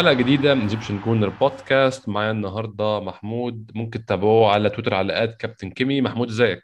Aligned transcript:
حلقة 0.00 0.12
جديدة 0.12 0.54
من 0.54 0.60
Egyptian 0.60 1.00
Gooner 1.00 1.28
Podcast 1.28 2.08
معايا 2.08 2.30
النهاردة 2.30 3.00
محمود 3.00 3.70
ممكن 3.74 4.04
تتابعوه 4.04 4.52
على 4.52 4.70
تويتر 4.70 4.94
على 4.94 5.12
at 5.12 5.34
Captain 5.34 5.70
Kimi. 5.70 6.00
محمود 6.00 6.28
ازيك؟ 6.28 6.62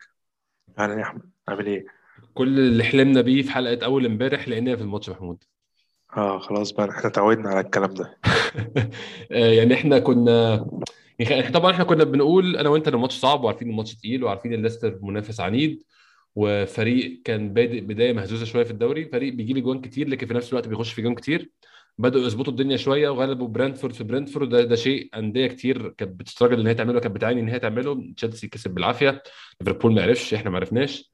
أهلا 0.79 0.95
يا 0.95 1.03
أحمد. 1.03 1.23
عامل 1.49 1.67
إيه؟ 1.67 1.87
كل 2.35 2.59
اللي 2.59 2.85
حلمنا 2.85 3.21
بيه 3.21 3.43
في 3.43 3.51
حلقة 3.51 3.85
أول 3.85 4.07
امبارح 4.07 4.49
لقيناها 4.49 4.77
في 4.77 4.83
الماتش 4.83 5.11
محمود. 5.11 5.45
آه 6.17 6.39
خلاص 6.39 6.71
بقى 6.71 6.91
إحنا 6.91 7.07
اتعودنا 7.07 7.49
على 7.49 7.61
الكلام 7.61 7.95
ده. 7.95 8.19
آه، 9.33 9.53
يعني 9.53 9.75
إحنا 9.75 9.99
كنا 9.99 10.67
يعني 11.19 11.41
إحنا 11.41 11.59
طبعا 11.59 11.73
إحنا 11.73 11.85
كنا 11.85 12.05
بنقول 12.05 12.57
أنا 12.57 12.69
وأنت 12.69 12.89
إن 12.89 12.95
الماتش 12.95 13.15
صعب 13.15 13.45
وعارفين 13.45 13.71
الماتش 13.71 13.95
تقيل 13.95 14.25
وعارفين 14.25 14.53
إن 14.53 14.63
ليستر 14.63 14.99
منافس 15.03 15.41
عنيد 15.41 15.83
وفريق 16.35 17.23
كان 17.25 17.53
بادئ 17.53 17.81
بداية 17.81 18.13
مهزوزة 18.13 18.45
شوية 18.45 18.65
في 18.65 18.71
الدوري. 18.71 19.05
فريق 19.05 19.35
بيجيب 19.35 19.57
اجوان 19.57 19.81
كتير 19.81 20.09
لكن 20.09 20.27
في 20.27 20.35
نفس 20.35 20.49
الوقت 20.53 20.69
بيخش 20.69 20.93
في 20.93 21.03
جوان 21.03 21.15
كتير. 21.15 21.51
بدأوا 21.99 22.25
يظبطوا 22.25 22.53
الدنيا 22.53 22.77
شوية 22.77 23.09
وغلبوا 23.09 23.49
برينتفورد 23.49 23.95
في 23.95 24.05
برينتفورد 24.05 24.49
ده, 24.49 24.65
ده 24.65 24.77
شيء 24.77 25.11
أندية 25.17 25.47
كتير 25.47 25.89
كانت 25.89 26.21
بتسترجل 26.21 26.61
إن 26.61 26.67
هي 26.67 26.75
تعمله 26.75 27.01
كانت 27.01 27.15
بتعاني 27.15 27.41
إن 27.41 27.49
هي 27.49 27.59
تعمله. 27.59 28.13
تشيلسي 28.17 28.49
كسب 28.49 28.71
بالعافية. 28.75 29.23
ليفربول 29.61 29.95
ما 29.95 30.03
عرفش 30.03 30.35
إحنا 30.35 30.51
ما 30.51 30.57
عرفناش. 30.57 31.11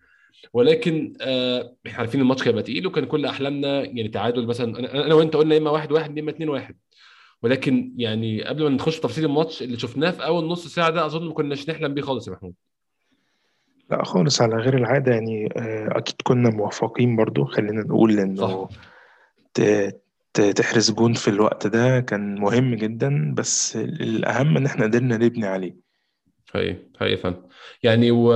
ولكن 0.52 1.12
آه 1.20 1.74
إحنا 1.86 1.98
عارفين 1.98 2.20
الماتش 2.20 2.48
هيبقى 2.48 2.62
تقيل 2.62 2.86
وكان 2.86 3.04
كل 3.04 3.26
أحلامنا 3.26 3.82
يعني 3.84 4.08
تعادل 4.08 4.46
مثلا. 4.46 4.78
أنا 4.78 5.06
أنا 5.06 5.14
وأنت 5.14 5.36
قلنا 5.36 5.54
يا 5.54 5.60
إما 5.60 5.70
واحد 5.70 5.92
واحد 5.92 6.16
يا 6.16 6.22
إما 6.22 6.30
اتنين 6.30 6.48
واحد. 6.48 6.76
ولكن 7.42 7.92
يعني 7.96 8.44
قبل 8.44 8.62
ما 8.62 8.68
نخش 8.68 8.94
في 8.94 9.00
تفاصيل 9.00 9.24
الماتش 9.24 9.62
اللي 9.62 9.78
شفناه 9.78 10.10
في 10.10 10.24
أول 10.24 10.44
نص 10.44 10.66
ساعة 10.66 10.90
ده 10.90 11.06
أظن 11.06 11.26
ما 11.26 11.32
كناش 11.34 11.70
نحلم 11.70 11.94
بيه 11.94 12.02
خالص 12.02 12.28
يا 12.28 12.32
محمود. 12.32 12.54
لا 13.90 14.04
خالص 14.04 14.42
على 14.42 14.56
غير 14.56 14.76
العادة 14.76 15.12
يعني 15.12 15.46
آه، 15.56 15.88
أكيد 15.98 16.14
كنا 16.24 16.50
موفقين 16.50 17.16
برضو. 17.16 17.44
خلينا 17.44 17.82
نقول 17.82 18.36
ت- 19.54 20.01
تحرز 20.40 20.90
جون 20.90 21.12
في 21.14 21.28
الوقت 21.28 21.66
ده 21.66 22.00
كان 22.00 22.40
مهم 22.40 22.74
جدا 22.74 23.34
بس 23.36 23.76
الأهم 23.76 24.56
إن 24.56 24.66
إحنا 24.66 24.84
قدرنا 24.84 25.16
نبني 25.16 25.46
عليه. 25.46 25.76
هي 26.54 26.76
هي 27.00 27.16
فن 27.16 27.34
يعني 27.82 28.10
و 28.10 28.32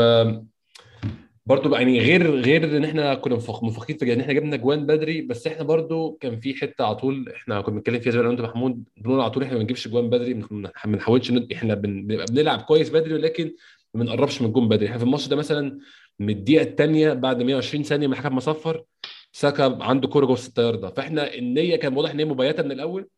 برضه 1.46 1.76
يعني 1.78 2.00
غير 2.00 2.30
غير 2.30 2.76
إن 2.76 2.84
إحنا 2.84 3.14
كنا 3.14 3.34
مفخ- 3.36 3.64
مفخين 3.64 3.96
في 3.96 4.12
ان 4.14 4.20
إحنا 4.20 4.32
جبنا 4.32 4.56
جوان 4.56 4.86
بدري 4.86 5.22
بس 5.22 5.46
إحنا 5.46 5.62
برضه 5.62 6.18
كان 6.20 6.40
في 6.40 6.54
حتة 6.54 6.84
على 6.84 6.94
طول 6.94 7.28
إحنا 7.36 7.60
كنا 7.60 7.74
بنتكلم 7.74 8.00
فيها 8.00 8.12
زي 8.12 8.18
ما 8.22 8.30
انت 8.30 8.40
محمود 8.40 8.84
بنقول 8.96 9.20
على 9.20 9.30
طول 9.30 9.42
إحنا 9.42 9.54
ما 9.54 9.60
بنجيبش 9.60 9.88
جوان 9.88 10.10
بدري 10.10 10.34
ما 10.34 10.70
بنحاولش 10.86 11.30
إحنا 11.52 11.74
بن- 11.74 12.06
بنبقى 12.06 12.26
بنلعب 12.30 12.60
كويس 12.60 12.90
بدري 12.90 13.14
ولكن 13.14 13.52
ما 13.94 14.04
بنقربش 14.04 14.40
من 14.42 14.48
الجون 14.48 14.68
بدري. 14.68 14.86
إحنا 14.86 14.98
في 14.98 15.04
الماتش 15.04 15.28
ده 15.28 15.36
مثلا 15.36 15.78
من 16.18 16.30
الدقيقة 16.30 16.62
الثانية 16.62 17.12
بعد 17.12 17.42
120 17.42 17.82
ثانية 17.84 18.06
من 18.06 18.12
الحكم 18.12 18.34
ما 18.34 18.40
صفر 18.40 18.82
ساكا 19.36 19.78
عنده 19.80 20.08
كورة 20.08 20.26
جوه 20.26 20.34
الست 20.34 20.58
ياردة. 20.58 20.90
فإحنا 20.90 21.34
النية 21.34 21.76
كان 21.76 21.96
واضح 21.96 22.10
إن 22.10 22.18
هي 22.18 22.24
مبيتة 22.24 22.62
من 22.62 22.72
الأول 22.72 23.08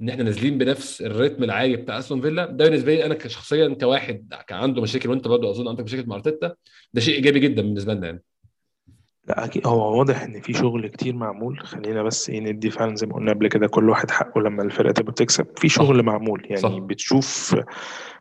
إن 0.00 0.08
إحنا 0.08 0.22
نازلين 0.22 0.58
بنفس 0.58 1.02
الريتم 1.02 1.44
العالي 1.44 1.76
بتاع 1.76 1.98
أستون 1.98 2.20
فيلا. 2.20 2.46
ده 2.46 2.64
بالنسبة 2.64 2.94
لي 2.94 3.06
أنا 3.06 3.14
كشخصيا 3.14 3.74
كواحد 3.80 4.34
كان 4.46 4.58
عنده 4.58 4.82
مشاكل 4.82 5.10
وأنت 5.10 5.28
برضه 5.28 5.50
أظن 5.50 5.68
عندك 5.68 5.84
مشاكل 5.84 6.08
مع 6.08 6.16
أرتيتا 6.16 6.54
ده 6.94 7.00
شيء 7.00 7.14
إيجابي 7.14 7.40
جدا 7.40 7.62
بالنسبة 7.62 7.94
لنا 7.94 8.06
يعني. 8.06 8.22
لا 9.28 9.44
أكيد 9.44 9.66
هو 9.66 9.98
واضح 9.98 10.22
إن 10.22 10.40
في 10.40 10.52
شغل 10.52 10.88
كتير 10.88 11.14
معمول. 11.14 11.60
خلينا 11.60 12.02
بس 12.02 12.30
إيه 12.30 12.40
ندي 12.40 12.70
فعلا 12.70 12.96
زي 12.96 13.06
ما 13.06 13.14
قلنا 13.14 13.32
قبل 13.32 13.48
كده 13.48 13.66
كل 13.66 13.90
واحد 13.90 14.10
حقه 14.10 14.40
لما 14.40 14.62
الفرقة 14.62 14.92
تبقى 14.92 15.12
بتكسب. 15.12 15.46
في 15.56 15.68
صح. 15.68 15.74
شغل 15.74 16.02
معمول 16.02 16.48
صح. 16.56 16.70
يعني 16.70 16.80
بتشوف 16.80 17.56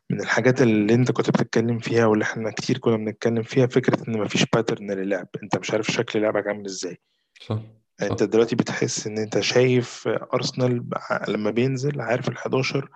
من 0.10 0.22
الحاجات 0.22 0.62
اللي 0.62 0.94
أنت 0.94 1.12
كنت 1.12 1.30
بتتكلم 1.30 1.80
فيها 1.80 2.06
واللي 2.06 2.24
إحنا 2.24 2.52
كتير 2.52 2.78
كنا 2.78 2.98
بنتكلم 2.98 3.44
فيها 3.44 3.68
فكرة 3.68 4.08
إن 4.08 4.20
مفيش 4.20 4.46
باترن 4.54 4.92
للعب. 4.92 5.28
أنت 5.44 5.58
مش 5.58 5.72
عارف 5.72 5.88
شكل 5.92 6.22
لعبك 6.22 6.48
عامل 6.48 6.66
إزاي. 6.66 6.98
صح 7.40 7.60
انت 8.02 8.24
دلوقتي 8.24 8.56
بتحس 8.56 9.08
ان 9.08 9.18
انت 9.18 9.40
شايف 9.40 10.08
ارسنال 10.08 10.86
لما 11.28 11.52
بينزل 11.52 12.02
عارف 12.02 12.30
ال11 12.30 12.88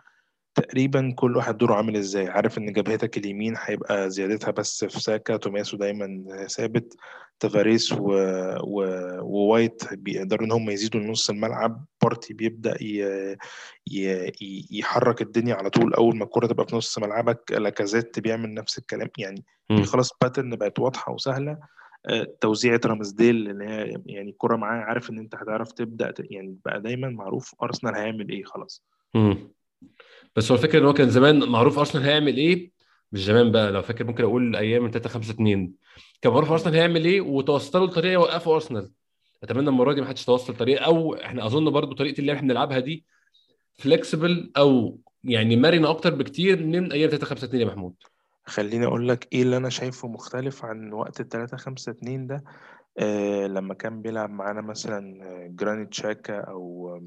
تقريبا 0.55 1.13
كل 1.15 1.37
واحد 1.37 1.57
دوره 1.57 1.75
عامل 1.75 1.95
إزاي. 1.97 2.27
عارف 2.27 2.57
ان 2.57 2.73
جبهتك 2.73 3.17
اليمين 3.17 3.55
هيبقى 3.59 4.09
زيادتها 4.09 4.51
بس 4.51 4.85
في 4.85 4.99
ساكا 4.99 5.37
توميياسو 5.37 5.77
دايما 5.77 6.23
ثابت 6.47 6.95
تافاريس 7.39 7.91
و... 7.91 7.97
و... 8.63 8.83
ووايت 9.21 9.93
بيقدروا 9.93 10.45
ان 10.45 10.51
هم 10.51 10.69
يزيدوا 10.69 11.01
لنص 11.01 11.29
الملعب. 11.29 11.85
بارتي 12.03 12.33
بيبدأ 12.33 12.77
ي... 12.83 13.01
ي... 13.91 14.67
يحرك 14.71 15.21
الدنيا 15.21 15.55
على 15.55 15.69
طول. 15.69 15.93
أول 15.93 16.17
ما 16.17 16.23
الكرة 16.23 16.47
تبقى 16.47 16.67
في 16.67 16.75
نص 16.75 16.99
ملعبك 16.99 17.51
لاكازيت 17.51 18.19
بيعمل 18.19 18.53
نفس 18.53 18.77
الكلام. 18.77 19.09
يعني. 19.17 19.43
خلاص 19.85 20.09
pattern 20.21 20.55
بقت 20.55 20.79
واضحة 20.79 21.11
وسهلة. 21.13 21.57
توزيعة 22.41 22.81
رامسديل 22.85 23.49
اللي 23.49 23.65
هي 23.65 24.01
يعني 24.05 24.29
الكرة 24.29 24.55
معاه 24.55 24.81
عارف 24.83 25.09
إن 25.09 25.19
أنت 25.19 25.35
هتعرف 25.35 25.71
تبدأ 25.71 26.11
ت- 26.11 26.31
يعني 26.31 26.57
بقى 26.65 26.81
دايما 26.81 27.09
معروف 27.09 27.55
أرسنال 27.63 27.95
هيعمل 27.95 28.29
إيه 28.29 28.43
خلاص. 28.43 28.83
مم. 29.13 29.37
بس 30.35 30.51
هو 30.51 30.57
الفكرة 30.57 30.79
إن 30.79 30.85
هو 30.85 30.93
كان 30.93 31.09
زمان 31.09 31.49
معروف 31.49 31.79
أرسنال 31.79 32.03
هيعمل 32.03 32.37
إيه؟ 32.37 32.71
مش 33.11 33.23
زمان 33.25 33.51
بقى 33.51 33.71
لو 33.71 33.81
فاكر 33.81 34.03
ممكن 34.05 34.23
أقول 34.23 34.55
أيام 34.55 34.89
3 34.91 35.09
5 35.09 35.31
2 35.31 35.71
كان 36.21 36.33
معروف 36.33 36.51
أرسنال 36.51 36.75
هيعمل 36.75 37.05
إيه؟ 37.05 37.21
وتوصلوا 37.21 37.87
لطريقه 37.87 38.13
يوقفوا 38.13 38.53
أرسنال. 38.55 38.91
أتمنى 39.43 39.69
المرة 39.69 39.93
دي 39.93 40.01
ما 40.01 40.07
حدش 40.07 40.25
توصل 40.25 40.55
طريقه 40.55 40.85
أو 40.85 41.15
إحنا 41.15 41.45
أظن 41.45 41.69
برضو 41.69 41.93
طريقة 41.95 42.19
اللي 42.19 42.31
إحنا 42.33 42.41
بنلعبها 42.47 42.79
دي 42.79 43.05
flexible 43.73 44.51
أو 44.57 44.99
يعني 45.23 45.55
مرنة 45.55 45.89
أكتر 45.89 46.15
بكتير 46.15 46.65
من 46.65 46.91
أيام 46.91 47.09
3 47.09 47.25
5 47.25 47.45
2 47.45 47.61
يا 47.61 47.67
محمود. 47.67 47.93
خليني 48.45 48.85
أقول 48.85 49.07
لك 49.09 49.27
إيه 49.33 49.41
اللي 49.41 49.57
أنا 49.57 49.69
شايفه 49.69 50.07
مختلف 50.07 50.65
عن 50.65 50.93
وقت 50.93 51.19
ال 51.19 51.29
3 51.29 51.57
5 51.57 51.91
2 51.91 52.27
ده 52.27 52.43
آه 52.97 53.47
لما 53.47 53.73
كان 53.73 54.01
بيلعب 54.01 54.29
معانا 54.29 54.61
مثلا 54.61 55.23
آه، 55.25 55.47
جرانيت 55.47 55.93
شاكا 55.93 56.39
أو 56.41 56.99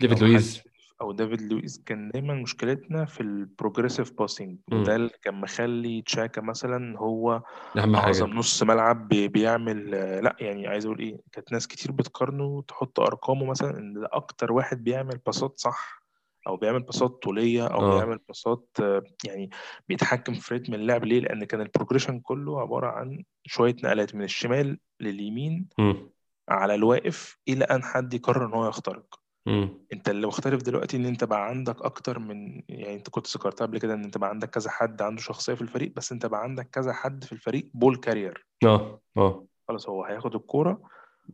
ديفيد 0.00 0.18
لويز. 0.22 0.62
أو 1.00 1.12
دافيد 1.12 1.42
لويس 1.42 1.82
كان 1.86 2.10
دايما 2.10 2.34
مشكلتنا 2.34 3.04
في 3.04 3.20
ال 3.20 3.28
progressive 3.28 4.12
passing. 4.12 4.58
وده 4.72 4.96
اللي 4.96 5.10
كان 5.22 5.34
مخلي 5.34 6.02
تشاكا 6.02 6.40
مثلا 6.40 6.98
هو 6.98 7.42
أهم 7.76 7.96
أعظم 7.96 8.26
حاجة 8.26 8.38
نص 8.38 8.62
ملعب 8.62 9.08
بي- 9.08 9.28
بيعمل 9.28 9.94
آه، 9.94 10.20
لأ 10.20 10.36
يعني 10.40 10.66
عايز 10.66 10.86
أقول 10.86 10.98
إيه 10.98 11.20
كانت 11.32 11.52
ناس 11.52 11.66
كتير 11.68 11.92
بتقارنه 11.92 12.62
تحط 12.68 13.00
أرقامه 13.00 13.46
مثلا 13.46 13.78
إن 13.78 13.92
ده 13.94 14.08
أكتر 14.12 14.52
واحد 14.52 14.84
بيعمل 14.84 15.18
باصات 15.26 15.58
صح 15.58 16.05
أو 16.46 16.56
بيعمل 16.56 16.82
باصات 16.82 17.22
طولية 17.22 17.66
أو 17.66 17.80
آه. 17.80 17.96
بيعمل 17.96 18.18
باصات 18.28 18.68
آه، 18.80 19.02
يعني 19.24 19.50
بيتحكم 19.88 20.34
في 20.34 20.54
رتم 20.54 20.74
اللعب 20.74 21.04
ليه؟ 21.04 21.20
لأن 21.20 21.44
كان 21.44 21.60
ال 21.60 21.65
progression 21.65 22.20
كله 22.20 22.60
عبارة 22.60 22.86
عن 22.86 23.24
شوية 23.46 23.76
نقلات 23.84 24.14
من 24.14 24.22
الشمال 24.22 24.78
لليمين 25.00 25.68
مم. 25.78 26.10
على 26.48 26.74
الواقف 26.74 27.38
إلى 27.48 27.64
أن 27.64 27.82
حد 27.82 28.14
يقرر 28.14 28.46
إن 28.46 28.52
هو 28.52 28.68
يخترق. 28.68 29.20
مم. 29.46 29.86
أنت 29.92 30.08
اللي 30.08 30.26
مختلف 30.26 30.62
دلوقتي 30.62 30.96
إن 30.96 31.06
أنت 31.06 31.24
بقى 31.24 31.48
عندك 31.48 31.82
أكتر 31.82 32.18
من 32.18 32.62
يعني 32.68 32.94
أنت 32.94 33.10
كنت 33.10 33.36
ذكرتها 33.36 33.66
قبل 33.66 33.78
كده 33.78 33.94
إن 33.94 34.04
أنت 34.04 34.18
بقى 34.18 34.30
عندك 34.30 34.50
كذا 34.50 34.70
حد 34.70 35.02
عنده 35.02 35.22
شخصية 35.22 35.54
في 35.54 35.62
الفريق 35.62 35.92
بس 35.96 36.12
أنت 36.12 36.26
بقى 36.26 36.42
عندك 36.42 36.68
كذا 36.70 36.92
حد 36.92 37.24
في 37.24 37.32
الفريق 37.32 37.70
ball 37.74 37.96
carrier. 37.96 38.46
آه 38.64 39.00
آه. 39.16 39.46
خلاص 39.68 39.88
هو 39.88 40.04
هياخد 40.04 40.34
الكورة 40.34 40.80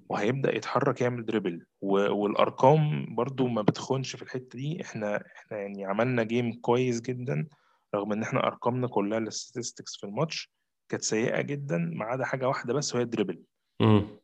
وهيبدأ 0.09 0.57
يتحرك 0.57 1.01
يعمل 1.01 1.25
dribble 1.27 1.67
و- 1.81 2.13
والأرقام 2.15 3.15
برضو 3.15 3.47
ما 3.49 3.63
بتخونش 3.63 4.17
في 4.17 4.23
الحتة 4.23 4.59
دي. 4.59 4.83
إحنا 4.83 5.25
إحنا 5.37 5.59
يعني 5.59 5.85
عملنا 5.85 6.23
game 6.23 6.53
كويس 6.53 7.01
جدا 7.01 7.49
رغم 7.95 8.13
إن 8.13 8.23
إحنا 8.23 8.47
أرقامنا 8.47 8.87
كلها 8.89 9.19
ال 9.19 9.26
statistics 9.26 9.97
في 9.97 10.05
الماتش 10.07 10.51
كانت 10.89 11.03
سيئة 11.03 11.41
جدا 11.41 11.79
ما 11.79 12.05
عدا 12.05 12.25
حاجة 12.25 12.49
واحدة 12.49 12.75
بس 12.75 12.95
وهي 12.95 13.05
ال 13.05 13.09
dribble. 13.09 13.43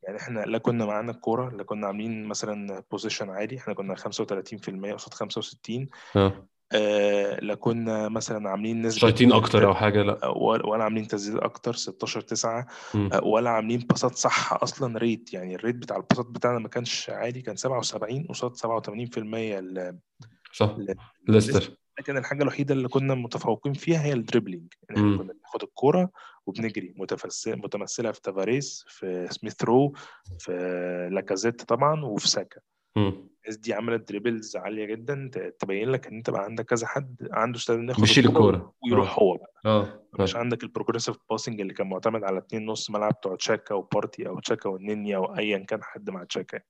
يعني 0.03 0.19
إحنا 0.19 0.41
لا 0.41 0.59
كنا 0.59 0.87
معانا 0.87 1.11
الكورة 1.13 1.51
لا 1.51 1.63
كنا 1.65 1.87
عاملين 1.87 2.25
مثلا 2.25 2.83
possession 2.91 3.31
عالي. 3.31 3.57
إحنا 3.59 3.75
كنا 3.75 3.95
35% 3.95 4.93
قصاد 4.95 5.15
65 5.15 5.87
آه. 6.17 6.47
آه 6.73 7.41
لا 7.41 7.55
كنا 7.55 8.09
مثلا 8.09 8.51
عاملين 8.51 8.83
نسبة 8.83 9.01
شايطين 9.01 9.33
أكتر 9.33 9.67
أو 9.67 9.75
حاجة؟ 9.75 10.03
لا. 10.03 10.27
ولا 10.27 10.67
ولا 10.67 10.85
عاملين 10.85 11.07
تسديد 11.07 11.37
أكتر 11.37 11.73
16 11.75 12.21
9 12.21 12.67
مم. 12.95 13.11
ولا 13.23 13.51
عاملين 13.51 13.79
باصات 13.81 14.15
صح 14.15 14.63
أصلا 14.63 14.99
rate 14.99 15.33
يعني 15.35 15.55
ال 15.55 15.59
rate 15.59 15.77
بتاع 15.77 15.97
الباصات 15.97 16.27
بتاعنا 16.27 16.59
ما 16.59 16.69
كانش 16.69 17.11
عالي 17.11 17.43
كان 17.43 17.57
77 17.57 18.27
قصاد 18.27 18.57
87% 18.57 19.19
ل- 19.61 19.99
صح. 20.53 20.77
ليستر. 21.29 21.71
لكن 21.99 22.17
الحاجة 22.17 22.43
الوحيدة 22.43 22.75
اللي 22.75 22.89
كنا 22.89 23.15
متفوقين 23.15 23.73
فيها 23.73 24.03
هي 24.05 24.13
ال 24.13 24.19
dribbling 24.19 24.73
إن 24.91 24.97
إحنا. 24.97 25.17
كنا 25.19 25.33
بناخد 25.33 25.63
الكورة 25.63 26.11
وبنجري. 26.47 26.95
متفس- 26.97 27.49
متمثلة 27.49 28.13
في 28.13 28.21
تافاريس 28.21 28.85
في 28.89 29.27
سميث 29.31 29.65
رو 29.65 29.95
في 30.39 30.53
لاكازيت 31.13 31.63
طبعا 31.63 32.05
وفي 32.05 32.29
ساكا. 32.29 32.61
الناس 33.49 33.61
دي 33.61 33.75
عملت 33.75 34.09
dribbles 34.09 34.57
عالية 34.57 34.85
جدا 34.85 35.31
تبين 35.59 35.89
لك 35.91 36.07
إن 36.07 36.17
أنت 36.17 36.31
بقى 36.31 36.45
عندك 36.45 36.65
كذا 36.65 36.87
حد 36.87 37.29
عنده 37.31 37.59
استعداد 37.59 37.81
إنه 37.83 37.91
ياخد 37.91 38.01
بيشيل 38.01 38.27
الكورة 38.27 38.75
ويروح 38.85 39.19
آه. 39.19 39.23
هو 39.23 39.37
بقى. 39.37 39.53
آه. 39.67 40.01
مش 40.21 40.37
عندك 40.37 40.63
ال 40.63 40.67
progressive 40.67 41.17
passing 41.31 41.61
اللي 41.61 41.75
كان 41.75 41.87
معتمد 41.89 42.25
على 42.25 42.39
اتنين 42.39 42.67
نص 42.67 42.91
ملعب 42.91 43.13
بتوع 43.13 43.37
تشاكا 43.37 43.75
وبارتي 43.75 44.29
أو 44.29 44.41
تشاكا 44.41 44.69
والنني 44.69 45.17
أو 45.17 45.37
ايا 45.39 45.59
كان 45.59 45.83
حد 45.83 46.11
مع 46.11 46.25
تشاكا 46.25 46.61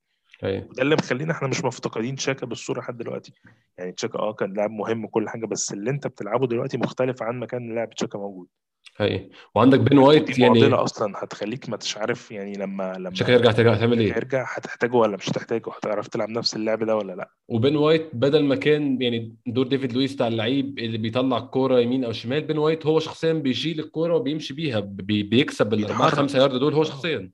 أيوه. 0.45 0.67
وده 0.71 0.83
اللي 0.83 0.95
مخلينا 0.95 1.33
إحنا 1.33 1.49
مش 1.49 1.65
مفتقدين 1.65 2.17
تشاكا 2.17 2.47
بالصورة 2.47 2.81
لحد 2.81 2.97
دلوقتي. 2.97 3.33
يعني 3.79 3.93
تشاكا 3.93 4.19
آه 4.19 4.33
كان 4.33 4.53
لاعب 4.53 4.71
مهم 4.71 5.05
وكل 5.05 5.29
حاجة 5.29 5.47
بس 5.47 5.73
اللي 5.73 5.91
أنت 5.91 6.07
بتلعبه 6.07 6.47
دلوقتي 6.47 6.79
مختلف 6.79 7.23
عن 7.23 7.39
ما 7.39 7.47
كان 7.47 7.75
لاعب 7.75 7.91
تشاكا 7.91 8.19
موجود. 8.19 8.49
حقيقي. 8.95 9.29
وعندك 9.55 9.81
بن 9.81 9.99
وايت 9.99 10.41
معضلة 10.41 10.61
يعني 10.63 10.75
أصلا 10.75 11.13
هتخليك 11.17 11.69
مش 11.69 11.97
عارف 11.97 12.31
يعني 12.31 12.53
لما 12.53 13.11
شكله 13.13 13.29
لما 13.29 13.37
يرجع 13.37 13.53
ترجع 13.53 13.75
تعمل 13.75 13.99
إيه؟ 13.99 14.09
يرجع 14.09 14.47
هتحتاجه 14.57 14.97
ولا 14.97 15.17
مش 15.17 15.31
هتحتاجه؟ 15.31 15.71
هتعرف 15.77 16.09
تلعب 16.09 16.29
نفس 16.29 16.57
اللعب 16.57 16.85
ده 16.85 16.97
ولا 16.97 17.13
لأ؟ 17.13 17.31
وبن 17.49 17.77
وايت 17.77 18.11
بدل 18.13 18.45
ما 18.45 18.55
كان 18.55 19.03
يعني 19.03 19.37
دور 19.47 19.67
ديفيد 19.67 19.93
لويس 19.93 20.15
بتاع 20.15 20.29
اللعيب 20.29 20.79
اللي 20.79 20.99
بيطلع 20.99 21.39
الكورة 21.39 21.81
يمين 21.81 22.05
أو 22.05 22.13
شمال 22.13 22.41
بن 22.41 22.59
وايت 22.59 22.87
هو 22.87 22.99
شخصيا 22.99 23.33
بيشيل 23.33 23.81
الكورة 23.81 24.15
وبيمشي 24.15 24.55
بيها 24.55 24.81
بي 24.81 25.23
بيكسب 25.23 25.75
الاربعه 25.75 26.11
خمسة 26.11 26.39
يارد 26.39 26.55
دول 26.55 26.75
هو 26.75 26.81
آه. 26.81 26.85
شخصيا. 26.85 27.31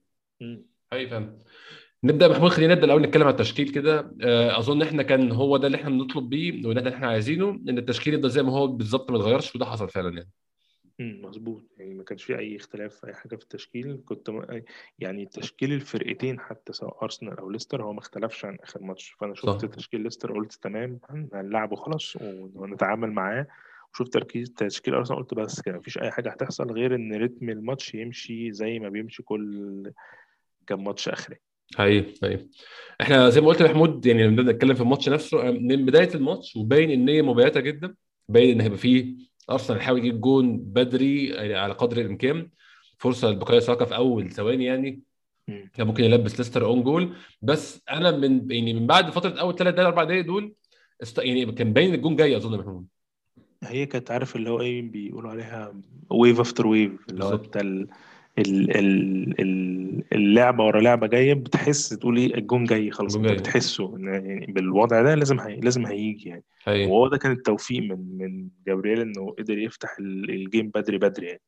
حقيقي 0.92 1.08
فاهم 1.08 1.38
نبدأ 2.04 2.28
محمود 2.28 2.50
خلينا 2.50 2.74
نبدأ 2.74 2.86
الأول 2.86 3.02
نتكلم 3.02 3.22
عن 3.22 3.30
التشكيل 3.32 3.68
كده. 3.68 4.14
آه، 4.22 4.58
أظن 4.58 4.82
إحنا 4.82 5.02
كان 5.02 5.32
هو 5.32 5.56
ده 5.56 5.66
اللي 5.66 5.76
إحنا 5.76 5.90
بنطلب 5.90 6.28
بيه 6.28 6.66
وده 6.66 6.80
اللي 6.80 6.94
إحنا 6.94 7.06
عايزينه 7.06 7.50
إن 7.68 7.78
التشكيل 7.78 8.14
يبقى 8.14 8.30
زي 8.30 8.42
ما 8.42 8.52
هو 8.52 8.66
بالظبط 8.66 9.10
ما 9.10 9.16
اتغيرش 9.16 9.54
وده 9.56 9.64
حصل 9.66 9.88
فعلا 9.88 10.08
يعني. 10.16 10.30
مظبوط. 11.00 11.64
يعني 11.78 11.94
ما 11.94 12.04
كانش 12.04 12.24
في 12.24 12.38
أي 12.38 12.56
اختلاف 12.56 12.94
في 12.94 13.06
أي 13.06 13.14
حاجة 13.14 13.36
في 13.36 13.42
التشكيل. 13.42 14.00
كنت 14.04 14.30
م... 14.30 14.42
يعني 14.98 15.26
تشكيل 15.26 15.72
الفرقتين 15.72 16.40
حتى 16.40 16.72
سواء 16.72 17.04
أرسنال 17.04 17.38
أو 17.38 17.50
ليستر 17.50 17.82
هو 17.82 17.92
ما 17.92 17.98
اختلفش 17.98 18.44
عن 18.44 18.56
آخر 18.62 18.82
ماتش. 18.82 19.10
فأنا 19.10 19.34
شفت 19.34 19.48
صح. 19.48 19.68
تشكيل 19.68 20.00
ليستر 20.00 20.32
قلت 20.32 20.52
تمام 20.52 21.00
هن- 21.10 21.28
هنلعبه 21.34 21.76
خلاص 21.76 22.16
ون- 22.16 22.52
ونتعامل 22.54 23.12
معاه 23.12 23.46
وشفت 23.94 24.12
تركيز 24.12 24.50
تشكيل 24.50 24.94
أرسنال. 24.94 25.18
قلت 25.18 25.34
بس 25.34 25.60
كده 25.60 25.78
مفيش 25.78 25.98
أي 25.98 26.10
حاجة 26.10 26.30
هتحصل 26.30 26.70
غير 26.72 26.94
إن 26.94 27.14
رتم 27.14 27.50
الماتش 27.50 27.94
يمشي 27.94 28.52
زي 28.52 28.78
ما 28.78 28.88
بيمشي 28.88 29.22
كل 29.22 29.92
كام 30.66 30.84
ماتش 30.84 31.08
اخري 31.08 31.36
حقيقي 31.76 32.14
حقيقي. 32.22 32.46
إحنا 33.00 33.30
زي 33.30 33.40
ما 33.40 33.46
قلت 33.46 33.60
يا 33.60 33.66
محمود 33.66 34.06
يعني 34.06 34.26
لما 34.26 34.36
بدنا 34.36 34.52
نتكلم 34.52 34.74
في 34.74 34.80
الماتش 34.80 35.08
نفسه 35.08 35.48
آه، 35.48 35.50
من 35.50 35.84
بداية 35.86 36.14
الماتش 36.14 36.56
وباين 36.56 36.90
إن 36.90 37.08
هي 37.08 37.22
مبيته 37.22 37.60
جدا 37.60 37.94
باين 38.28 38.50
إن 38.54 38.60
هيبقى 38.60 38.78
فيه 38.78 39.14
أرسنال 39.50 39.78
يحاول 39.78 39.98
يجيب 39.98 40.20
جون 40.20 40.58
بدري 40.58 41.26
يعني 41.26 41.54
على 41.54 41.74
قدر 41.74 42.00
الإمكان. 42.00 42.50
فرصة 42.98 43.30
لبوكايو 43.30 43.60
ساكا 43.60 43.84
في 43.84 43.96
أول 43.96 44.30
ثواني 44.30 44.64
يعني. 44.64 45.02
كان 45.46 45.86
ممكن 45.86 46.04
يلبس 46.04 46.38
ليستر 46.38 46.64
own 46.64 46.82
goal 46.82 47.16
بس 47.42 47.82
أنا 47.90 48.10
من 48.10 48.50
يعني 48.50 48.74
من 48.74 48.86
بعد 48.86 49.10
فترة 49.10 49.40
أول 49.40 49.56
ثلاث 49.56 49.74
دقائق 49.74 49.88
أربع 49.88 50.04
دقائق 50.04 50.26
دول 50.26 50.54
است... 51.02 51.18
يعني 51.18 51.52
كان 51.52 51.72
باين 51.72 51.94
الجون 51.94 52.16
جاي 52.16 52.36
أظن 52.36 52.58
محمود 52.58 52.86
هي 53.64 53.86
كانت 53.86 54.10
عارف 54.10 54.36
اللي 54.36 54.50
هو 54.50 54.60
إيه 54.60 54.82
بيقولوا 54.82 55.30
عليها 55.30 55.74
wave 56.10 56.40
after 56.40 56.66
wave 56.66 56.92
اللي 57.10 57.24
هو 57.24 57.34
أنت 57.34 57.86
اللعبة 60.12 60.64
ورا 60.64 60.80
لعبة 60.80 61.06
جاية 61.06 61.34
بتحس 61.34 61.88
تقول 61.88 62.16
إيه 62.16 62.34
الجون 62.34 62.64
جاي 62.64 62.90
خلاص 62.90 63.16
أنت 63.16 63.32
بتحسه 63.32 63.94
يعني 63.98 64.46
بالوضع 64.52 65.02
ده 65.02 65.14
لازم 65.14 65.40
هي... 65.40 65.60
لازم 65.60 65.86
هيجي 65.86 66.28
يعني. 66.28 66.44
حقيقي 66.58 66.86
وهو 66.90 67.08
ده 67.08 67.16
كان 67.16 67.32
التوفيق 67.32 67.82
من 67.82 68.18
من 68.18 68.48
جابرييل 68.66 69.00
إنه 69.00 69.30
قدر 69.38 69.58
يفتح 69.58 69.96
ال- 69.98 70.30
ال 70.30 70.38
game 70.38 70.70
بدري 70.74 70.98
بدري 70.98 71.26
يعني. 71.26 71.40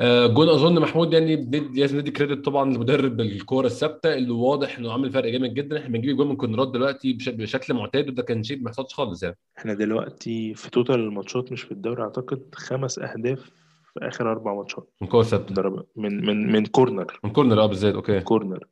آه، 0.00 0.26
جون 0.26 0.48
أظن 0.48 0.80
محمود 0.80 1.12
يعني 1.12 1.50
لازم 1.74 1.98
ندي 1.98 2.10
credit 2.10 2.44
طبعا 2.44 2.74
لمدرب 2.74 3.20
الكورة 3.20 3.66
الثابتة 3.66 4.14
اللي 4.14 4.30
واضح 4.30 4.78
إنه 4.78 4.92
عامل 4.92 5.10
فرق 5.10 5.28
جامد 5.32 5.54
جدا. 5.54 5.78
إحنا 5.78 5.88
بنجيب 5.88 6.16
جون 6.16 6.28
من 6.28 6.36
كورنرات 6.36 6.72
دلوقتي 6.72 7.12
بش... 7.12 7.28
بشكل 7.28 7.74
معتاد 7.74 8.08
وده 8.08 8.22
كان 8.22 8.42
شيء 8.42 8.58
ما 8.62 8.70
يحصلش 8.70 8.94
خالص 8.94 9.22
يعني. 9.22 9.36
إحنا 9.58 9.74
دلوقتي 9.74 10.54
في 10.54 10.70
total 10.70 10.94
الماتشات 10.94 11.52
مش 11.52 11.62
في 11.62 11.72
الدوري 11.72 12.02
أعتقد 12.02 12.42
خمس 12.54 12.98
أهداف 12.98 13.50
في 13.94 14.08
آخر 14.08 14.30
أربع 14.30 14.54
ماتشات. 14.54 14.90
من 15.00 15.08
كوره 15.08 15.22
ثابتة. 15.22 15.84
من 15.96 16.26
من 16.26 16.52
من 16.52 16.66
corner. 16.66 17.20
من 17.24 17.30
corner 17.30 17.62
آه 17.62 17.66
بالذات 17.66 17.94
okay. 17.94 18.20
corner. 18.20 18.66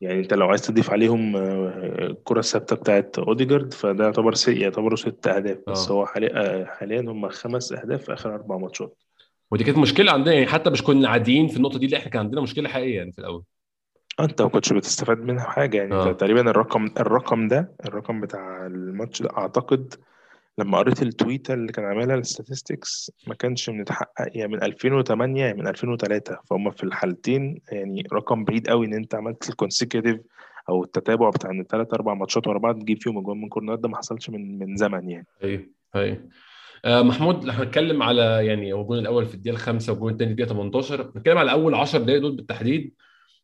يعني 0.00 0.18
أنت 0.20 0.34
لو 0.34 0.48
عايز 0.48 0.62
تضيف 0.62 0.90
عليهم 0.90 1.36
آه، 1.36 2.06
الكرة 2.06 2.38
الثابتة 2.38 2.76
بتاعت 2.76 3.18
أوديجارد 3.18 3.72
فده 3.74 4.04
يعتبر 4.04 4.34
ست 4.34 4.48
يعتبروا 4.48 4.96
ست 4.96 5.26
أهداف. 5.26 5.58
بس 5.68 5.88
آه. 5.90 5.92
هو 5.94 6.06
حاليا 6.06 6.64
حاليا 6.64 7.00
هم 7.00 7.28
خمس 7.28 7.72
أهداف 7.72 8.04
في 8.04 8.12
آخر 8.12 8.34
أربع 8.34 8.56
ماتشات. 8.56 8.96
ودي 9.50 9.64
كانت 9.64 9.78
مشكلة 9.78 10.12
عندنا 10.12 10.34
يعني 10.34 10.46
حتى 10.46 10.70
مش 10.70 10.82
كنا 10.82 11.08
عاديين 11.08 11.48
في 11.48 11.56
النقطة 11.56 11.78
دي 11.78 11.86
اللي 11.86 11.96
إحنا 11.96 12.10
كان 12.10 12.20
عندنا 12.20 12.40
مشكلة 12.40 12.68
حقيقية 12.68 12.96
يعني 12.96 13.12
في 13.12 13.18
الأول. 13.18 13.42
آه، 14.20 14.24
أنت 14.24 14.42
ما 14.42 14.48
كنتش 14.48 14.72
بتستفاد 14.72 15.18
منها 15.18 15.44
حاجة 15.44 15.76
يعني 15.76 16.14
تقريبا 16.14 16.50
الرقم 16.50 16.90
الرقم 17.00 17.48
ده 17.48 17.72
الرقم 17.84 18.20
بتاع 18.20 18.66
الماتش 18.66 19.22
ده 19.22 19.30
أعتقد 19.38 19.94
لما 20.58 20.78
قريت 20.78 21.02
التويتة 21.02 21.54
اللي 21.54 21.72
كان 21.72 21.84
عاملها 21.84 22.16
ال 22.16 22.25
statistics 22.25 23.12
ما 23.26 23.34
كانش 23.34 23.70
متحقق 23.70 24.30
يا 24.34 24.46
من 24.46 24.62
2008 24.62 25.44
يا 25.44 25.52
من 25.52 25.66
2003 25.66 26.38
فهم 26.50 26.70
في 26.70 26.84
الحالتين 26.84 27.60
يعني 27.72 28.02
رقم 28.12 28.44
بعيد 28.44 28.68
قوي 28.68 28.86
إن 28.86 28.94
أنت 28.94 29.14
عملت 29.14 29.48
ال 29.48 29.54
consecutive 29.54 30.20
أو 30.68 30.84
التتابع 30.84 31.30
بتاع 31.30 31.50
إن 31.50 31.64
ثلاث 31.64 31.94
أربع 31.94 32.14
ماتشات 32.14 32.46
ورا 32.46 32.58
بعض 32.58 32.82
تجيب 32.82 33.02
فيهم 33.02 33.18
أجوان 33.18 33.40
من 33.40 33.48
corner 33.48 33.74
ده 33.74 33.88
ما 33.88 33.96
حصلش 33.96 34.30
من 34.30 34.58
من 34.58 34.76
زمن 34.76 35.10
يعني. 35.10 35.26
أيوه 35.44 35.66
أيوه. 35.96 36.28
آه 36.84 37.02
محمود 37.02 37.44
لو 37.44 37.52
هنتكلم 37.52 38.02
على 38.02 38.46
يعني 38.46 38.72
هو 38.72 38.80
الجون 38.82 38.98
الأول 38.98 39.26
في 39.26 39.34
الدقيقة 39.34 39.54
الخامسة 39.54 39.92
والجون 39.92 40.12
الثاني 40.12 40.34
في 40.34 40.42
الدقيقة 40.42 40.54
18 40.54 41.12
نتكلم 41.16 41.38
على 41.38 41.50
أول 41.52 41.74
10 41.74 41.98
دقائق 41.98 42.20
دول 42.20 42.36
بالتحديد. 42.36 42.94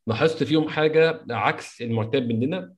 لاحظت 0.07 0.43
فيهم 0.43 0.67
حاجة 0.69 1.23
عكس 1.31 1.81
المعتاد 1.81 2.27
مننا. 2.27 2.73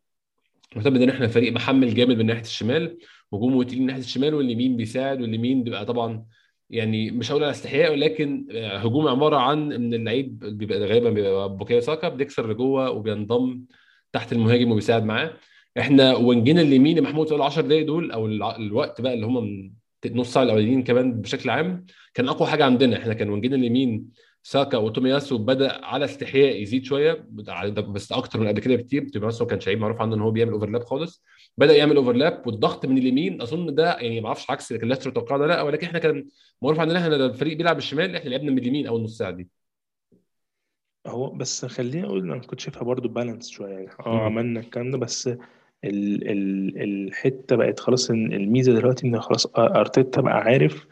المعتاد 0.71 0.93
مننا 0.93 1.13
إحنا 1.13 1.27
فريق 1.27 1.53
محمل 1.53 1.93
جامد 1.95 2.17
من 2.17 2.25
ناحية 2.25 2.41
الشمال. 2.41 2.97
هجومه 3.33 3.63
تقيل 3.63 3.79
من 3.79 3.85
ناحية 3.85 3.99
الشمال 4.01 4.33
واليمين 4.33 4.77
بيساعد 4.77 5.21
واليمين 5.21 5.63
بيبقى 5.63 5.85
طبعا 5.85 6.25
يعني 6.69 7.11
مش 7.11 7.31
هقول 7.31 7.43
على 7.43 7.51
أستحياء 7.51 7.91
ولكن 7.91 8.47
آه، 8.51 8.77
هجوم 8.77 9.07
عبارة 9.07 9.37
عن 9.37 9.71
إن 9.73 9.93
اللعيب 9.93 10.39
بيبقى 10.39 10.79
غالبا 10.79 11.09
بيبقى 11.09 11.57
بوكايو 11.57 11.81
ساكا 11.81 12.09
بيكسر 12.09 12.51
لجوه 12.51 12.89
وبينضم 12.91 13.61
تحت 14.13 14.33
المهاجم 14.33 14.71
وبيساعد 14.71 15.03
معاه. 15.05 15.33
إحنا 15.79 16.15
وينجين 16.15 16.59
اليمين 16.59 17.03
محمود 17.03 17.33
ال 17.33 17.41
10 17.41 17.61
دقائق 17.61 17.85
دول 17.85 18.11
أو 18.11 18.25
الوقت 18.27 19.01
بقى 19.01 19.13
اللي 19.13 19.25
هم 19.25 19.71
نص 20.11 20.33
ساعة 20.33 20.43
الأولانيين 20.43 20.83
كمان 20.83 21.21
بشكل 21.21 21.49
عام 21.49 21.85
كان 22.13 22.27
أقوى 22.29 22.47
حاجة 22.47 22.65
عندنا. 22.65 22.97
إحنا 22.97 23.13
كان 23.13 23.29
وينجين 23.29 23.53
اليمين 23.53 24.05
ساكا 24.43 24.77
وتومياسو 24.77 25.37
بدأ 25.37 25.85
على 25.85 26.05
استحياء 26.05 26.61
يزيد 26.61 26.85
شوية 26.85 27.27
بس 27.87 28.11
أكتر 28.11 28.39
من 28.39 28.47
قبل 28.47 28.59
كده 28.59 28.75
بكتير. 28.75 29.07
تومياسو 29.09 29.45
كان 29.45 29.59
لعيب 29.67 29.79
معروف 29.79 30.01
عنه 30.01 30.15
إن 30.15 30.21
هو 30.21 30.31
بيعمل 30.31 30.51
overlap 30.51 30.83
خالص. 30.83 31.23
بدأ 31.57 31.75
يعمل 31.75 31.95
overlap 31.97 32.47
والضغط 32.47 32.85
من 32.85 32.97
اليمين 32.97 33.41
أظن 33.41 33.75
ده 33.75 33.97
يعني 33.99 34.21
ما 34.21 34.27
أعرفش 34.27 34.49
عكس 34.51 34.71
اللي 34.71 34.87
ليستر 34.87 35.11
توقعنا 35.11 35.45
لا 35.45 35.61
ولكن 35.61 35.87
إحنا 35.87 35.99
كان 35.99 36.27
معروف 36.61 36.79
عندنا 36.79 36.99
إحنا 36.99 37.15
الفريق 37.15 37.57
بيلعب 37.57 37.75
بالشمال 37.75 38.15
إحنا 38.15 38.29
لعبنا 38.29 38.51
من 38.51 38.57
اليمين 38.57 38.87
أول 38.87 39.01
نص 39.03 39.17
ساعة 39.17 39.31
دي. 39.31 39.49
هو 41.07 41.29
بس 41.29 41.65
خليني 41.65 42.05
أقول 42.05 42.31
أنا 42.31 42.41
كنت 42.41 42.59
شايفها 42.59 42.83
برضو 42.83 43.09
balance 43.09 43.49
شوية 43.49 43.73
يعني 43.73 43.89
آه. 44.05 44.25
عملنا 44.25 44.59
الكلام 44.59 44.91
ده 44.91 44.97
بس 44.97 45.27
ال 45.27 45.37
ال 45.83 46.83
الحتة 46.83 47.55
بقت 47.55 47.79
خلاص 47.79 48.09
الميزة 48.09 48.73
دلوقتي 48.73 49.07
إن 49.07 49.19
خلاص 49.21 49.47
أرتيتا 49.57 50.21
بقى 50.21 50.33
عارف 50.37 50.87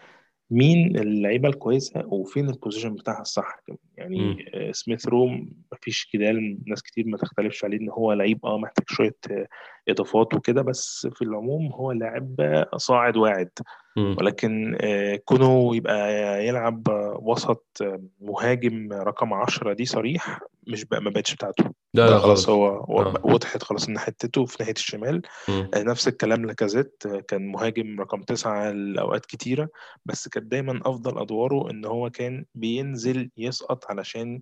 مين 0.51 0.99
اللعيبة 0.99 1.49
الكويسة 1.49 2.03
وفين 2.07 2.49
ال 2.49 2.54
position 2.54 2.93
بتاعها 2.93 3.21
الصح 3.21 3.59
كمان. 3.67 3.77
يعني 3.97 4.45
آه، 4.53 4.71
سميث 4.71 5.07
رو 5.07 5.51
مفيش 5.73 6.09
جدال 6.15 6.57
ناس 6.67 6.83
كتير 6.83 7.07
ما 7.07 7.17
تختلفش 7.17 7.65
عليه 7.65 7.77
إن 7.77 7.89
هو 7.89 8.13
لعيب 8.13 8.45
آه 8.45 8.57
محتاج 8.57 8.85
شوية 8.89 9.15
آه، 9.31 9.47
إضافات 9.89 10.33
وكده 10.33 10.61
بس 10.61 11.07
في 11.13 11.21
العموم 11.21 11.71
هو 11.71 11.91
لاعب 11.91 12.35
آه، 12.39 12.69
صاعد 12.77 13.17
واعد. 13.17 13.49
ولكن 13.97 14.77
آه، 14.81 15.15
كونه 15.15 15.75
يبقى 15.75 16.47
يلعب 16.47 16.89
آه، 16.89 17.19
وسط 17.23 17.65
آه، 17.81 18.01
مهاجم 18.21 18.93
رقم 18.93 19.33
عشرة 19.33 19.73
دي 19.73 19.85
صريح 19.85 20.39
مش 20.67 20.85
بقى 20.85 21.01
ما 21.01 21.09
بقتش 21.09 21.33
بتاعته. 21.35 21.63
لا 21.93 22.09
لا 22.09 22.19
خلاص 22.19 22.49
هو 22.49 22.79
بقى 23.03 23.21
وضحت 23.23 23.63
خلاص 23.63 23.87
إن 23.87 23.99
حتته 23.99 24.45
في 24.45 24.57
ناحية 24.59 24.73
الشمال. 24.73 25.21
امم 25.49 25.69
آه، 25.73 25.83
نفس 25.83 26.07
الكلام 26.07 26.45
لاكازيت. 26.45 27.03
آه، 27.05 27.19
كان 27.19 27.47
مهاجم 27.47 27.99
رقم 27.99 28.21
تسعة 28.21 28.71
لأوقات 28.71 29.25
كتيرة 29.25 29.69
بس 30.05 30.27
كانت 30.27 30.45
دايما 30.51 30.79
أفضل 30.85 31.19
أدواره 31.21 31.71
إن 31.71 31.85
هو 31.85 32.09
كان 32.09 32.45
بينزل 32.55 33.29
يسقط 33.37 33.85
علشان 33.91 34.39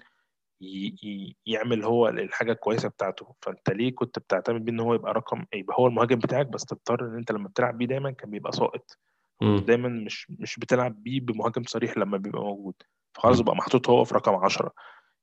يعمل 1.45 1.83
هو 1.83 2.07
الحاجة 2.07 2.51
الكويسة 2.51 2.89
بتاعته. 2.89 3.35
فأنت 3.41 3.69
ليه 3.69 3.95
كنت 3.95 4.19
بتعتمد 4.19 4.65
بيه 4.65 4.71
إن 4.71 4.79
هو 4.79 4.93
يبقى 4.93 5.13
رقم 5.13 5.45
يبقى 5.53 5.75
هو 5.79 5.87
المهاجم 5.87 6.19
بتاعك 6.19 6.47
بس 6.47 6.65
تضطر 6.65 7.05
إن 7.05 7.15
أنت 7.15 7.31
لما 7.31 7.47
بتلعب 7.47 7.77
بيه 7.77 7.85
دايما 7.85 8.11
كان 8.11 8.29
بيبقى 8.29 8.51
ساقط. 8.51 8.97
دايما 9.41 9.89
مش 9.89 10.31
مش 10.39 10.59
بتلعب 10.59 11.03
بيه 11.03 11.19
بمهاجم 11.21 11.63
صريح 11.63 11.97
لما 11.97 12.17
بيبقى 12.17 12.41
موجود. 12.41 12.75
فخلاص 13.15 13.39
بقى 13.39 13.55
محطوط 13.55 13.89
هو 13.89 14.03
في 14.03 14.15
رقم 14.15 14.35
عشرة. 14.35 14.71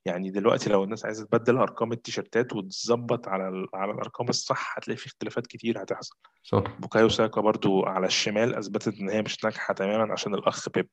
يعني 0.05 0.31
دلوقتي 0.31 0.71
لو 0.71 0.85
الناس 0.85 1.05
عايزة 1.05 1.25
تبدل 1.27 1.57
أرقام 1.57 1.93
التيشيرتات 1.93 2.53
وتظبط 2.53 3.29
على 3.29 3.49
ال- 3.49 3.67
على 3.75 3.93
الأرقام 3.93 4.29
الصح 4.29 4.79
هتلاقي 4.79 4.97
في 4.99 5.07
اختلافات 5.07 5.47
كتير 5.47 5.83
هتحصل. 5.83 6.17
صح. 6.43 6.63
بوكايو 6.79 7.09
ساكا 7.09 7.41
برضو 7.41 7.85
على 7.85 8.07
الشمال 8.07 8.55
أثبتت 8.55 8.99
إن 9.01 9.11
هي 9.11 9.23
مش 9.23 9.45
ناجحة 9.45 9.75
تماما 9.75 10.13
عشان 10.13 10.35
الأخ 10.35 10.69
بيب. 10.69 10.89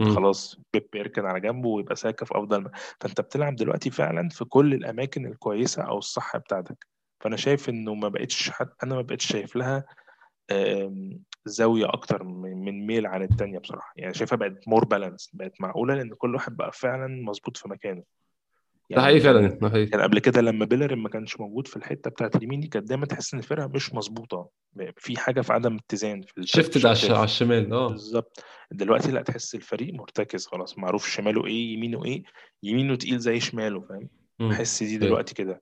امم 0.00 0.14
خلاص 0.14 0.60
بيبي 0.72 0.88
يركن 0.94 1.26
على 1.26 1.40
جنبه 1.40 1.68
ويبقى 1.68 1.96
ساكا 1.96 2.24
في 2.24 2.38
أفضل 2.38 2.60
م... 2.64 2.70
فأنت 3.00 3.20
بتلعب 3.20 3.56
دلوقتي 3.56 3.90
فعلا 3.90 4.28
في 4.28 4.44
كل 4.44 4.74
الأماكن 4.74 5.26
الكويسة 5.26 5.82
أو 5.82 5.98
الصح 5.98 6.36
بتاعتك. 6.36 6.86
فأنا 7.20 7.36
شايف 7.36 7.68
إنه 7.68 7.94
ما 7.94 8.08
بقتش 8.08 8.50
حد 8.50 8.68
أنا 8.82 8.94
ما 8.94 9.02
بقتش 9.02 9.26
شايف 9.26 9.56
لها 9.56 9.84
آم، 10.50 11.20
زاوية 11.44 11.88
أكتر 11.88 12.24
من 12.24 12.86
ميل 12.86 13.06
عن 13.06 13.22
التانية 13.22 13.58
بصراحة. 13.58 13.92
يعني 13.96 14.14
شايفها 14.14 14.36
بقت 14.36 14.68
more 14.68 14.84
balance 14.84 15.30
بقت 15.32 15.60
معقولة 15.60 15.94
لأن 15.94 16.14
كل 16.14 16.34
واحد 16.34 16.56
بقى 16.56 16.72
فعلا 16.72 17.22
مظبوط 17.24 17.56
في 17.56 17.68
مكانه. 17.68 18.02
ده 18.90 19.02
حقيقي 19.02 19.20
فعلا 19.20 19.48
ده 19.48 19.68
حقيقي. 19.70 19.86
كان 19.86 20.00
قبل 20.00 20.18
كده 20.18 20.40
لما 20.40 20.64
بيلر 20.64 20.96
ما 20.96 21.08
كانش 21.08 21.40
موجود 21.40 21.66
في 21.66 21.76
الحتة 21.76 22.10
بتاعت 22.10 22.36
اليمين 22.36 22.60
دي 22.60 22.66
كانت 22.68 22.88
دايما 22.88 23.06
تحس 23.06 23.34
إن 23.34 23.40
الفرقة 23.40 23.66
مش 23.66 23.94
مظبوطة. 23.94 24.48
في 24.96 25.18
حاجة 25.20 25.40
في 25.40 25.52
عدم 25.52 25.76
اتزان 25.76 26.22
في 26.22 26.46
shift 26.46 26.78
ده 26.78 26.88
على 26.88 27.24
الشمال 27.24 27.72
آه. 27.72 27.88
بالظبط. 27.88 28.44
دلوقتي 28.72 29.10
لا 29.12 29.22
تحس 29.22 29.54
الفريق 29.54 29.94
مرتكز 29.94 30.46
خلاص 30.46 30.78
معروف 30.78 31.08
شماله 31.08 31.46
إيه 31.46 31.74
يمينه 31.74 32.04
إيه. 32.04 32.22
يمينه 32.62 32.96
تقيل 32.96 33.18
زي 33.18 33.40
شماله 33.40 33.80
فاهم؟ 33.80 34.08
بحس 34.40 34.82
دي 34.82 34.98
دلوقتي 34.98 35.34
كده. 35.34 35.60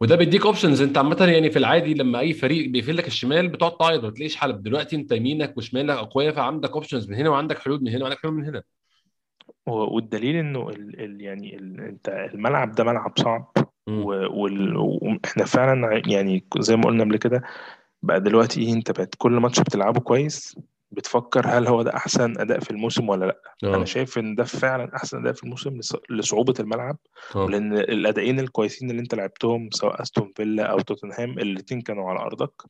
وده 0.00 0.16
بيديك 0.16 0.46
options 0.46 0.82
أنت 0.82 0.98
عامة 0.98 1.16
يعني 1.24 1.50
في 1.50 1.58
العادي 1.58 1.94
لما 1.94 2.18
أي 2.20 2.32
فريق 2.32 2.68
بيقفل 2.68 2.96
لك 2.96 3.06
الشمال 3.06 3.48
بتقعد 3.48 3.76
تعيط 3.76 4.04
ما 4.04 4.10
تلاقيش 4.10 4.36
حل. 4.36 4.62
دلوقتي 4.62 4.96
أنت 4.96 5.12
يمينك 5.12 5.56
وشمالك 5.56 5.90
أقوياء 5.90 6.34
فعندك 6.34 6.70
options 6.70 7.08
من 7.08 7.14
هنا 7.16 7.30
وعندك 7.30 7.58
حلول 7.58 7.80
من 7.82 7.88
هنا 7.88 8.02
وعندك 8.04 8.18
حلول 8.18 8.34
من 8.34 8.44
هنا. 8.44 8.62
والدليل 9.66 10.36
إنه 10.36 10.68
ال 10.68 11.00
ال 11.00 11.20
يعني 11.20 11.56
ال 11.56 11.80
أنت 11.80 12.08
الملعب 12.08 12.72
ده 12.72 12.84
ملعب 12.84 13.12
صعب. 13.18 13.52
وإحنا 13.88 15.44
فعلا 15.44 16.02
يعني 16.06 16.44
زي 16.58 16.76
ما 16.76 16.84
قلنا 16.84 17.04
قبل 17.04 17.16
كده 17.16 17.42
بقى 18.02 18.20
دلوقتي 18.20 18.60
إيه 18.60 18.72
أنت 18.72 18.90
بقت 18.90 19.14
كل 19.18 19.32
ماتش 19.32 19.60
بتلعبه 19.60 20.00
كويس 20.00 20.56
بتفكر 20.90 21.46
هل 21.46 21.66
هو 21.66 21.82
ده 21.82 21.96
أحسن 21.96 22.40
أداء 22.40 22.60
في 22.60 22.70
الموسم 22.70 23.08
ولا 23.08 23.24
لأ. 23.26 23.40
أوه. 23.64 23.76
أنا 23.76 23.84
شايف 23.84 24.18
إن 24.18 24.34
ده 24.34 24.44
فعلا 24.44 24.96
أحسن 24.96 25.18
أداء 25.18 25.32
في 25.32 25.44
الموسم 25.44 25.80
لصعوبة 26.10 26.54
الملعب. 26.60 26.96
أوه. 27.36 27.50
لأن 27.50 27.72
الادائين 27.72 28.40
الكويسين 28.40 28.90
اللي 28.90 29.02
أنت 29.02 29.14
لعبتهم 29.14 29.70
سواء 29.72 30.02
أستون 30.02 30.32
فيلا 30.36 30.62
أو 30.62 30.80
توتنهام 30.80 31.30
الاثنين 31.30 31.80
كانوا 31.80 32.10
على 32.10 32.20
أرضك. 32.20 32.62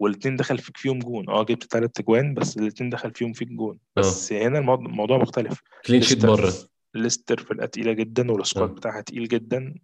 والاثنين 0.00 0.36
دخل 0.36 0.58
فيك 0.58 0.76
فيهم 0.76 0.98
جون. 0.98 1.28
آه 1.28 1.44
جبت 1.44 1.64
ثلاث 1.64 1.90
اجوان 2.00 2.34
بس 2.34 2.56
الاثنين 2.56 2.90
دخل 2.90 3.10
فيهم 3.14 3.32
فيك 3.32 3.48
جون. 3.48 3.78
بس 3.96 4.32
أوه. 4.32 4.42
هنا 4.42 4.58
الموضوع 4.58 5.18
مختلف. 5.18 5.60
clean 5.86 6.02
sheet 6.02 6.26
بره 6.26 6.52
ليستر 6.94 7.40
فرقه 7.40 7.66
تقيله 7.66 7.92
جدا 7.92 8.32
وال 8.32 8.43
squad 8.43 8.70
بتاعها 8.70 9.00
تقيل 9.00 9.28
جدا. 9.28 9.74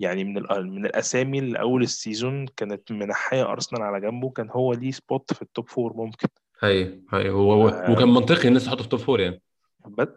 يعني 0.00 0.24
من 0.24 0.34
من 0.50 0.86
الأسامي 0.86 1.38
اللي 1.38 1.60
أول 1.60 1.82
ال 1.82 1.91
season 1.91 2.46
كانت 2.56 2.92
منحية 2.92 3.42
أرسنال 3.42 3.82
على 3.82 4.00
جنبه 4.00 4.30
كان 4.30 4.50
هو 4.50 4.72
ليه 4.72 4.90
spot 4.90 5.32
في 5.32 5.42
ال 5.42 5.49
top 5.49 5.68
four 5.68 5.96
ممكن. 5.96 6.28
هي 6.62 6.98
هي 7.12 7.30
هو 7.30 7.68
آه 7.68 7.90
وكان 7.90 8.08
منطقي 8.08 8.48
الناس 8.48 8.64
تحطه 8.64 8.82
في 8.82 8.88
top 8.88 9.00
four 9.00 9.20
يعني. 9.20 9.42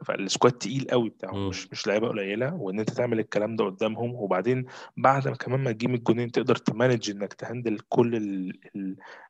فال 0.05 0.19
squad 0.19 0.53
تقيل 0.53 0.87
قوي 0.91 1.09
بتاعه 1.09 1.31
م. 1.31 1.47
مش 1.49 1.71
مش 1.71 1.87
لعيبة 1.87 2.07
قليلة 2.07 2.53
وإن 2.53 2.79
أنت 2.79 2.89
تعمل 2.89 3.19
الكلام 3.19 3.55
ده 3.55 3.65
قدامهم 3.65 4.15
وبعدين 4.15 4.65
بعد 4.97 5.27
ما 5.27 5.35
كمان 5.35 5.59
ما 5.59 5.71
تجيب 5.71 5.93
الجونين 5.93 6.31
تقدر 6.31 6.55
ت 6.55 6.63
manage 6.63 7.09
إنك 7.09 7.33
ت 7.33 7.40
handle 7.40 7.79
كل 7.89 8.15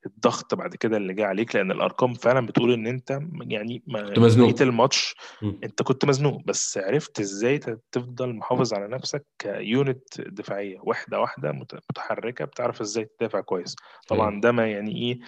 الضغط 0.05 0.55
بعد 0.55 0.75
كده 0.75 0.97
اللي 0.97 1.13
جاي 1.13 1.25
عليك 1.25 1.55
لأن 1.55 1.71
الأرقام 1.71 2.13
فعلا 2.13 2.45
بتقول 2.45 2.73
إن 2.73 2.87
أنت 2.87 3.19
يعني 3.41 3.83
كنت 3.91 4.19
مزنوق 4.19 4.61
الماتش 4.61 5.15
م. 5.41 5.51
أنت 5.63 5.81
كنت 5.81 6.05
مزنوق 6.05 6.41
بس 6.45 6.77
عرفت 6.77 7.19
إزاي 7.19 7.59
تفضل 7.91 8.33
محافظ 8.33 8.73
على 8.73 8.87
نفسك 8.87 9.25
ك 9.39 9.55
unit 9.55 10.21
دفاعية 10.21 10.79
واحدة 10.83 11.19
واحدة 11.19 11.51
متحركة 11.51 12.45
بتعرف 12.45 12.81
إزاي 12.81 13.05
تدافع 13.05 13.41
كويس 13.41 13.75
طبعا 14.07 14.41
ده 14.41 14.51
ما 14.51 14.67
يعني 14.67 14.95
إيه 14.95 15.19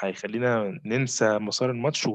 هيخلينا 0.00 0.80
ننسى 0.84 1.38
مسار 1.38 1.70
الماتش 1.70 2.06
و... 2.06 2.12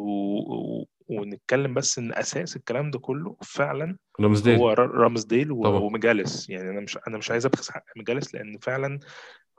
ونتكلم 1.08 1.74
بس 1.74 2.00
إن 2.00 2.14
أساس 2.14 2.56
الكلام 2.56 2.92
ده 2.92 3.00
كله 3.00 3.36
فعلا 3.42 3.98
رامزديل 4.20 4.58
هو 4.58 4.70
رامزديل 4.74 5.52
ومجالس. 5.52 6.50
يعني 6.50 6.70
أنا 6.70 6.80
مش 6.80 6.98
أنا 7.08 7.18
مش 7.18 7.32
عايز 7.32 7.46
أبخس 7.46 7.72
حق 7.72 7.84
مجالس 7.98 8.36
لأن 8.36 8.58
فعلا 8.58 9.00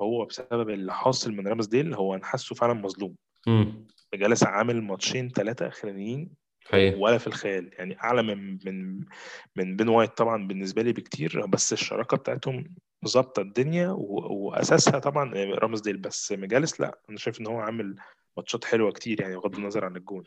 هو 0.00 0.24
بسبب 0.24 0.70
اللي 0.70 0.94
حاصل 0.94 1.32
من 1.32 1.48
رامزديل 1.48 1.94
هو 1.94 2.14
أنا 2.14 2.24
حاسه 2.24 2.54
فعلا 2.54 2.74
مظلوم. 2.74 3.14
مجالس 4.14 4.44
عامل 4.44 4.82
ماتشين 4.82 5.28
ثلاثة 5.28 5.68
أخرانيين 5.68 6.30
ولا 6.98 7.18
في 7.18 7.26
الخيال. 7.26 7.70
يعني 7.72 8.00
أعلى 8.00 8.22
من 8.22 8.58
من 8.64 9.04
من 9.56 9.76
بين 9.76 9.88
وايت 9.88 10.10
طبعا 10.10 10.46
بالنسبة 10.46 10.82
لي 10.82 10.92
بكتير 10.92 11.46
بس 11.46 11.72
الشراكة 11.72 12.16
بتاعتهم 12.16 12.74
ظابطة 13.06 13.42
الدنيا 13.42 13.88
وأساسها 13.90 14.98
طبعا 14.98 15.32
رامزديل 15.34 15.96
بس 15.96 16.32
مجالس 16.32 16.80
لا 16.80 16.98
أنا 17.10 17.18
شايف 17.18 17.40
إن 17.40 17.46
هو 17.46 17.58
عامل 17.58 17.96
ماتشات 18.36 18.64
حلوة 18.64 18.92
كتير 18.92 19.20
يعني 19.20 19.36
بغض 19.36 19.56
النظر 19.56 19.84
عن 19.84 19.96
الجون. 19.96 20.24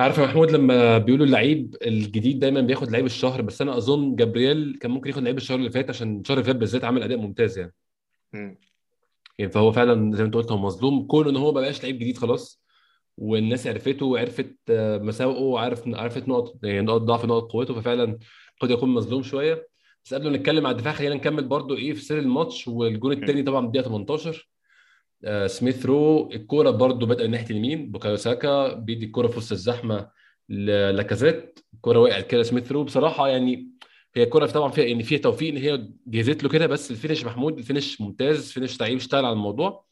عارف 0.00 0.18
يا 0.18 0.24
محمود 0.24 0.50
لما 0.50 0.98
بيقولوا 0.98 1.26
اللعيب 1.26 1.76
الجديد 1.82 2.38
دايما 2.38 2.60
بياخد 2.60 2.90
لعيب 2.90 3.06
الشهر 3.06 3.42
بس 3.42 3.62
أنا 3.62 3.76
أظن 3.76 4.16
جابرييل 4.16 4.78
كان 4.80 4.90
ممكن 4.90 5.10
ياخد 5.10 5.22
لعيب 5.22 5.36
الشهر 5.36 5.58
اللي 5.58 5.70
فات 5.70 5.90
عشان 5.90 6.20
الشهر 6.20 6.36
اللي 6.36 6.46
فات 6.46 6.56
بالذات 6.56 6.84
عمل 6.84 7.02
أداء 7.02 7.18
ممتاز 7.18 7.58
يعني. 7.58 7.74
يعني 9.38 9.50
فهو 9.52 9.72
فعلا 9.72 10.12
زي 10.12 10.22
ما 10.22 10.26
أنت 10.26 10.34
قلت 10.34 10.52
هو 10.52 10.58
مظلوم 10.58 11.06
كون 11.06 11.28
إن 11.28 11.36
هو 11.36 11.52
ما 11.52 11.60
بقاش 11.60 11.82
لعيب 11.82 11.98
جديد 11.98 12.18
خلاص 12.18 12.62
والناس 13.18 13.66
عرفته 13.66 14.06
وعرفت 14.06 14.56
آه، 14.70 14.98
مساوئه 14.98 15.38
وعرف 15.40 15.82
عرفت 15.88 16.28
نقط 16.28 16.64
يعني 16.64 16.80
نقط 16.80 17.00
ضعف 17.00 17.24
نقط 17.24 17.52
قوته 17.52 17.74
ففعلا 17.74 18.18
قد 18.60 18.70
يكون 18.70 18.88
مظلوم 18.88 19.22
شوية. 19.22 19.68
بس 20.04 20.14
قبل 20.14 20.30
ما 20.30 20.36
نتكلم 20.36 20.66
على 20.66 20.76
الدفاع 20.76 20.92
خلينا 20.92 21.14
نكمل 21.14 21.44
برضو 21.44 21.76
إيه 21.76 21.92
في 21.92 22.00
سير 22.00 22.18
الماتش 22.18 22.68
والجون 22.68 23.12
الثاني 23.12 23.42
طبعا 23.42 23.66
بدايه 23.66 23.84
18 23.84 24.30
آه 24.30 24.55
سميث 25.46 25.86
رو 25.86 26.30
الكورة 26.32 26.70
برضو 26.70 27.06
بدأ 27.06 27.26
ناحية 27.26 27.50
اليمين 27.50 27.90
بوكايو 27.90 28.16
ساكا 28.16 28.74
بيدي 28.74 29.06
الكورة 29.06 29.28
في 29.28 29.38
وسط 29.38 29.52
الزحمة 29.52 30.08
لاكازيت 30.48 31.58
الكورة 31.74 31.98
وقعت 31.98 32.26
كده 32.26 32.42
سميث 32.42 32.72
رو. 32.72 32.84
بصراحة 32.84 33.28
يعني 33.28 33.68
هي 34.14 34.22
الكورة 34.22 34.46
طبعا 34.46 34.70
فيها 34.70 34.84
يعني 34.84 35.02
فيها 35.02 35.18
توفيق 35.18 35.48
إن 35.48 35.56
هي 35.56 35.88
جهزت 36.06 36.42
له 36.42 36.48
كده 36.48 36.66
بس 36.66 36.90
ال 36.90 36.95
finish 36.95 37.24
محمود 37.24 37.58
ال 37.58 37.64
finish 37.64 38.00
ممتاز 38.00 38.52
finish 38.52 38.80
لعيب 38.80 38.96
اشتغل 38.96 39.24
على 39.24 39.32
الموضوع. 39.32 39.84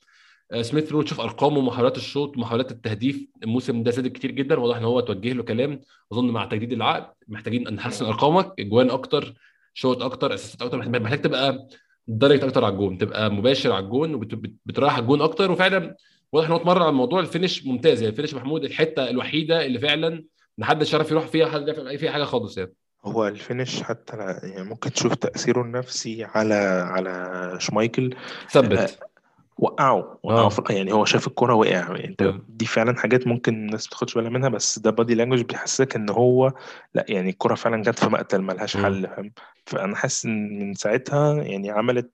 آه، 0.53 0.63
سميث 0.63 0.93
رو 0.93 1.03
تشوف 1.03 1.21
أرقامه 1.21 1.59
ومحاولات 1.59 1.97
الشوط 1.97 2.37
ومحاولات 2.37 2.71
التهديف 2.73 3.27
الموسم 3.43 3.83
ده 3.83 3.91
زادت 3.91 4.13
كتير 4.13 4.31
جدا. 4.31 4.61
واضح 4.61 4.77
إن 4.77 4.85
هو 4.85 5.01
توجه 5.01 5.33
له 5.33 5.43
كلام. 5.43 5.81
أظن 6.13 6.31
مع 6.31 6.45
تجديد 6.45 6.73
العقد 6.73 7.15
محتاجين 7.29 7.75
نحسن 7.75 8.05
أرقامك. 8.07 8.53
أجوان 8.59 8.91
أكتر 8.91 9.35
شوط 9.75 10.03
أكتر 10.03 10.35
assists 10.35 10.63
أكتر 10.63 10.79
محتاج 11.01 11.21
تبقى 11.23 11.69
direct 12.07 12.45
أكتر 12.45 12.65
على 12.65 12.73
الجون 12.73 12.99
تبقى 12.99 13.31
مباشر 13.31 13.73
على 13.73 13.85
الجون 13.85 14.15
وبترايح 14.15 14.99
الجون 14.99 15.23
أكتر. 15.23 15.51
وفعلا 15.51 15.97
واضح 16.33 16.47
إن 16.47 16.53
هو 16.53 16.59
اتمرن 16.59 16.83
على 16.83 16.91
الموضوع. 16.91 17.21
ال 17.21 17.27
finish 17.27 17.67
ممتاز 17.67 18.03
يعني 18.03 18.11
ال 18.11 18.14
finish 18.14 18.35
محمود 18.35 18.65
الحتة 18.65 19.11
الوحيدة 19.11 19.67
اللي 19.67 19.79
فعلا 19.79 20.25
محدش 20.59 20.95
عارف 20.95 21.11
يروح 21.11 21.27
فيها 21.27 21.47
حد 21.47 21.69
يعرف 21.69 22.01
فيها 22.01 22.13
حاجة 22.13 22.25
خالص 22.25 22.59
يعني. 22.59 22.75
هو 23.05 23.29
ال 23.29 23.36
finish 23.36 23.83
حتى 23.83 24.17
يعني 24.17 24.69
ممكن 24.69 24.93
تشوف 24.93 25.15
تأثيره 25.15 25.63
النفسي 25.63 26.25
على 26.25 26.55
على 26.89 27.57
شمايكل. 27.61 28.15
ثبت. 28.51 28.79
آه، 28.79 29.14
وقعه 29.59 30.19
وقعه 30.23 30.49
في 30.49 30.75
يعني 30.75 30.93
هو 30.93 31.05
شاف 31.05 31.27
الكرة 31.27 31.55
وقع 31.55 32.05
انت 32.05 32.23
م. 32.23 32.43
دي 32.49 32.67
فعلا 32.67 32.97
حاجات 32.97 33.27
ممكن 33.27 33.55
الناس 33.55 33.87
ما 33.87 33.91
تاخدش 33.91 34.15
بالها 34.15 34.31
منها 34.31 34.49
بس 34.49 34.79
ده 34.79 34.91
بادي 34.91 35.15
لانجوج 35.15 35.41
بيحسسك 35.43 35.97
إن 35.97 36.11
هو 36.11 36.53
لا 36.95 37.05
يعني 37.09 37.31
الكرة 37.31 37.55
فعلا 37.55 37.83
جت 37.83 37.99
في 37.99 38.07
مقتل 38.07 38.43
ملهاش 38.43 38.77
حل 38.77 39.07
فاهم؟ 39.07 39.33
فأنا 39.67 39.97
حاسس 39.97 40.25
إن 40.27 40.59
من 40.59 40.75
ساعتها 40.75 41.43
يعني 41.43 41.71
عملت 41.71 42.11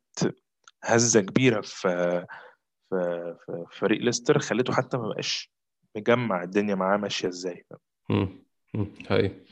هزة 0.85 1.21
كبيرة 1.21 1.61
في 1.61 2.27
في, 2.91 3.37
في 3.47 3.65
فريق 3.73 4.01
ليستر 4.01 4.39
خليته 4.39 4.73
حتى 4.73 4.97
ما 4.97 5.09
بقاش 5.09 5.51
مجمع 5.97 6.43
الدنيا 6.43 6.75
معاه 6.75 6.97
ماشية 6.97 7.29
إزاي. 7.29 7.67
امم 8.11 8.43
هاي 9.11 9.43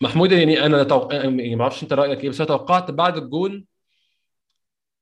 محمود 0.00 0.32
يعني 0.32 0.66
أنا 0.66 0.82
توق... 0.82 1.14
يعني 1.14 1.56
ما 1.56 1.62
أعرفش 1.62 1.82
أنت 1.82 1.92
رأيك 1.92 2.24
إيه 2.24 2.30
بس 2.30 2.40
أنا 2.40 2.48
توقعت 2.48 2.90
بعد 2.90 3.16
الجون 3.16 3.64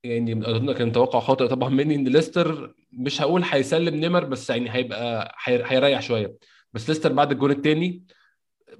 يعني 0.03 0.49
أظن 0.49 0.71
كان 0.73 0.91
توقع 0.91 1.19
خاطئ 1.19 1.47
طبعا 1.47 1.69
مني 1.69 1.95
إن 1.95 2.07
ليستر 2.07 2.73
مش 2.91 3.21
هقول 3.21 3.43
هيسلم 3.43 3.95
نمر 3.95 4.25
بس 4.25 4.49
يعني 4.49 4.69
هيبقى 4.75 5.35
هيريح 5.45 6.01
شوية. 6.01 6.35
بس 6.73 6.89
ليستر 6.89 7.13
بعد 7.13 7.31
الجون 7.31 7.51
الثاني 7.51 8.03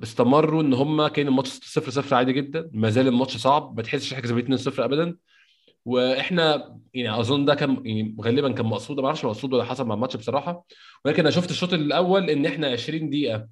استمروا 0.04 0.62
إن 0.62 0.74
هم 0.74 1.08
كان 1.08 1.28
الماتش 1.28 1.50
0 1.50 1.92
0 1.92 2.16
عادي 2.16 2.34
جدا. 2.34 2.70
ما 2.74 2.90
زال 2.90 3.08
الماتش 3.08 3.38
صعب. 3.38 3.78
ما 3.78 3.84
تحسش 3.84 4.14
حاجة 4.14 4.28
زي 4.28 4.40
2 4.40 4.58
0 4.58 4.86
ابدا. 4.86 5.18
وإحنا 5.86 6.78
يعني 6.94 7.20
أظن 7.20 7.46
ده 7.46 7.56
كان 7.56 7.82
يعني 7.86 8.16
غالبا 8.22 8.52
كان 8.52 8.66
مقصود 8.66 9.00
ما 9.00 9.06
أعرفش 9.08 9.26
مقصود 9.26 9.54
ولا 9.54 9.64
حصل 9.64 9.88
مع 9.88 9.96
الماتش 9.96 10.16
بصراحة. 10.18 10.66
ولكن 11.06 11.20
أنا 11.20 11.32
شفت 11.32 11.52
الشوط 11.52 11.74
الأول 11.74 12.30
إن 12.30 12.46
إحنا 12.46 12.68
20 12.72 13.10
دقيقة 13.10 13.48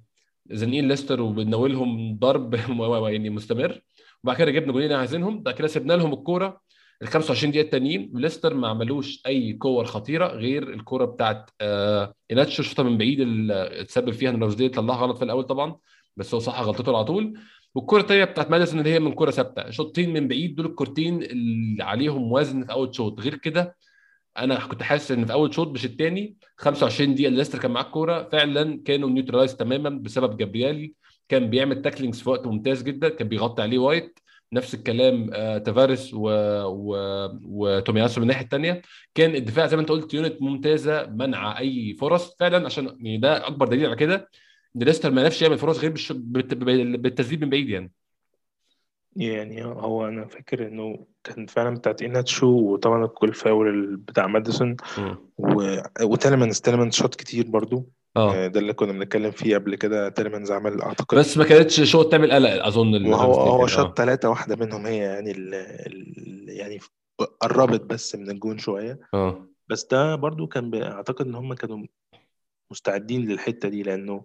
زنقين 0.50 0.88
ليستر 0.88 1.20
وبنناولهم 1.22 2.18
ضرب 2.18 2.54
يعني 3.12 3.30
مستمر. 3.30 3.80
وبعد 4.24 4.36
كده 4.36 4.50
جبنا 4.50 4.72
جولين 4.72 4.92
عايزينهم. 4.92 5.42
بعد 5.42 5.54
كده 5.54 5.68
سيبنا 5.68 5.92
لهم 5.92 6.12
الكورة. 6.12 6.60
ال 7.02 7.08
25 7.08 7.50
دقيقة 7.52 7.64
التانيين 7.64 8.10
ليستر 8.14 8.54
ما 8.54 8.68
عملوش 8.68 9.22
أي 9.26 9.52
كور 9.52 9.84
خطيرة 9.84 10.26
غير 10.26 10.72
الكورة 10.74 11.04
بتاعت 11.04 11.50
آه 11.60 12.14
ايناتشو 12.30 12.62
شوطه 12.62 12.82
من 12.82 12.98
بعيد 12.98 13.20
اللي 13.20 13.80
اتسبب 13.80 14.10
فيها 14.10 14.30
إن 14.30 14.40
رامزديل 14.42 14.70
طلعها 14.70 14.96
غلط 14.96 15.18
في 15.18 15.24
الأول 15.24 15.44
طبعا 15.44 15.76
بس 16.16 16.34
هو 16.34 16.40
صح 16.40 16.60
غلطته 16.60 16.96
على 16.96 17.04
طول. 17.04 17.38
والكرة 17.74 18.00
الثانية 18.00 18.24
بتاعت 18.24 18.50
ماديسون 18.50 18.78
اللي 18.78 18.90
هي 18.90 18.98
من 19.00 19.12
كرة 19.12 19.30
ثابتة 19.30 19.70
شوطين 19.70 20.12
من 20.12 20.28
بعيد 20.28 20.54
دول 20.54 20.66
الكورتين 20.66 21.22
اللي 21.22 21.84
عليهم 21.84 22.32
وزن 22.32 22.64
في 22.64 22.72
أول 22.72 22.94
شوط. 22.94 23.20
غير 23.20 23.34
كده 23.34 23.76
أنا 24.38 24.66
كنت 24.66 24.82
حاسس 24.82 25.12
إن 25.12 25.24
في 25.26 25.32
أول 25.32 25.54
شوط 25.54 25.68
مش 25.68 25.84
الثاني 25.84 26.36
25 26.56 27.14
دقيقة 27.14 27.30
ليستر 27.30 27.58
كان 27.58 27.70
معاه 27.70 27.84
الكورة 27.84 28.28
فعلا 28.32 28.82
كانوا 28.84 29.10
neutralized 29.10 29.56
تماما 29.56 29.90
بسبب 29.90 30.36
جابريالي 30.36 30.94
كان 31.28 31.50
بيعمل 31.50 31.82
tacklings 31.82 32.20
في 32.20 32.30
وقت 32.30 32.46
ممتاز 32.46 32.82
جدا 32.82 33.08
كان 33.08 33.28
بيغطي 33.28 33.62
عليه 33.62 33.78
وايت. 33.78 34.18
نفس 34.52 34.74
الكلام 34.74 35.30
آه 35.34 35.58
تافاريس 35.58 36.14
و... 36.14 36.28
و... 36.64 36.96
وتومياسو 37.44 38.20
من 38.20 38.22
الناحية 38.22 38.44
الثانية 38.44 38.82
كان 39.14 39.34
الدفاع 39.34 39.66
زي 39.66 39.76
ما 39.76 39.82
انت 39.82 39.88
قلت 39.88 40.14
unit 40.14 40.42
ممتازة 40.42 41.06
منع 41.06 41.58
أي 41.58 41.96
فرص. 42.00 42.36
فعلا 42.40 42.66
عشان 42.66 42.86
يعني 42.86 43.18
ده 43.18 43.46
أكبر 43.46 43.68
دليل 43.68 43.86
على 43.86 43.96
كده 43.96 44.28
إن 44.76 44.82
ليستر 44.82 45.10
ما 45.10 45.26
عرفش 45.26 45.42
يعمل 45.42 45.58
فرص 45.58 45.78
غير 45.78 45.90
بالش... 45.90 46.12
بالتسديد 46.12 47.44
من 47.44 47.50
بعيد 47.50 47.68
يعني. 47.68 47.92
يعني 49.16 49.64
هو 49.64 50.08
أنا 50.08 50.26
فاكر 50.26 50.68
إنه 50.68 51.06
كان 51.24 51.46
فعلا 51.46 51.74
بتاعت 51.74 52.02
ايناتشو 52.02 52.46
وطبعا 52.46 53.04
الكل 53.04 53.34
فاول 53.34 53.96
بتاع 53.96 54.26
ماديسون. 54.26 54.76
و... 55.38 55.76
وتيلمانز 56.02 56.60
تيلمانز 56.60 56.94
شاط 56.94 57.14
كتير 57.14 57.46
برضو. 57.46 57.88
آه 58.16 58.34
آه، 58.34 58.46
ده 58.46 58.60
اللي 58.60 58.72
كنا 58.72 58.92
بنتكلم 58.92 59.30
فيه 59.30 59.56
قبل 59.56 59.74
كده 59.74 60.08
تيلمانز 60.08 60.52
عمل 60.52 60.82
أعتقد 60.82 61.18
بس 61.18 61.38
ما 61.38 61.44
كانتش 61.44 61.80
شو 61.80 62.02
تعمل 62.02 62.32
قلق 62.32 62.66
أظن 62.66 62.94
الرامسديل 62.94 63.46
هو 63.46 63.56
يعني 63.56 63.68
شاط 63.68 63.86
آه 63.86 64.04
ثلاثة 64.04 64.30
واحدة 64.30 64.56
منهم 64.56 64.86
هي 64.86 64.96
يعني 64.96 65.30
ال... 65.30 65.54
ال... 65.54 66.44
يعني 66.48 66.78
قربت 67.40 67.80
بس 67.80 68.14
من 68.16 68.30
الجون 68.30 68.58
شوية 68.58 69.00
آه 69.14 69.46
بس 69.68 69.84
ده 69.84 70.14
برضو 70.14 70.46
كان. 70.46 70.82
أعتقد 70.82 71.26
إن 71.26 71.34
هم 71.34 71.54
كانوا 71.54 71.86
مستعدين 72.70 73.28
للحتة 73.28 73.68
دي 73.68 73.82
لأنه 73.82 74.24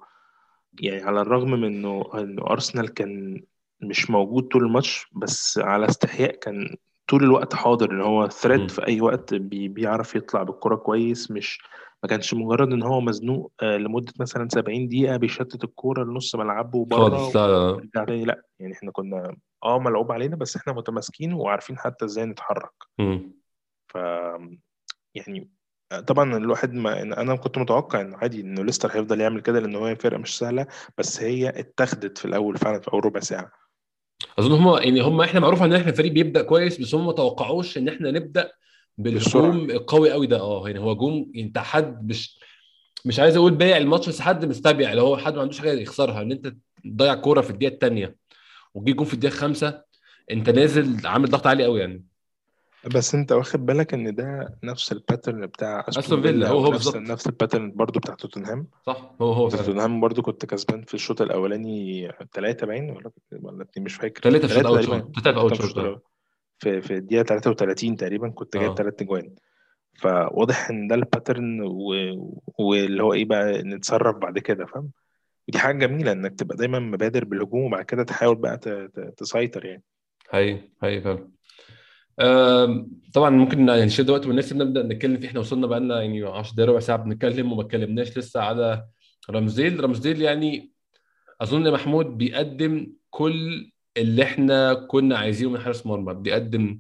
يعني 0.80 1.04
على 1.04 1.22
الرغم 1.22 1.51
من 1.51 1.63
إنه 1.63 2.10
إنه 2.13 2.42
أرسنال 2.42 2.94
كان 2.94 3.44
مش 3.82 4.10
موجود 4.10 4.48
طول 4.48 4.65
الماتش 4.65 5.08
بس 5.12 5.58
على 5.58 5.86
استحياء 5.89 6.36
كان 6.36 6.75
طول 7.08 7.24
الوقت 7.24 7.56
حاضر 7.56 7.92
إن 7.92 8.01
هو 8.01 8.27
threat 8.28 8.62
مم. 8.62 8.68
في 8.68 8.88
أي 8.88 9.01
وقت 9.01 9.34
بي 9.34 9.68
بيعرف 9.68 10.15
يطلع 10.15 10.44
بالكرة 10.44 10.75
كويس 10.75 11.32
مش 11.32 11.60
ما 12.06 12.10
كانش 12.10 12.34
مجرد 12.34 12.74
إن 12.74 12.84
هو 12.84 13.02
مزنوق 13.02 13.52
آه، 13.62 13.78
لمدة 13.78 14.14
مثلا 14.20 14.48
70 14.50 14.88
دقيقة 14.88 15.18
بيشتت 15.18 15.64
الكرة 15.64 16.04
لنص 16.04 16.36
ملعبه 16.36 16.88
خالص 16.92 17.34
بره 17.34 17.48
لا 17.48 17.78
لا. 17.96 18.06
تاني 18.06 18.26
لا. 18.26 18.42
يعني 18.60 18.74
إحنا 18.74 18.92
كنا 18.92 19.36
آه 19.64 19.80
ملعوب 19.80 20.12
علينا 20.12 20.36
بس 20.36 20.56
إحنا 20.56 20.74
متماسكين 20.74 21.34
وعارفين 21.34 21.78
حتى 21.78 22.06
إزاي 22.06 22.26
نتحرك. 22.26 22.74
مم. 23.00 23.32
ف 23.88 23.96
يعني 25.16 25.50
طبعا 26.08 26.38
الواحد 26.38 26.74
ما 26.74 27.02
أنا 27.02 27.36
كنت 27.36 27.58
متوقع 27.58 28.02
إنه 28.02 28.18
عادي 28.18 28.42
إنه 28.42 28.64
ليستر 28.64 28.90
هيفضل 28.92 29.22
يعمل 29.22 29.42
كده 29.42 29.60
لأن 29.60 29.76
هو 29.76 29.96
فرقة 29.96 30.18
مش 30.18 30.38
سهلة 30.38 30.68
بس 30.98 31.22
هي 31.22 31.50
اتخذت 31.50 32.18
في 32.18 32.26
الأول 32.26 32.58
فعلا 32.58 32.80
في 32.80 32.94
اول 32.94 33.06
ربع 33.06 33.20
ساعة. 33.20 33.52
أظن 34.40 34.52
هم 34.52 34.78
يعني 34.78 35.02
هم 35.02 35.22
إحنا 35.22 35.40
معروف 35.40 35.64
إن 35.64 35.74
إحنا 35.74 35.92
فريق 35.92 36.12
بيبدأ 36.12 36.42
كويس 36.42 36.82
بس 36.82 36.96
هم 36.96 37.06
ما 37.06 37.12
توقعوش 37.12 37.78
إن 37.78 37.88
إحنا 37.88 38.12
نبدأ 38.12 38.52
بالهجوم 38.98 39.70
القوي 39.70 40.12
قوي 40.12 40.28
ده. 40.28 40.40
آه 40.40 40.68
يعني 40.68 40.80
هو 40.80 40.92
هجوم 40.92 41.32
انت 41.36 41.58
حد 41.58 42.10
مش 42.10 42.40
مش 43.06 43.20
عايز 43.20 43.36
أقول 43.36 43.54
بايع 43.56 43.78
الماتش 43.78 44.10
بس 44.10 44.22
حد 44.22 44.46
مستبيع 44.46 44.92
اللي 44.92 45.02
هو 45.02 45.18
حد 45.18 45.36
ما 45.36 45.42
عندوش 45.42 45.60
حاجة 45.60 45.72
يخسرها 45.72 46.22
ان 46.22 46.32
انت 46.32 46.56
تضيع 46.86 47.16
كورة 47.16 47.42
في 47.42 47.50
الدقيقة 47.50 47.74
الثانية 47.74 48.16
وتجي 48.74 48.94
جون 48.94 49.06
في 49.06 49.14
الدقيقة 49.14 49.34
الخامسة 49.34 49.84
انت 50.32 50.50
نازل 50.50 51.08
عامل 51.08 51.30
ضغط 51.30 51.48
عالي 51.48 51.64
قوي 51.64 51.80
يعني. 51.80 52.06
بس 52.96 53.16
انت 53.16 53.32
واخد 53.32 53.66
بالك 53.66 53.94
ان 53.94 54.16
ده 54.16 54.58
نفس 54.64 54.92
ال 54.92 54.98
pattern 54.98 55.46
بتاع 55.46 55.86
أستون 55.90 56.22
فيلا 56.22 56.48
هو 56.50 56.60
هو 56.60 56.72
بالظبط. 56.72 56.96
نفس 56.96 57.28
ال 57.28 57.33
pattern 57.33 57.72
برضو 57.72 58.00
بتاع 58.00 58.16
توتنهام؟ 58.16 58.68
صح 58.86 59.12
هو 59.22 59.32
هو 59.34 59.50
توتنهام 59.50 60.02
برضو 60.02 60.22
كنت 60.22 60.46
كسبان 60.46 60.84
في 60.84 60.94
الشوط 60.94 61.22
الأولاني 61.22 62.12
ثلاثة 62.34 62.68
باين 62.68 62.90
ولا 62.90 63.12
ولا 63.32 63.66
مش 63.78 63.96
فاكر. 63.96 64.22
ثلاثة 64.22 64.48
في 64.48 64.54
الشوط 64.60 64.64
ثلاثة 64.64 64.70
اول 64.70 64.86
تقريبا. 64.86 65.06
شوط 65.06 65.16
ثلاثة 65.24 65.32
في 65.32 65.40
اول 65.40 65.58
شوط 65.58 65.78
الأول. 65.78 66.02
في 66.60 66.82
في 66.82 66.94
الدقيقة 66.96 67.24
33 67.24 67.96
تقريبا 67.96 68.30
كنت 68.30 68.58
جايب 68.58 68.72
آه. 68.72 68.76
ثلاث 68.76 69.04
جوان 69.04 69.36
فواضح 70.00 70.70
إن 70.70 70.88
ده 70.88 70.96
الباترن 70.96 71.62
و- 71.62 72.42
واللي 72.60 73.04
هو 73.04 73.14
إيه 73.14 73.26
بقى 73.26 73.62
نتصرف 73.64 74.16
بعد 74.18 74.40
كده 74.40 74.66
فاهم؟ 74.66 74.92
ودي 75.48 75.60
حاجة 75.60 75.78
جميلة 75.88 76.12
إنك 76.12 76.40
تبقى 76.40 76.58
دايما 76.58 76.80
مبادر 76.80 77.26
بالهجوم 77.26 77.64
وبعد 77.64 77.86
كده 77.86 78.04
تحاول 78.04 78.36
بقى 78.36 78.58
ت- 78.58 78.70
ت- 78.70 79.14
تسيطر 79.18 79.66
يعني. 79.66 79.84
هي 80.32 80.60
هي 80.84 81.02
فعلا. 81.02 81.30
آم، 82.22 82.92
طبعا 83.14 83.30
ممكن 83.30 83.68
يعني 83.70 83.86
نشد 83.86 84.10
وقت 84.10 84.26
والناس 84.28 84.54
نبدأ 84.54 84.84
نتكلم 84.84 85.18
فيه 85.20 85.28
إحنا 85.28 85.40
وصلنا 85.40 85.68
بقى 85.68 85.80
لنا 85.80 86.02
يعني 86.02 86.24
10 86.24 86.54
دقايق 86.56 86.70
ربع 86.70 86.80
ساعة 86.80 86.98
بنتكلم 86.98 87.52
وما 87.52 87.62
اتكلمناش 87.62 88.18
لسه 88.18 88.42
على 88.42 88.86
رمزيل. 89.29 89.84
رمزيل 89.84 90.22
يعني 90.22 90.72
أظن 91.42 91.72
محمود 91.74 92.06
بيقدم 92.18 92.88
كل 93.10 93.72
اللي 93.98 94.24
إحنا 94.24 94.74
كنا 94.74 95.18
عايزينه 95.18 95.51
من 95.51 95.60
حارس 95.60 95.86
مرمى 95.86 96.14
بيقدم 96.14 96.79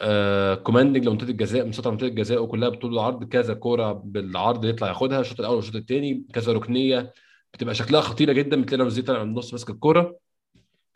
آه 0.00 0.54
commanding 0.54 1.06
لمنطقة 1.06 1.30
الجزاء 1.30 1.66
مسيطر 1.66 1.88
على 1.88 1.92
منطقة 1.96 2.08
الجزاء 2.08 2.42
وكلها 2.42 2.68
بطول 2.68 2.92
العرض. 2.92 3.24
كذا 3.24 3.54
كوره 3.54 3.92
بالعرض 3.92 4.64
يطلع 4.64 4.88
ياخدها 4.88 5.20
الشوط 5.20 5.40
الأول 5.40 5.56
والشوط 5.56 5.76
الثاني 5.76 6.24
كذا 6.32 6.52
ركنية 6.52 7.12
بتبقى 7.54 7.74
شكلها 7.74 8.00
خطيرة 8.00 8.32
جدا 8.32 8.62
بتلاقي 8.62 8.82
رامزديل 8.82 9.04
طالع 9.04 9.22
من 9.24 9.28
النص 9.30 9.52
ماسك 9.52 9.70
الكوره 9.70 10.16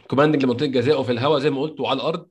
commanding 0.08 0.44
لمنطقة 0.44 0.66
الجزاء 0.66 1.00
وفي 1.00 1.12
الهواء 1.12 1.38
زي 1.38 1.50
ما 1.50 1.60
قلت 1.60 1.80
وعلى 1.80 1.96
الأرض 1.96 2.28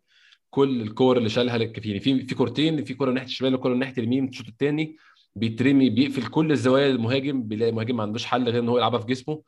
كل 0.49 0.81
الكور 0.81 1.17
اللي 1.17 1.29
شالها 1.29 1.57
للكفيني. 1.57 1.99
في 1.99 2.25
في 2.25 2.35
كورتين 2.35 2.83
في 2.83 2.93
كورة 2.93 3.11
ناحية 3.11 3.27
الشمال 3.27 3.55
وكورة 3.55 3.73
ناحية 3.73 3.93
اليمين 3.97 4.27
الشوط 4.27 4.47
الثاني 4.47 4.95
بيترمي 5.35 5.89
بيقفل 5.89 6.27
كل 6.27 6.51
الزوايا 6.51 6.87
المهاجم 6.91 7.43
بيلاقي 7.43 7.69
المهاجم 7.69 7.97
ما 7.97 8.03
عندوش 8.03 8.25
حل 8.25 8.49
غير 8.49 8.63
إن 8.63 8.69
هو 8.69 8.77
يلعبها 8.77 8.99
في 8.99 9.05
جسمه. 9.07 9.41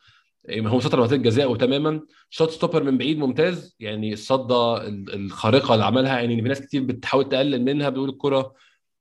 هو 0.52 0.78
مسيطر 0.78 0.96
على 0.96 1.02
منطقه 1.02 1.16
الجزاء 1.16 1.52
وتماما. 1.52 2.02
shot 2.30 2.52
stopper 2.52 2.84
من 2.84 2.98
بعيد 2.98 3.18
ممتاز. 3.18 3.76
يعني 3.80 4.14
الصده 4.14 4.88
ال- 4.88 5.14
الخارقة 5.14 5.74
اللي 5.74 5.86
عملها 5.86 6.20
يعني 6.20 6.42
في 6.42 6.48
ناس 6.48 6.62
كتير 6.62 6.84
بتحاول 6.84 7.30
تقلل 7.30 7.66
منها 7.66 7.90
بيقول 7.90 8.10
الكرة 8.10 8.54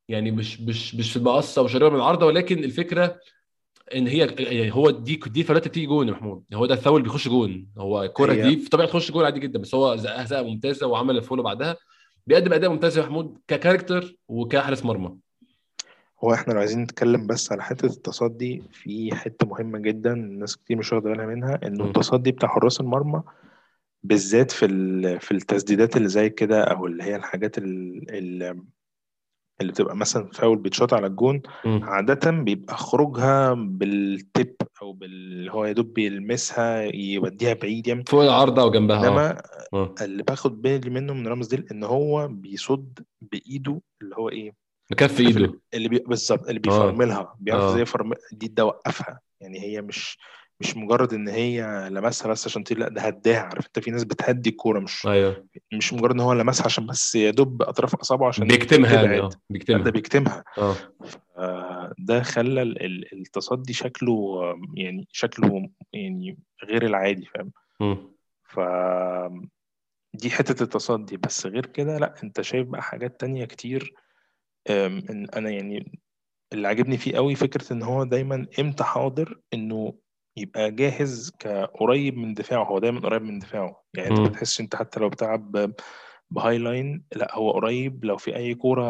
يعني 0.08 0.30
مش 0.30 0.60
مش 0.60 0.94
مش 0.94 1.10
في 1.10 1.16
المقصه 1.16 1.62
ومش 1.62 1.72
قريبة 1.76 1.90
من 1.90 1.96
العارضه 1.96 2.26
ولكن 2.26 2.64
الفكرة 2.64 3.18
إن 3.94 4.06
هي 4.06 4.34
يعني 4.38 4.74
هو 4.74 4.90
دي 4.90 5.20
دي 5.26 5.42
فلاتة 5.44 5.70
بتيجي 5.70 5.86
جون 5.86 6.08
يا 6.08 6.12
محمود. 6.12 6.44
هو 6.54 6.66
ده 6.66 6.74
الفاول 6.74 7.02
بيخش 7.02 7.28
جون. 7.28 7.66
هو 7.78 8.02
الكرة 8.02 8.32
دي 8.48 8.56
في 8.56 8.68
طبيعة 8.70 8.88
تخش 8.88 9.10
جون 9.12 9.24
عادي 9.24 9.40
جدا 9.40 9.58
بس 9.58 9.74
هو 9.74 9.96
زقها 9.96 10.24
زقه 10.24 10.42
ممتازة 10.42 10.86
وعمل 10.86 11.16
ال 11.16 11.20
follow 11.20 11.42
بعدها. 11.42 11.76
بيقدم 12.26 12.52
أداء 12.52 12.70
ممتاز 12.70 12.98
يا 12.98 13.02
محمود 13.02 13.38
ك 13.48 13.55
character 13.55 14.14
وكحارس 14.28 14.84
مرمى. 14.84 15.16
هو 16.24 16.34
إحنا 16.34 16.52
لو 16.52 16.58
عايزين 16.58 16.82
نتكلم 16.82 17.26
بس 17.26 17.52
على 17.52 17.62
حتة 17.62 17.86
التصدي 17.86 18.62
في 18.72 19.14
حتة 19.14 19.46
مهمة 19.46 19.78
جدا 19.78 20.12
الناس 20.12 20.56
كتير 20.56 20.76
مش 20.76 20.92
واخدة 20.92 21.10
بالها 21.10 21.26
منها 21.26 21.60
إنه. 21.66 21.84
التصدي 21.84 22.32
بتاع 22.32 22.48
حراس 22.48 22.80
المرمى 22.80 23.22
بالذات 24.02 24.50
في 24.50 24.66
في 25.20 25.30
التسديدات 25.32 25.96
اللي 25.96 26.08
زي 26.08 26.30
كده 26.30 26.62
أو 26.64 26.86
اللي 26.86 27.02
هي 27.02 27.16
الحاجات 27.16 27.58
ال- 27.58 28.06
ال- 28.10 28.62
اللي 29.60 29.72
بتبقى 29.72 29.96
مثلا 29.96 30.30
فاول 30.32 30.58
بيتشاط 30.58 30.94
على 30.94 31.06
الجون 31.06 31.42
م. 31.64 31.80
عادة 31.84 32.30
بيبقى 32.30 32.76
خروجها 32.76 33.54
بال 33.54 33.95
tip 33.95 34.56
أو 34.82 34.92
بال 34.92 35.48
هو 35.50 35.64
يا 35.64 35.72
دوب 35.72 35.92
بيلمسها 35.92 36.82
يوديها 36.82 37.54
بعيد 37.54 37.86
يعني 37.88 38.04
فوق 38.08 38.22
العارضة 38.22 38.64
وجنبها 38.64 38.96
آه 39.06 39.08
إنما 39.08 39.42
آه 39.74 39.94
اللي 40.02 40.22
باخد 40.22 40.62
بالي 40.62 40.90
منه 40.90 41.14
من 41.14 41.28
رامزديل 41.28 41.66
إن 41.72 41.84
هو 41.84 42.28
بيصد 42.28 42.98
بإيده 43.32 43.80
اللي 44.02 44.16
هو 44.16 44.28
إيه 44.28 44.52
مكف 44.90 45.02
عارف 45.02 45.20
اللي, 45.20 45.40
إيده. 45.40 45.60
اللي 45.74 45.88
بي... 45.88 45.98
بالظبط 45.98 46.48
اللي 46.48 46.58
آه. 46.58 46.62
بيفرملها 46.62 47.34
بيعرف 47.40 47.62
إزاي 47.64 47.78
آه 47.78 47.82
يفرمل 47.82 48.16
دي 48.32 48.48
ده 48.48 48.64
وقفها. 48.64 49.20
يعني 49.40 49.60
هي 49.60 49.82
مش 49.82 50.18
مش 50.60 50.76
مجرد 50.76 51.14
إن 51.14 51.28
هي 51.28 51.88
لمسها 51.90 52.28
بس 52.28 52.46
عشان 52.46 52.64
تطير 52.64 52.78
لأ 52.78 52.88
ده 52.88 53.00
هداها. 53.00 53.40
عارف 53.40 53.66
أنت 53.66 53.78
في 53.78 53.90
ناس 53.90 54.04
بتهدي 54.04 54.50
الكورة 54.50 54.80
مش 54.80 55.06
أيوه. 55.06 55.46
مش 55.72 55.92
مجرد 55.92 56.14
إن 56.14 56.20
هو 56.20 56.32
لمسها 56.32 56.64
عشان 56.64 56.86
بس 56.86 57.14
يا 57.14 57.30
دوب 57.30 57.62
أطراف 57.62 57.94
اصابعه 57.94 58.28
عشان 58.28 58.46
بيكتمها 58.46 58.94
يعني 59.02 59.18
آه. 59.18 59.22
لا 59.22 59.28
ده 59.28 59.38
بيكتمها. 59.50 59.90
بيكتمها 59.90 60.44
آه. 60.58 60.76
آه، 61.38 61.94
ده 61.98 62.22
خلى 62.22 62.62
ال- 62.62 62.84
ال- 62.84 63.12
التصدي 63.20 63.72
شكله 63.72 64.12
آه، 64.12 64.60
يعني 64.74 65.08
شكله 65.12 65.68
يعني 65.92 66.38
غير 66.64 66.86
العادي 66.86 67.26
فاهم. 67.34 67.52
ف 68.44 68.60
دي 70.14 70.30
حتة 70.30 70.62
التصدي. 70.62 71.16
بس 71.16 71.46
غير 71.46 71.66
كده 71.66 71.98
لأ 71.98 72.14
أنت 72.24 72.40
شايف 72.40 72.66
بقى 72.66 72.82
حاجات 72.82 73.20
تانية 73.20 73.44
كتير 73.44 73.94
إن 74.70 75.26
أنا 75.36 75.50
يعني 75.50 76.00
اللي 76.52 76.68
عاجبني 76.68 76.98
فيه 76.98 77.16
قوي 77.16 77.34
فكرة 77.34 77.72
إن 77.72 77.82
هو 77.82 78.04
دايما 78.04 78.46
إمتى 78.58 78.84
حاضر 78.84 79.40
إنه 79.54 79.94
يبقى 80.36 80.70
جاهز 80.70 81.32
كقريب 81.38 82.16
من 82.16 82.34
دفاعه 82.34 82.64
هو 82.64 82.78
دايما 82.78 83.00
قريب 83.00 83.22
من 83.22 83.38
دفاعه. 83.38 83.84
يعني 83.94 84.08
أنت 84.08 84.18
ما. 84.18 84.28
تحسش 84.28 84.60
أنت 84.60 84.76
حتى 84.76 85.00
لو 85.00 85.08
بتلعب 85.08 85.72
ب 86.30 86.58
high 86.58 86.81
line 86.81 87.04
لأ 87.16 87.34
هو 87.34 87.50
قريب. 87.50 88.04
لو 88.04 88.16
في 88.16 88.36
أي 88.36 88.54
كورة 88.54 88.84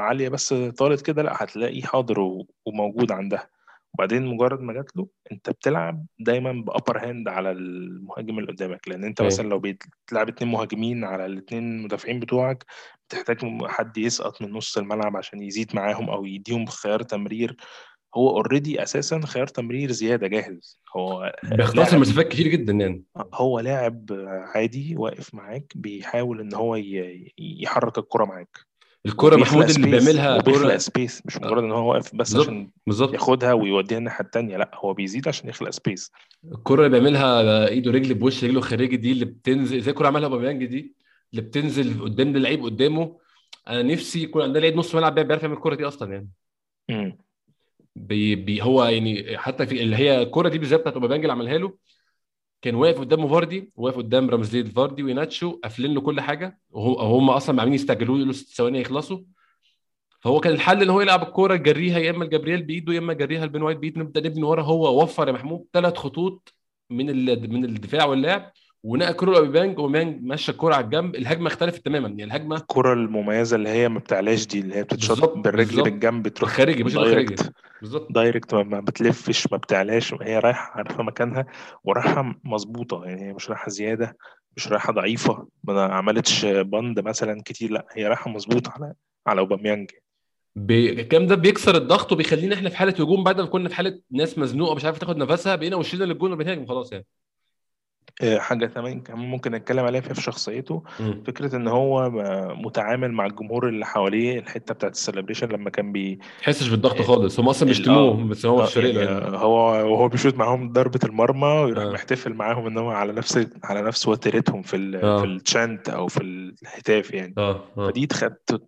عالية 0.00 0.28
بس 0.28 0.54
طالت 0.54 1.06
كده 1.06 1.22
لأ 1.22 1.42
هتلاقيه 1.42 1.82
حاضر 1.82 2.44
وموجود 2.66 3.12
عندها. 3.12 3.53
وبعدين 3.94 4.26
مجرد 4.26 4.60
ما 4.60 4.72
جات 4.72 4.96
له 4.96 5.08
انت 5.32 5.50
بتلعب 5.50 6.06
دايما 6.18 6.52
ب 6.52 6.60
upper 6.60 6.98
hand 6.98 7.28
على 7.28 7.50
المهاجم 7.50 8.38
اللي 8.38 8.52
قدامك. 8.52 8.88
لأن 8.88 9.04
انت 9.04 9.22
مثلا 9.22 9.48
لو 9.48 9.58
بتلعب 9.58 10.28
اتنين 10.28 10.50
مهاجمين 10.50 11.04
على 11.04 11.26
الاتنين 11.26 11.82
مدافعين 11.82 12.20
بتوعك 12.20 12.64
بتحتاج 13.08 13.38
حد 13.66 13.98
يسقط 13.98 14.42
من 14.42 14.50
نص 14.50 14.78
الملعب 14.78 15.16
عشان 15.16 15.42
يزيد 15.42 15.76
معاهم 15.76 16.10
أو 16.10 16.24
يديهم 16.24 16.66
خيار 16.66 17.02
تمرير. 17.02 17.56
هو 18.16 18.30
already 18.30 18.82
أساسا 18.82 19.20
خيار 19.20 19.46
تمرير 19.46 19.92
زيادة 19.92 20.26
جاهز. 20.26 20.80
هو 20.96 21.32
بيختصر 21.44 21.98
مسافات 21.98 22.28
كتير 22.28 22.48
جدا 22.48 22.72
يعني. 22.72 23.02
هو 23.34 23.60
لاعب 23.60 24.06
عادي 24.54 24.96
واقف 24.96 25.34
معاك 25.34 25.72
بيحاول 25.74 26.40
إن 26.40 26.54
هو 26.54 26.76
يحرك 27.38 27.98
الكرة 27.98 28.24
معاك. 28.24 28.58
وبيخلق 29.06 29.34
محمود 29.34 29.70
اللي 29.70 29.90
بيعملها 29.90 30.36
وبيخلق 30.36 30.68
كرة 30.68 30.76
space 30.76 31.22
مش 31.26 31.36
مجرد 31.36 31.62
إن 31.64 31.72
هو 31.72 31.90
واقف 31.92 32.14
بس 32.14 32.32
بالظبط 32.32 32.46
عشان 32.46 32.70
بالظبط. 32.86 33.14
ياخدها 33.14 33.52
ويوديها 33.52 33.98
الناحية 33.98 34.24
التانية 34.24 34.56
لأ 34.56 34.70
هو 34.74 34.94
بيزيد 34.94 35.28
عشان 35.28 35.48
يخلق 35.48 35.70
space 35.70 36.12
الكرة 36.52 36.86
اللي 36.86 36.88
بيعملها 37.00 37.68
إيده 37.68 37.90
رجل 37.90 38.14
بوش 38.14 38.44
رجله 38.44 38.60
خارجي 38.60 38.96
دي 38.96 39.12
اللي 39.12 39.24
بتنزل 39.24 39.80
زي 39.80 39.90
الكرة 39.90 40.06
عملها 40.06 40.28
اوباميانج 40.28 40.64
دي 40.64 40.94
اللي 41.30 41.42
بتنزل 41.42 42.02
قدام 42.02 42.36
اللعيب 42.36 42.64
قدامه. 42.64 43.16
أنا 43.68 43.82
نفسي 43.82 44.22
يكون 44.22 44.42
عندنا 44.42 44.60
لعيب 44.60 44.76
نص 44.76 44.94
ملعب 44.94 45.14
بيعرف 45.14 45.42
يعمل 45.42 45.54
الكرة 45.54 45.74
دي 45.74 45.84
أصلا 45.84 46.12
يعني. 46.12 46.30
امم 46.90 47.18
بي 47.96 48.34
بي 48.34 48.62
هو 48.62 48.84
يعني 48.84 49.38
حتى 49.38 49.66
في 49.66 49.82
اللي 49.82 49.96
هي 49.96 50.22
الكرة 50.22 50.48
دي 50.48 50.58
بالذات 50.58 50.80
بتاعت 50.80 50.94
اوباميانج 50.94 51.24
اللي 51.24 51.32
عملها 51.32 51.58
له 51.58 51.74
كان 52.64 52.74
واقف 52.74 53.00
قدامه 53.00 53.28
فاردي 53.28 53.72
واقف 53.76 53.96
قدام 53.96 54.30
رامزديل 54.30 54.66
فاردي 54.66 55.02
ويناتشو 55.02 55.50
قافلين 55.62 55.94
له 55.94 56.00
كل 56.00 56.20
حاجة. 56.20 56.60
وهو 56.70 57.18
هم 57.18 57.30
أصلا 57.30 57.60
عاملين 57.60 57.74
يستعجلوا 57.74 58.18
له 58.18 58.32
ست 58.32 58.56
ثواني 58.56 58.80
يخلصوا. 58.80 59.18
فهو 60.20 60.40
كان 60.40 60.52
الحل 60.52 60.82
إن 60.82 60.90
هو 60.90 61.00
يلعب 61.00 61.22
الكورة 61.22 61.54
يجريها 61.54 61.98
يا 61.98 62.10
إما 62.10 62.24
لجابرييل 62.24 62.62
بإيده 62.62 62.92
يا 62.92 62.98
إما 62.98 63.12
يجريها 63.12 63.46
لبين 63.46 63.62
وايت 63.62 63.78
بايده 63.78 64.00
نبدأ 64.00 64.20
نبني 64.20 64.42
ورا 64.42 64.62
هو 64.62 65.02
وفر 65.02 65.28
يا 65.28 65.32
محمود 65.32 65.64
ثلاث 65.72 65.96
خطوط 65.96 66.54
من 66.90 67.06
من 67.50 67.64
الدفاع 67.64 68.04
واللعب. 68.04 68.52
ونقى 68.84 69.14
كرة 69.14 69.36
اوباميانج 69.38 69.78
اوباميانج 69.78 70.22
مشى 70.22 70.52
الكوره 70.52 70.74
على 70.74 70.84
الجنب 70.84 71.14
الهجمة 71.14 71.46
اختلفت 71.46 71.84
تماما 71.84 72.08
يعني 72.08 72.24
الهجمة 72.24 72.56
الكرة 72.56 72.92
المميزة 72.92 73.56
اللي 73.56 73.68
هي 73.68 73.88
ما 73.88 73.98
بتعلاش 73.98 74.46
دي 74.46 74.60
اللي 74.60 74.74
هي 74.76 74.84
بالظبط 74.84 75.38
بالرجل 75.38 75.82
بالجنب 75.82 76.28
تروح 76.28 76.50
بالخارجي 76.50 76.84
مش 76.84 76.94
direct. 76.94 77.52
بالظبط. 77.80 78.12
direct 78.12 78.54
ما 78.54 78.80
بتلفش 78.80 79.52
ما 79.52 79.56
بتعلاش 79.56 80.14
هي 80.22 80.38
رايحة 80.38 80.72
عارفة 80.78 81.02
مكانها 81.02 81.46
ورايحة 81.84 82.34
مظبوطة 82.44 83.04
يعني 83.04 83.28
هي 83.28 83.32
مش 83.32 83.50
رايحة 83.50 83.68
زيادة 83.70 84.16
مش 84.56 84.68
رايحة 84.68 84.92
ضعيفة. 84.92 85.46
ما 85.64 85.82
عملتش 85.94 86.44
bend 86.46 87.00
مثلا 87.00 87.42
كتير 87.44 87.70
لا 87.70 87.86
هي 87.92 88.06
رايحة 88.06 88.30
مظبوطة 88.30 88.70
على 88.70 88.94
على 89.26 89.40
أوباميانج. 89.40 89.90
بي- 90.56 90.90
الكلام 90.92 91.26
ده 91.26 91.34
بيكسر 91.34 91.76
الضغط 91.76 92.12
وبيخلينا 92.12 92.54
إحنا 92.54 92.68
في 92.68 92.76
حالة 92.76 92.92
هجوم 92.92 93.24
بعد 93.24 93.40
ما 93.40 93.46
كنا 93.46 93.68
في 93.68 93.74
حالة 93.74 94.00
ناس 94.10 94.38
مزنوقة 94.38 94.74
مش 94.74 94.84
عارفة 94.84 94.98
تاخد 95.00 95.16
نفسها 95.16 95.56
بقينا 95.56 95.76
وشنا 95.76 96.04
للجون 96.04 96.32
وبنهاجم 96.32 96.66
خلاص 96.66 96.92
يعني. 96.92 97.06
حاجة 98.38 98.66
كمان 98.66 99.00
كمان 99.00 99.26
ممكن 99.26 99.52
نتكلم 99.52 99.84
عليها 99.84 100.00
فيها 100.00 100.14
في 100.14 100.22
شخصيته 100.22 100.82
مم. 101.00 101.22
فكرة 101.26 101.56
إن 101.56 101.68
هو 101.68 102.10
متعامل 102.56 103.12
مع 103.12 103.26
الجمهور 103.26 103.68
اللي 103.68 103.86
حواليه 103.86 104.38
الحتة 104.38 104.74
بتاعت 104.74 104.92
ال 104.92 104.97
celebration 104.97 105.48
لما 105.48 105.70
كان 105.70 105.92
بي 105.92 106.18
تحسش 106.40 106.68
بالضغط 106.68 106.96
ال- 107.00 107.04
خالص. 107.04 107.40
هم 107.40 107.48
أصلا 107.48 107.62
ال- 107.62 107.68
بيشتموه 107.68 108.20
آه 108.20 108.24
بس 108.24 108.46
هو 108.46 108.62
مش 108.62 108.74
فارق 108.74 108.90
له 108.94 109.00
يعني 109.02 109.18
آه، 109.26 109.36
هو 109.38 109.56
وهو 109.92 110.08
بيشوط 110.08 110.34
معاهم 110.34 110.72
ضربة 110.72 111.00
المرمى 111.04 111.46
ويروح 111.48 111.84
محتفل 111.84 112.34
معاهم 112.34 112.66
إن 112.66 112.78
هو 112.78 112.90
على 112.90 113.12
نفس 113.12 113.46
على 113.64 113.82
نفس 113.82 114.08
وتيرتهم 114.08 114.62
في 114.62 114.76
ال 114.76 115.00
في 115.00 115.24
ال 115.26 115.36
chant 115.36 115.88
أو 115.88 116.06
في 116.06 116.22
الهتاف 116.22 117.14
يعني. 117.14 117.34
آه 117.38 117.60
آه. 117.78 117.90
فدي 117.90 118.08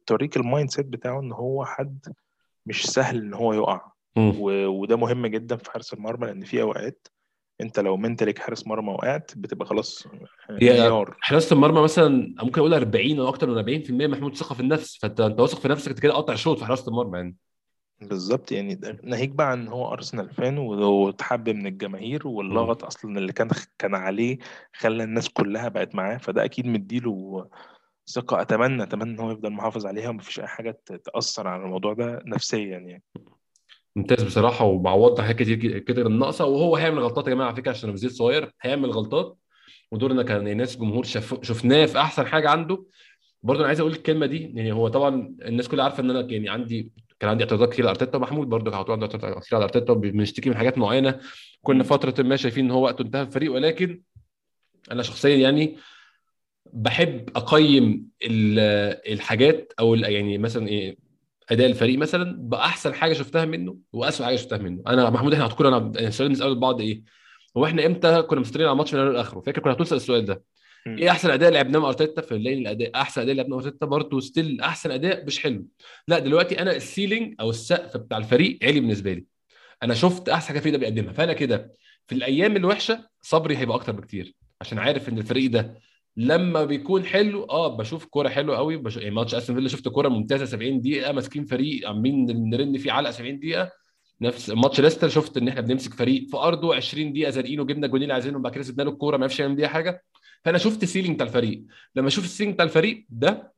توريك 0.06 0.36
ال 0.36 0.70
mindset 0.70 0.86
بتاعه 0.86 1.20
إن 1.20 1.32
هو 1.32 1.64
حد 1.64 1.98
مش 2.66 2.86
سهل 2.86 3.16
إن 3.18 3.34
هو 3.34 3.52
يقع. 3.52 3.80
و- 4.18 4.66
وده 4.66 4.96
مهم 4.96 5.26
جدا 5.26 5.56
في 5.56 5.70
حارس 5.70 5.92
المرمى 5.94 6.26
لأن 6.26 6.44
في 6.44 6.62
أوقات 6.62 7.06
أنت 7.60 7.80
لو 7.80 7.96
منتلك 7.96 8.38
حارس 8.38 8.66
مرمى 8.66 8.90
وقعت 8.92 9.30
بتبقى 9.36 9.66
خلاص 9.66 10.06
هي 10.50 10.70
انهيار 10.70 11.16
حراسة 11.20 11.54
المرمى 11.54 11.80
مثلا 11.82 12.34
ممكن 12.42 12.60
أقول 12.60 12.74
40 12.74 13.18
أو 13.20 13.28
أكتر 13.28 13.46
من 13.50 13.54
40% 13.58 14.06
محمود 14.06 14.36
ثقة 14.36 14.54
في 14.54 14.60
النفس. 14.60 14.98
فأنت 15.02 15.20
أنت 15.20 15.40
واثق 15.40 15.58
في 15.60 15.68
نفسك 15.68 15.88
أنت 15.88 16.00
كده 16.00 16.12
قاطع 16.12 16.34
شوط 16.34 16.58
في 16.58 16.64
حراسة 16.64 16.88
المرمى 16.88 17.18
يعني. 17.18 17.36
بالظبط 18.00 18.52
يعني 18.52 18.80
ناهيك 19.02 19.30
بقى 19.30 19.50
عن 19.50 19.60
ان 19.60 19.68
هو 19.68 19.92
أرسنال 19.92 20.30
فان 20.30 20.58
وتحب 20.58 21.48
من 21.48 21.66
الجماهير. 21.66 22.28
واللغط 22.28 22.84
أصلا 22.84 23.18
اللي 23.18 23.32
كان 23.32 23.48
كان 23.78 23.94
عليه 23.94 24.38
خلى 24.72 25.04
الناس 25.04 25.28
كلها 25.28 25.68
بقت 25.68 25.94
معاه. 25.94 26.16
فده 26.16 26.44
أكيد 26.44 26.66
مديله 26.66 27.48
ثقة 28.06 28.40
أتمنى 28.40 28.82
أتمنى 28.82 29.10
إن 29.10 29.20
هو 29.20 29.30
يفضل 29.30 29.50
محافظ 29.52 29.86
عليها 29.86 30.08
ومفيش 30.08 30.40
أي 30.40 30.46
حاجة 30.46 30.70
ت- 30.86 30.92
تأثر 30.92 31.48
على 31.48 31.62
الموضوع 31.62 31.92
ده 31.92 32.22
نفسيا 32.26 32.78
يعني. 32.78 33.02
ممتاز 33.96 34.22
بصراحة 34.24 34.64
ومعوضنا 34.64 35.26
حاجات 35.26 35.36
كتير 35.36 35.78
كده 35.78 36.08
ناقصة. 36.08 36.44
وهو 36.44 36.76
هيعمل 36.76 36.98
غلطات 36.98 37.26
يا 37.28 37.32
جماعة 37.34 37.46
على 37.46 37.56
فكرة 37.56 37.70
عشان 37.70 37.90
رمزيل 37.90 38.10
صغير 38.10 38.52
هيعمل 38.62 38.90
غلطات. 38.90 39.36
ودورنا 39.92 40.22
كان 40.22 40.56
ناس 40.56 40.76
جمهور 40.76 41.04
شاف 41.04 41.34
شفناه 41.42 41.86
في 41.86 41.98
أحسن 41.98 42.26
حاجة 42.26 42.50
عنده. 42.50 42.84
برضه 43.42 43.60
أنا 43.60 43.68
عايز 43.68 43.80
أقول 43.80 43.92
الكلمة 43.92 44.26
دي 44.26 44.52
يعني 44.54 44.72
هو 44.72 44.88
طبعا 44.88 45.34
الناس 45.42 45.68
كلها 45.68 45.84
عارفة 45.84 46.02
إن 46.02 46.10
أنا 46.10 46.20
يعني 46.32 46.48
عندي 46.48 46.92
كان 47.20 47.30
عندي 47.30 47.44
اعتراضات 47.44 47.72
كتير 47.72 47.84
على 47.84 47.90
أرتيتا 47.90 48.16
ومحمود. 48.18 48.48
برضه 48.48 48.70
كان 48.70 48.80
عنده 48.80 49.06
اعتراضات 49.06 49.42
كتير 49.44 49.56
على 49.56 49.64
أرتيتا 49.64 49.92
وبنشتكي 49.92 50.50
من 50.50 50.56
حاجات 50.56 50.78
معينة. 50.78 51.20
كنا. 51.62 51.84
فترة 51.84 52.22
ما 52.22 52.36
شايفين 52.36 52.64
إن 52.64 52.70
هو 52.70 52.84
وقته 52.84 53.02
انتهى 53.02 53.22
الفريق. 53.22 53.52
ولكن 53.52 54.02
أنا 54.92 55.02
شخصيا 55.02 55.36
يعني 55.36 55.76
بحب 56.72 57.30
أقيم 57.36 58.08
ال- 58.22 59.12
الحاجات 59.12 59.72
أو 59.80 59.94
يعني 59.94 60.38
مثلا 60.38 60.68
إيه 60.68 61.05
أداء 61.50 61.66
الفريق 61.66 61.98
مثلا 61.98 62.36
بأحسن 62.38 62.94
حاجة 62.94 63.12
شفتها 63.12 63.44
منه 63.44 63.76
واسوء 63.92 64.26
حاجة 64.26 64.36
شفتها 64.36 64.58
منه. 64.58 64.82
أنا 64.86 65.10
محمود 65.10 65.32
إحنا 65.32 65.46
هتكون 65.46 65.66
أنا 65.66 65.92
السؤال 66.08 66.32
نساله 66.32 66.50
لبعض 66.50 66.80
إيه؟ 66.80 67.02
هو 67.56 67.66
إحنا 67.66 67.86
إمتى 67.86 68.22
كنا 68.22 68.40
مستنيين 68.40 68.68
على 68.68 68.72
الماتش 68.72 68.94
من 68.94 69.00
أوله 69.00 69.12
لآخره؟ 69.12 69.40
فاكر 69.40 69.60
كنا 69.60 69.72
هتسال 69.72 69.96
السؤال 69.96 70.24
ده. 70.24 70.42
مم. 70.86 70.98
إيه 70.98 71.10
أحسن 71.10 71.30
أداء 71.30 71.50
لعبناه 71.50 71.78
مع 71.78 71.88
أرتيتا 71.88 72.22
فنلاقي 72.22 72.58
الأداء 72.58 72.90
أحسن 72.94 73.20
أداء 73.20 73.34
لعبناه 73.34 73.56
مع 73.56 73.62
أرتيتا 73.64 73.86
برضه 73.86 74.20
still 74.20 74.60
أحسن 74.60 74.90
أداء 74.90 75.26
مش 75.26 75.38
حلو. 75.42 75.66
لا 76.08 76.18
دلوقتي 76.18 76.62
أنا 76.62 76.76
ال 76.76 76.83
ceiling 76.83 77.34
أو 77.40 77.50
السقف 77.50 77.96
بتاع 77.96 78.18
الفريق 78.18 78.58
عالي 78.62 78.80
بالنسبة 78.80 79.12
لي. 79.12 79.24
أنا 79.82 79.94
شفت 79.94 80.28
أحسن 80.28 80.48
حاجة 80.48 80.58
الفريق 80.58 80.72
ده 80.74 80.78
بيقدمها. 80.78 81.12
فأنا 81.12 81.32
كده 81.32 81.72
في 82.06 82.14
الأيام 82.14 82.56
الوحشة 82.56 83.08
صبري 83.22 83.56
هيبقى 83.56 83.76
أكتر 83.76 83.92
بكتير 83.92 84.34
عشان 84.60 84.78
عارف 84.78 85.08
إن 85.08 85.18
الفريق 85.18 85.50
ده 85.50 85.74
لما 86.16 86.64
بيكون 86.64 87.04
حلو 87.04 87.44
آه 87.44 87.76
بشوف 87.76 88.04
كورة 88.04 88.28
حلوة 88.28 88.56
قوي 88.56 88.76
بش... 88.76 88.96
يعني 88.96 89.10
ماتش 89.14 89.34
أستون 89.34 89.56
فيلا 89.56 89.68
شفت 89.68 89.88
كورة 89.88 90.08
ممتازة 90.08 90.44
70 90.44 90.80
دقيقة 90.80 91.12
ماسكين 91.12 91.44
فريق 91.44 91.88
عاملين 91.88 92.26
نرن 92.50 92.78
فيه 92.78 92.92
علقة 92.92 93.10
70 93.10 93.38
دقيقة. 93.38 93.70
نفس 94.20 94.50
ماتش 94.50 94.80
ليستر 94.80 95.08
شفت 95.08 95.36
إن 95.36 95.48
إحنا 95.48 95.60
بنمسك 95.60 95.94
فريق 95.94 96.28
في 96.30 96.36
أرضه 96.36 96.74
20 96.74 97.12
دقيقة 97.12 97.30
زارقينه 97.30 97.62
وجبنا 97.62 97.86
الجونين 97.86 98.02
اللي 98.02 98.14
عايزينهم 98.14 98.42
بعد 98.42 98.52
كده 98.52 98.62
سيبنا 98.64 98.82
له 98.82 98.90
الكورة 98.90 99.16
ما 99.16 99.22
عرفش 99.22 99.40
يعمل 99.40 99.54
بيها 99.54 99.68
حاجة. 99.68 100.04
فأنا 100.44 100.58
شفت 100.58 100.82
ال 100.82 100.86
ceiling 100.86 101.14
بتاع 101.14 101.26
الفريق. 101.26 101.64
لما 101.96 102.08
أشوف 102.08 102.24
ال 102.24 102.28
ceiling 102.28 102.54
بتاع 102.54 102.64
الفريق 102.64 103.06
ده 103.10 103.52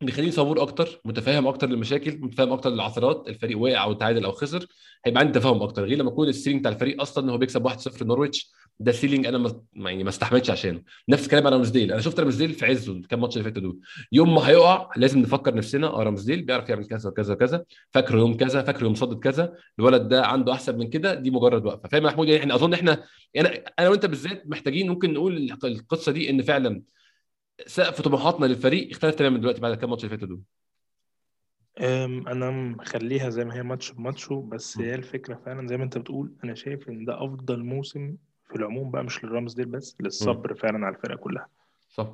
بيخليني 0.00 0.30
صبور 0.32 0.62
أكتر 0.62 1.00
متفاهم 1.04 1.46
أكتر 1.46 1.66
للمشاكل 1.68 2.18
متفاهم 2.20 2.52
أكتر 2.52 2.70
للعثرات 2.70 3.24
الفريق 3.28 3.58
وقع 3.58 3.84
أو 3.84 3.92
تعادل 3.92 4.24
أو 4.24 4.32
خسر 4.32 4.66
هيبقى 5.04 5.20
عندي 5.20 5.38
تفاهم 5.40 5.62
أكتر. 5.62 5.84
غير 5.84 5.98
لما 5.98 6.10
يكون 6.10 6.28
ال 6.28 6.32
ceiling 6.32 6.60
بتاع 6.60 6.72
الفريق 6.72 7.00
أصلا 7.00 7.24
إن 7.24 7.30
هو 7.30 7.38
بيكسب 7.38 7.68
1-0 7.68 8.02
نورويتش 8.02 8.52
ده 8.80 8.92
ceiling 8.92 9.26
أنا 9.26 9.38
ما 9.38 9.90
يعني 9.90 10.02
ما 10.02 10.08
استحملتش 10.08 10.50
عشانه. 10.50 10.82
نفس 11.08 11.24
الكلام 11.24 11.46
على 11.46 11.56
رامزديل 11.56 11.92
أنا 11.92 12.00
شفت 12.00 12.20
رامزديل 12.20 12.52
في 12.52 12.66
عزه 12.66 12.92
الكام 12.92 13.20
ماتش 13.20 13.36
اللي 13.36 13.44
فاتوا 13.44 13.62
دول. 13.62 13.80
يوم 14.12 14.34
ما 14.34 14.48
هيقع 14.48 14.90
لازم 14.96 15.18
نفكر 15.20 15.54
نفسنا 15.54 15.86
آه 15.86 16.02
رامزديل 16.02 16.42
بيعرف 16.42 16.68
يعمل 16.68 16.86
كذا 16.86 17.10
وكذا 17.10 17.34
وكذا. 17.34 17.64
فاكره 17.90 18.18
يوم 18.18 18.36
كذا 18.36 18.62
فاكره 18.62 18.84
يوم 18.84 18.94
صدد 18.94 19.18
كذا. 19.18 19.54
الولد 19.78 20.08
ده 20.08 20.26
عنده 20.26 20.52
أحسن 20.52 20.78
من 20.78 20.90
كده 20.90 21.14
دي 21.14 21.30
مجرد 21.30 21.66
وقفة. 21.66 21.88
فاهم 21.88 22.02
يا 22.02 22.08
محمود؟ 22.08 22.28
يعني 22.28 22.40
إحنا 22.40 22.54
أظن 22.54 22.74
إحنا 22.74 23.04
أنا 23.36 23.64
أنا 23.78 23.88
وأنت 23.88 24.06
بالذات 24.06 24.42
محتاجين 24.46 24.88
ممكن 24.88 25.12
نقول 25.12 25.56
القصة 25.64 26.12
دي 26.12 26.30
إن 26.30 26.42
فعلا 26.42 26.82
سقف 27.66 28.00
طموحاتنا 28.00 28.46
للفريق 28.46 28.90
اختلف 28.90 29.14
تماما 29.14 29.38
دلوقتي 29.38 29.60
بعد 29.60 29.72
الكام 29.72 29.90
ماتش 29.90 30.04
اللي 30.04 30.16
فاتوا 30.16 30.28
دول. 30.28 30.40
أنا 32.28 32.50
مخليها 32.50 33.30
زي 33.30 33.44
ما 33.44 33.54
هي 33.54 33.62
ماتش 33.62 33.92
بماتشه 33.92 34.48
بس. 34.52 34.78
هي 34.78 34.94
الفكرة 34.94 35.40
فعلا 35.46 35.68
زي 35.68 35.76
ما 35.76 35.84
أنت 35.84 35.98
بتقول. 35.98 36.32
أنا 36.44 36.54
شايف 36.54 36.88
إن 36.88 37.04
ده 37.04 37.24
أفضل 37.24 37.64
موسم 37.64 38.16
في 38.54 38.60
العموم 38.60 38.90
بقى 38.90 39.04
مش 39.04 39.24
لرامزديل 39.24 39.66
بس. 39.66 39.96
للصبر 40.00 40.54
فعلا 40.54 40.86
على 40.86 40.94
الفرقة 40.96 41.16
كلها. 41.16 41.46
صح. 41.94 42.06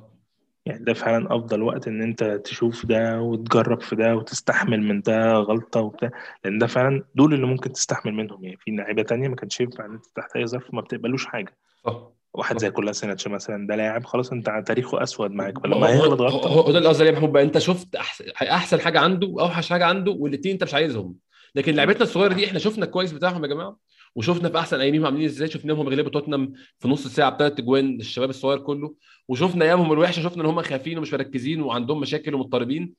يعني 0.65 0.83
ده 0.85 0.93
فعلا 0.93 1.35
أفضل 1.35 1.61
وقت 1.61 1.87
إن 1.87 2.01
أنت 2.01 2.23
تشوف 2.23 2.85
ده 2.85 3.21
وتجرب 3.21 3.81
في 3.81 3.95
ده 3.95 4.15
وتستحمل 4.15 4.81
من 4.81 5.01
ده 5.01 5.33
غلطة 5.33 5.79
وبتاع 5.81 6.09
لأن 6.45 6.57
ده 6.57 6.67
فعلا 6.67 7.03
دول 7.15 7.33
اللي 7.33 7.45
ممكن 7.45 7.71
تستحمل 7.73 8.13
منهم. 8.13 8.43
يعني 8.43 8.57
في 8.57 8.71
لعيبة 8.71 9.01
تانية 9.03 9.27
ما 9.27 9.35
كانش 9.35 9.59
ينفع 9.59 9.85
إن 9.85 9.93
أنت 9.93 10.05
تحت 10.15 10.35
أي 10.35 10.47
ظرف 10.47 10.73
ما 10.73 10.81
بتقبلوش 10.81 11.25
حاجة. 11.25 11.57
صح. 11.85 12.07
واحد 12.33 12.57
زي 12.57 12.71
كولاسينيتش 12.71 13.27
مثلا 13.27 13.67
ده 13.67 13.75
لاعب 13.75 14.05
خلاص 14.05 14.31
أنت 14.31 14.63
تاريخه 14.67 15.03
أسود 15.03 15.31
معاك 15.31 15.59
فلما 15.63 15.87
هيغلط 15.89 16.21
غلطة. 16.21 16.47
هو 16.49 16.71
ده 16.71 16.77
اللي 16.77 16.89
قصدي 16.89 17.03
عليه 17.03 17.11
يا 17.11 17.17
محمود 17.17 17.31
بقى. 17.33 17.43
أنت 17.43 17.57
شفت 17.57 17.95
احسن 17.95 18.25
أحسن 18.41 18.79
حاجة 18.79 18.99
عنده 18.99 19.27
واوحش 19.27 19.69
حاجة 19.69 19.85
عنده 19.85 20.11
والاثنين 20.11 20.53
أنت 20.53 20.63
مش 20.63 20.73
عايزهم. 20.73 21.15
لكن 21.55 21.73
م. 21.73 21.75
لعيبتنا 21.75 22.03
الصغيرة 22.03 22.33
دي 22.33 22.45
إحنا 22.47 22.59
شفنا 22.59 22.85
الكويس 22.85 23.11
بتاعهم 23.11 23.43
يا 23.43 23.49
جماعة. 23.49 23.77
وشفنا 24.15 24.49
في 24.49 24.59
أحسن 24.59 24.79
ايامهم 24.79 25.05
عاملين 25.05 25.25
إزاي. 25.25 25.47
شفناهم 25.47 25.89
بيغلبوا 25.89 26.11
توتنهام 26.11 26.53
في 26.79 26.87
نص 26.87 27.07
ساعه 27.07 27.29
بثلاث 27.29 27.59
أجوان 27.59 27.95
الشباب 27.99 28.29
الصغير 28.29 28.59
كله. 28.59 28.95
وشفنا 29.27 29.65
أيامهم 29.65 29.91
الوحشة 29.91 30.21
شفنا 30.21 30.43
إن 30.43 30.47
هم 30.47 30.61
خايفين 30.61 30.97
ومش 30.97 31.13
مركزين 31.13 31.61
وعندهم 31.61 31.99
مشاكل 31.99 32.35
ومضطربين. 32.35 32.93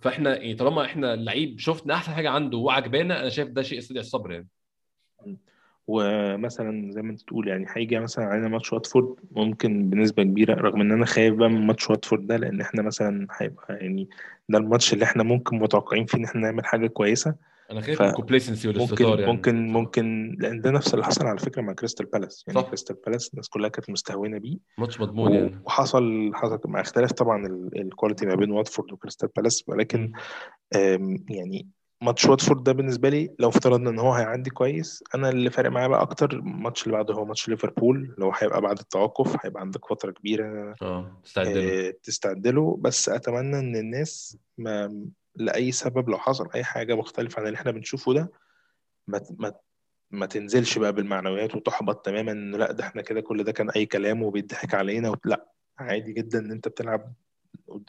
فإحنا 0.00 0.36
يعني 0.36 0.54
طالما 0.54 0.84
إحنا 0.84 1.14
اللعيب 1.14 1.58
شفنا 1.58 1.94
أحسن 1.94 2.12
حاجة 2.12 2.30
عنده 2.30 2.58
وعجبانا 2.58 3.20
أنا 3.20 3.28
شايف 3.28 3.48
ده 3.48 3.62
شيء 3.62 3.78
يستدعي 3.78 4.00
الصبر 4.00 4.32
يعني. 4.32 4.48
ومثلا 5.86 6.92
زي 6.92 7.02
ما 7.02 7.10
أنت 7.10 7.20
تقول 7.20 7.48
يعني 7.48 7.66
هيجي 7.68 8.00
مثلا 8.00 8.24
علينا 8.24 8.48
ماتش 8.48 8.72
واتفورد 8.72 9.14
ممكن 9.30 9.90
بنسبة 9.90 10.22
كبيرة 10.22 10.54
رغم 10.54 10.80
إن 10.80 10.92
أنا 10.92 11.06
خايف 11.06 11.34
بقى 11.34 11.48
من 11.48 11.66
ماتش 11.66 11.90
واتفورد 11.90 12.26
ده 12.26 12.36
لأن 12.36 12.60
إحنا 12.60 12.82
مثلا 12.82 13.26
هيبقى 13.36 13.76
يعني 13.76 14.08
ده 14.48 14.58
الماتش 14.58 14.92
اللي 14.92 15.04
إحنا 15.04 15.22
ممكن 15.22 15.58
متوقعين 15.58 16.06
فيه 16.06 16.18
إن 16.18 16.24
إحنا 16.24 16.40
نعمل 16.40 16.64
حاجة 16.66 16.86
كويسة. 16.86 17.34
أنا 17.72 17.80
خايف 17.80 18.02
من 18.02 18.08
ال 18.08 18.13
complacency 18.13 18.68
والإستهتار 18.68 19.20
يعني. 19.20 19.32
ممكن 19.32 19.68
ممكن 19.68 20.36
لأن 20.40 20.60
ده 20.60 20.70
نفس 20.70 20.94
اللي 20.94 21.04
حصل 21.04 21.26
على 21.26 21.38
فكرة 21.38 21.62
مع 21.62 21.72
كريستال 21.72 22.06
بالاس 22.06 22.44
يعني 22.46 22.60
صح. 22.60 22.66
كريستال 22.66 22.96
بالاس 23.06 23.30
الناس 23.32 23.48
كلها 23.48 23.68
كانت 23.68 23.90
مستهونة 23.90 24.38
بيه. 24.38 24.56
ماتش 24.78 25.00
مضمون 25.00 25.32
يعني. 25.32 25.60
وحصل 25.66 26.30
حصل 26.34 26.60
مع 26.64 26.80
اختلاف 26.80 27.12
طبعا 27.12 27.46
ال- 27.46 27.80
ال 27.80 27.86
quality 27.86 28.26
ما 28.26 28.34
بين 28.34 28.50
واتفورد 28.50 28.92
وكريستال 28.92 29.28
بالاس 29.36 29.64
ولكن 29.68 30.12
يعني 31.28 31.68
ماتش 32.02 32.24
واتفورد 32.26 32.62
ده 32.64 32.72
بالنسبة 32.72 33.08
لي 33.08 33.34
لو 33.38 33.48
افترضنا 33.48 33.90
إن 33.90 33.98
هو 33.98 34.12
هيعدي 34.12 34.50
كويس 34.50 35.04
أنا 35.14 35.28
اللي 35.28 35.50
فارق 35.50 35.70
معايا 35.70 35.88
بقى 35.88 36.02
أكتر 36.02 36.32
الماتش 36.32 36.82
اللي 36.86 36.96
بعده 36.96 37.14
هو 37.14 37.24
ماتش 37.24 37.48
ليفربول 37.48 38.14
لو 38.18 38.32
هيبقى 38.38 38.60
بعد 38.60 38.78
التوقف 38.78 39.36
هيبقى 39.46 39.60
عندك 39.60 39.86
فترة 39.86 40.10
كبيرة 40.10 40.74
آه 40.82 41.20
استعد 41.26 41.46
له. 41.46 41.88
آه، 41.88 41.94
تستعد 42.02 42.46
له. 42.46 42.76
بس 42.80 43.08
أتمنى 43.08 43.58
إن 43.58 43.76
الناس 43.76 44.36
ما 44.58 45.04
لأي 45.36 45.72
سبب 45.72 46.08
لو 46.10 46.18
حصل 46.18 46.48
أي 46.54 46.64
حاجة 46.64 46.94
مختلفة 46.94 47.40
عن 47.40 47.46
اللي 47.46 47.56
إحنا 47.56 47.70
بنشوفه 47.70 48.14
ده 48.14 48.32
ما 49.06 49.20
ما 49.38 49.52
ما 50.10 50.26
تنزلش 50.26 50.78
بقى 50.78 50.92
بالمعنويات 50.92 51.54
وتحبط 51.54 52.06
تماما 52.06 52.32
انه 52.32 52.58
لأ 52.58 52.72
ده 52.72 52.84
إحنا 52.84 53.02
كده 53.02 53.20
كل 53.20 53.44
ده 53.44 53.52
كان 53.52 53.70
أي 53.70 53.86
كلام 53.86 54.22
وبيضحك 54.22 54.74
علينا 54.74 55.10
و... 55.10 55.16
لأ 55.24 55.48
عادي 55.78 56.12
جدا 56.12 56.38
إن 56.38 56.50
أنت 56.50 56.68
بتلعب 56.68 57.12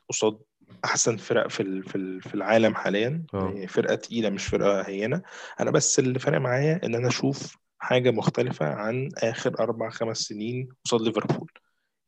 قصاد 0.09 0.39
أحسن 0.85 1.17
فرق 1.17 1.47
في 1.47 1.81
في 1.81 1.95
ال- 1.95 2.21
في 2.21 2.35
العالم 2.35 2.75
حاليا. 2.75 3.23
آه. 3.33 3.45
يعني 3.45 3.67
فرقة 3.67 3.95
تقيلة 3.95 4.29
مش 4.29 4.47
فرقة 4.47 4.81
هينة. 4.81 5.21
أنا 5.59 5.71
بس 5.71 5.99
اللي 5.99 6.19
فارق 6.19 6.37
معايا 6.39 6.79
إن 6.85 6.95
أنا 6.95 7.07
أشوف 7.07 7.57
حاجة 7.79 8.11
مختلفة 8.11 8.65
عن 8.65 9.09
آخر 9.17 9.59
أربع 9.59 9.89
خمس 9.89 10.17
سنين 10.17 10.69
قصاد 10.85 11.01
ليفربول. 11.01 11.51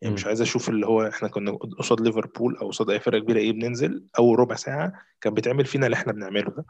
يعني 0.06 0.16
مش. 0.16 0.26
عايز 0.26 0.42
أشوف 0.42 0.70
اللي 0.70 0.88
هو 0.88 1.08
إحنا 1.08 1.28
كنا 1.28 1.52
قصاد 1.52 2.02
ليفربول 2.02 2.58
أو 2.58 2.68
قصاد 2.68 2.90
أي 2.90 3.00
فرقة 3.00 3.20
كبيرة 3.20 3.38
إيه 3.40 3.52
بننزل 3.52 4.06
أول 4.20 4.40
ربع 4.40 4.56
ساعة 4.56 4.94
كان 5.22 5.34
بيتعمل 5.34 5.66
فينا 5.66 5.86
اللي 5.86 5.96
إحنا 5.96 6.14
بنعمله 6.14 6.50
ده. 6.58 6.66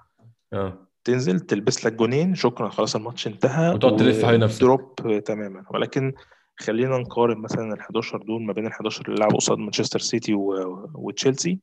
آه. 0.54 0.88
تنزل 1.04 1.40
تلبس 1.40 1.86
لك 1.86 1.94
جونين 1.94 2.36
شكرا 2.36 2.70
خلاص 2.70 2.96
الماتش 2.96 3.28
انتهى 3.28 3.74
وتقعد 3.74 3.96
تلف 3.96 4.26
على 4.26 4.38
نفسك. 4.38 4.62
ودروب 4.64 4.96
تماما. 5.26 5.64
ولكن 5.70 6.14
خلينا 6.58 6.98
نقارن 6.98 7.38
مثلا 7.38 7.74
ال 7.74 7.80
11 7.80 8.18
دول 8.24 8.44
ما 8.44 8.54
بين 8.54 8.66
ال 8.68 8.72
11 8.72 9.06
اللي 9.08 9.20
لعبوا 9.20 9.38
قصاد 9.38 9.58
مانشستر 9.58 10.00
سيتي 10.00 10.34
و- 10.34 10.90
وتشيلسي. 10.94 11.60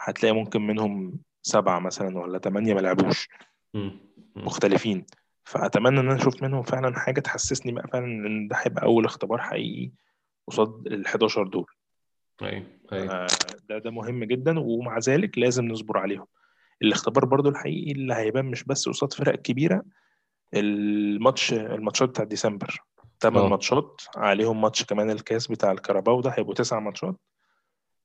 هتلاقي 0.00 0.34
ممكن 0.34 0.66
منهم 0.66 1.18
سبعة 1.42 1.78
مثلا 1.78 2.18
ولا 2.18 2.38
ثمانية 2.38 2.74
ما 2.74 2.80
لعبوش. 2.80 3.28
مختلفين. 4.36 5.06
فأتمنى 5.44 6.00
إن 6.00 6.06
أنا 6.10 6.14
أشوف 6.16 6.42
منهم 6.42 6.62
فعلا 6.62 6.98
حاجة 6.98 7.20
تحسسني 7.20 7.72
بقى 7.72 7.88
فعلا 7.88 8.04
إن 8.06 8.48
ده 8.48 8.56
هيبقى 8.56 8.82
أول 8.84 9.04
اختبار 9.04 9.38
حقيقي 9.38 9.90
قصاد 10.46 10.86
ال 10.86 11.06
11 11.06 11.46
دول. 11.46 11.66
أيوه 12.42 12.66
أيوه. 12.92 13.14
آه، 13.14 13.26
ده 13.68 13.78
ده 13.78 13.90
مهم 13.90 14.24
جدا 14.24 14.60
ومع 14.60 14.98
ذلك 14.98 15.38
لازم 15.38 15.64
نصبر 15.64 15.98
عليهم. 15.98 16.26
الاختبار 16.82 17.24
برضو 17.24 17.48
الحقيقي 17.48 17.92
اللي 17.92 18.14
هيبان 18.14 18.44
مش 18.44 18.64
بس 18.64 18.88
قصاد 18.88 19.12
فرق 19.12 19.34
كبيرة 19.34 19.82
الماتش 20.54 21.52
الماتشات 21.52 22.08
بتاع 22.08 22.24
ديسمبر. 22.24 22.80
ثمان 23.20 23.44
آه. 23.44 23.48
ماتشات 23.48 24.02
عليهم 24.16 24.60
ماتش 24.60 24.84
كمان 24.84 25.10
الكاس 25.10 25.46
بتاع 25.46 25.72
الكاراباو 25.72 26.20
ده 26.20 26.30
هيبقوا 26.30 26.54
تسع 26.54 26.80
ماتشات. 26.80 27.16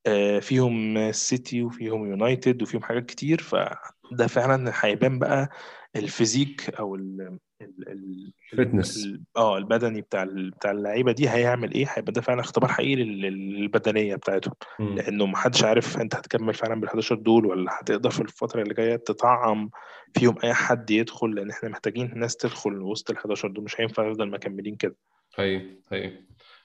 آه، 0.06 0.39
فيهم 0.39 1.12
سيتي 1.12 1.63
وفيهم 1.63 2.06
يونايتد 2.08 2.62
وفيهم 2.62 2.84
حاجات 2.84 3.06
كتير 3.06 3.41
فده 3.41 4.28
فعلا 4.28 4.71
هيبان 4.75 5.19
بقى 5.19 5.49
ال 5.95 6.04
physique 6.04 6.69
أو 6.69 6.95
ال 6.95 7.39
ال 7.62 7.89
ال 7.89 8.32
fitness 8.58 9.05
ال- 9.06 9.22
آه 9.38 9.58
البدني 9.58 10.02
بتاع 10.02 10.28
بتاع 10.32 10.72
اللعيبة 10.72 11.12
دي 11.12 11.30
هيعمل 11.30 11.74
إيه؟ 11.74 11.86
هيبقى 11.89 12.12
ده 12.12 12.22
فعلا 12.22 12.41
اختبار 12.41 12.72
حقيقي 12.72 12.95
لل- 12.95 13.22
للبدنية 13.22 14.15
بتاعتهم. 14.15 14.54
مم. 14.80 14.95
لأنه 14.95 15.26
محدش 15.26 15.63
عارف 15.63 15.98
أنت 15.98 16.15
هتكمل 16.15 16.54
فعلا 16.54 16.80
بال 16.82 16.89
11 16.89 17.15
دول 17.15 17.45
ولا 17.45 17.80
هتقدر 17.82 18.10
في 18.10 18.22
الفترة 18.22 18.62
اللي 18.62 18.74
جاية 18.74 18.95
تطعم 18.95 19.69
فيهم 20.13 20.36
أي 20.43 20.54
حد 20.54 20.91
يدخل 20.91 21.36
لأن 21.36 21.50
إحنا 21.50 21.69
محتاجين 21.69 22.12
ناس 22.15 22.36
تدخل 22.36 22.82
وسط 22.82 23.10
ال 23.12 23.17
11 23.17 23.48
دول. 23.48 23.63
مش 23.63 23.82
هينفع 23.82 24.10
نفضل 24.10 24.30
مكملين 24.30 24.76
كده. 24.76 24.95
أيوه 25.39 25.62
أيوه 25.91 26.12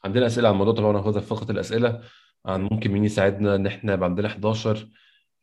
عندنا 0.05 0.27
أسئلة 0.27 0.49
عن 0.49 0.55
الموضوع 0.55 0.75
طبعا 0.75 0.91
هناخدها 0.93 1.21
في 1.21 1.27
فقرة 1.27 1.51
الأسئلة. 1.53 2.01
عن 2.47 2.63
ممكن 2.63 2.91
مين 2.91 3.05
يساعدنا 3.05 3.55
إن 3.55 3.67
إحنا 3.67 3.93
يبقى 3.95 4.09
عندنا 4.09 4.29
11 4.29 4.89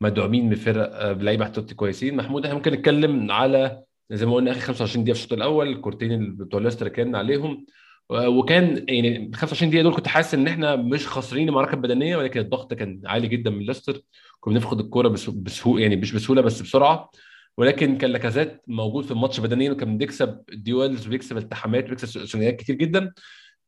مدعومين 0.00 0.48
بفرق 0.50 0.94
آه، 0.96 1.12
بلعيبة 1.12 1.44
احتياطي 1.44 1.74
كويسين. 1.74 2.16
محمود 2.16 2.44
إحنا 2.44 2.56
ممكن 2.56 2.72
نتكلم 2.72 3.30
على 3.32 3.82
زي 4.12 4.26
ما 4.26 4.34
قلنا 4.34 4.50
آخر 4.50 4.60
25 4.60 5.04
دقيقة 5.04 5.14
في 5.14 5.20
الشوط 5.20 5.32
الأول 5.32 5.68
الكورتين 5.68 6.36
بتوع 6.36 6.60
ليستر 6.60 6.86
اتكلمنا 6.86 7.18
عليهم. 7.18 7.66
وكان 8.10 8.84
يعني 8.88 9.16
ال 9.16 9.34
25 9.34 9.70
دقيقة 9.70 9.82
دول 9.82 9.94
كنت 9.94 10.08
حاسس 10.08 10.34
إن 10.34 10.46
إحنا 10.46 10.76
مش 10.76 11.06
خاسرين 11.08 11.48
المعركة 11.48 11.74
البدنية 11.74 12.16
ولكن 12.16 12.40
الضغط 12.40 12.74
كان 12.74 13.00
عالي 13.04 13.28
جدا 13.28 13.50
من 13.50 13.66
ليستر. 13.66 14.00
كنا 14.40 14.54
بنفقد 14.54 14.80
الكورة 14.80 15.08
بسهوله 15.28 15.82
يعني 15.82 15.96
مش 15.96 16.12
بسهولة 16.12 16.42
بس 16.42 16.62
بسرعة. 16.62 17.10
ولكن 17.56 17.98
كان 17.98 18.10
لاكازيت 18.10 18.62
موجود 18.66 19.04
في 19.04 19.10
الماتش 19.10 19.40
بدنيا 19.40 19.70
وكان 19.72 19.98
بيكسب 19.98 20.40
ال 20.52 20.61
duels 20.61 21.06
وبيكسب 21.06 21.36
التحامات 21.36 21.84
وبيكسب 21.86 22.24
ثنائيات 22.24 22.56
كتير 22.56 22.76
جدا. 22.76 23.12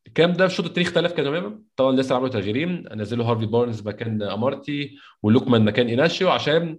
الكلام 0.06 0.32
ده 0.32 0.46
في 0.46 0.52
الشوط 0.52 0.66
التاني 0.66 0.86
اختلف 0.86 1.12
كان 1.12 1.24
تماما. 1.24 1.60
طبعا 1.76 1.92
لسه 1.96 2.14
عملوا 2.14 2.28
تغييرين. 2.28 2.84
نزلوا 2.94 3.24
هارفي 3.26 3.46
بارنز 3.46 3.88
مكان 3.88 4.22
أمارتي 4.22 4.96
ولوكمان 5.22 5.64
مكان 5.64 5.86
إيناشيو 5.86 6.30
عشان 6.30 6.78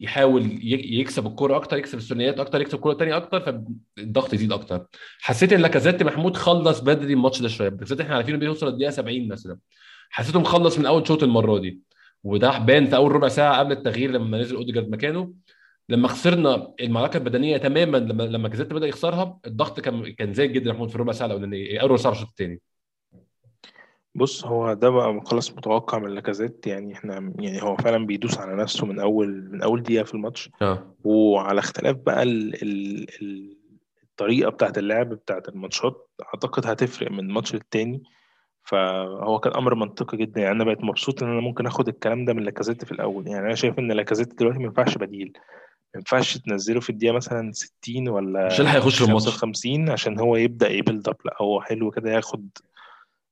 يحاول 0.00 0.58
يكسب 0.94 1.26
الكورة 1.26 1.56
أكتر 1.56 1.76
يكسب 1.78 1.98
الثنائيات 1.98 2.40
أكتر 2.40 2.60
يكسب 2.60 2.74
الكوره 2.74 2.92
الثانية 2.92 3.16
أكتر 3.16 3.40
فالضغط 3.40 4.34
يزيد 4.34 4.52
أكتر. 4.52 4.86
حسيت 5.20 5.52
إن 5.52 5.60
لاكازيت 5.60 6.02
محمود 6.02 6.36
خلص 6.36 6.80
بدري 6.80 7.12
الماتش 7.12 7.42
ده 7.42 7.48
شوية 7.48 7.68
لاكازيت 7.68 8.00
إحنا 8.00 8.14
عارفين 8.14 8.34
انه 8.34 8.40
بيوصل 8.40 8.68
الدقيقه 8.68 8.90
70 8.90 9.28
مثلا. 9.28 9.58
حسيته 10.10 10.40
مخلص 10.40 10.78
من 10.78 10.86
أول 10.86 11.08
شوط 11.08 11.22
المرة 11.22 11.58
دي 11.58 11.80
وده 12.24 12.58
بان 12.58 12.86
في 12.86 12.96
أول 12.96 13.12
ربع 13.12 13.28
ساعة 13.28 13.58
قبل 13.58 13.72
التغيير 13.72 14.10
لما 14.10 14.38
نزل 14.38 14.56
أوديجارد 14.56 14.88
مكانه. 14.90 15.32
لما 15.88 16.08
خسرنا 16.08 16.74
المعركة 16.80 17.16
البدنية 17.16 17.56
تماما 17.56 17.96
لما 17.98 18.22
لاكازيت 18.22 18.72
بدأ 18.72 18.86
يخسرها 18.86 19.38
الضغط 19.46 19.80
كان 19.80 20.12
كان 20.12 20.32
زايد 20.32 20.52
جدا 20.52 20.72
محمود 20.72 20.88
في 20.88 20.94
الربع 20.94 21.12
ساعة 21.12 21.26
الأولانية 21.26 21.78
أول 21.80 21.90
ربع 21.90 21.96
ساعة 22.02 22.12
الشوط 22.12 22.28
الثاني 22.28 22.60
بص 24.16 24.44
هو 24.44 24.72
ده 24.72 24.90
بقى 24.90 25.20
خلاص 25.24 25.50
متوقع 25.52 25.98
من 25.98 26.10
لاكازيت. 26.10 26.66
يعني 26.66 26.94
إحنا 26.94 27.32
يعني 27.38 27.62
هو 27.62 27.76
فعلا 27.76 28.06
بيدوس 28.06 28.38
على 28.38 28.56
نفسه 28.56 28.86
من 28.86 29.00
أول 29.00 29.48
من 29.52 29.62
أول 29.62 29.82
دقيقة 29.82 30.04
في 30.04 30.14
الماتش. 30.14 30.50
آه. 30.62 30.94
وعلى 31.04 31.58
اختلاف 31.58 31.96
بقى 31.96 32.22
ال 32.22 32.62
ال 32.62 33.06
ال 33.22 33.56
الطريقة 34.02 34.50
بتاعت 34.50 34.78
اللعب 34.78 35.08
بتاعت 35.08 35.48
الماتشات 35.48 36.10
أعتقد 36.24 36.66
هتفرق 36.66 37.10
من 37.10 37.28
ماتش 37.32 37.54
للتاني. 37.54 38.02
فهو 38.62 39.38
كان 39.38 39.52
أمر 39.54 39.74
منطقي 39.74 40.16
جدا. 40.16 40.40
يعني 40.40 40.54
أنا 40.56 40.64
بقيت 40.64 40.84
مبسوط 40.84 41.22
إن 41.22 41.28
أنا 41.30 41.40
ممكن 41.40 41.66
آخد 41.66 41.88
الكلام 41.88 42.24
ده 42.24 42.32
من 42.34 42.42
لاكازيت 42.42 42.84
في 42.84 42.92
الأول. 42.92 43.28
يعني 43.28 43.46
أنا 43.46 43.54
شايف 43.54 43.78
إن 43.78 43.92
لاكازيت 43.92 44.38
دلوقتي 44.38 44.58
ما 44.58 44.64
ينفعش 44.64 44.98
بديل. 44.98 45.32
ما 45.94 45.98
ينفعش 45.98 46.38
تنزله 46.38 46.80
في 46.80 46.90
الدقيقة 46.90 47.12
مثلا 47.12 47.52
60 47.52 48.08
ولا 48.08 48.46
مش 48.46 48.60
اللي 48.60 48.70
هيخش 48.70 48.98
في 48.98 49.04
الماتش 49.08 49.28
55 49.28 49.90
عشان 49.90 50.18
هو 50.18 50.36
يبدأ 50.36 50.68
ي 50.70 50.76
build 50.76 51.08
up 51.08 51.16
لأ 51.24 51.34
هو 51.40 51.60
حلو 51.60 51.90
كده 51.90 52.10
ياخد 52.10 52.48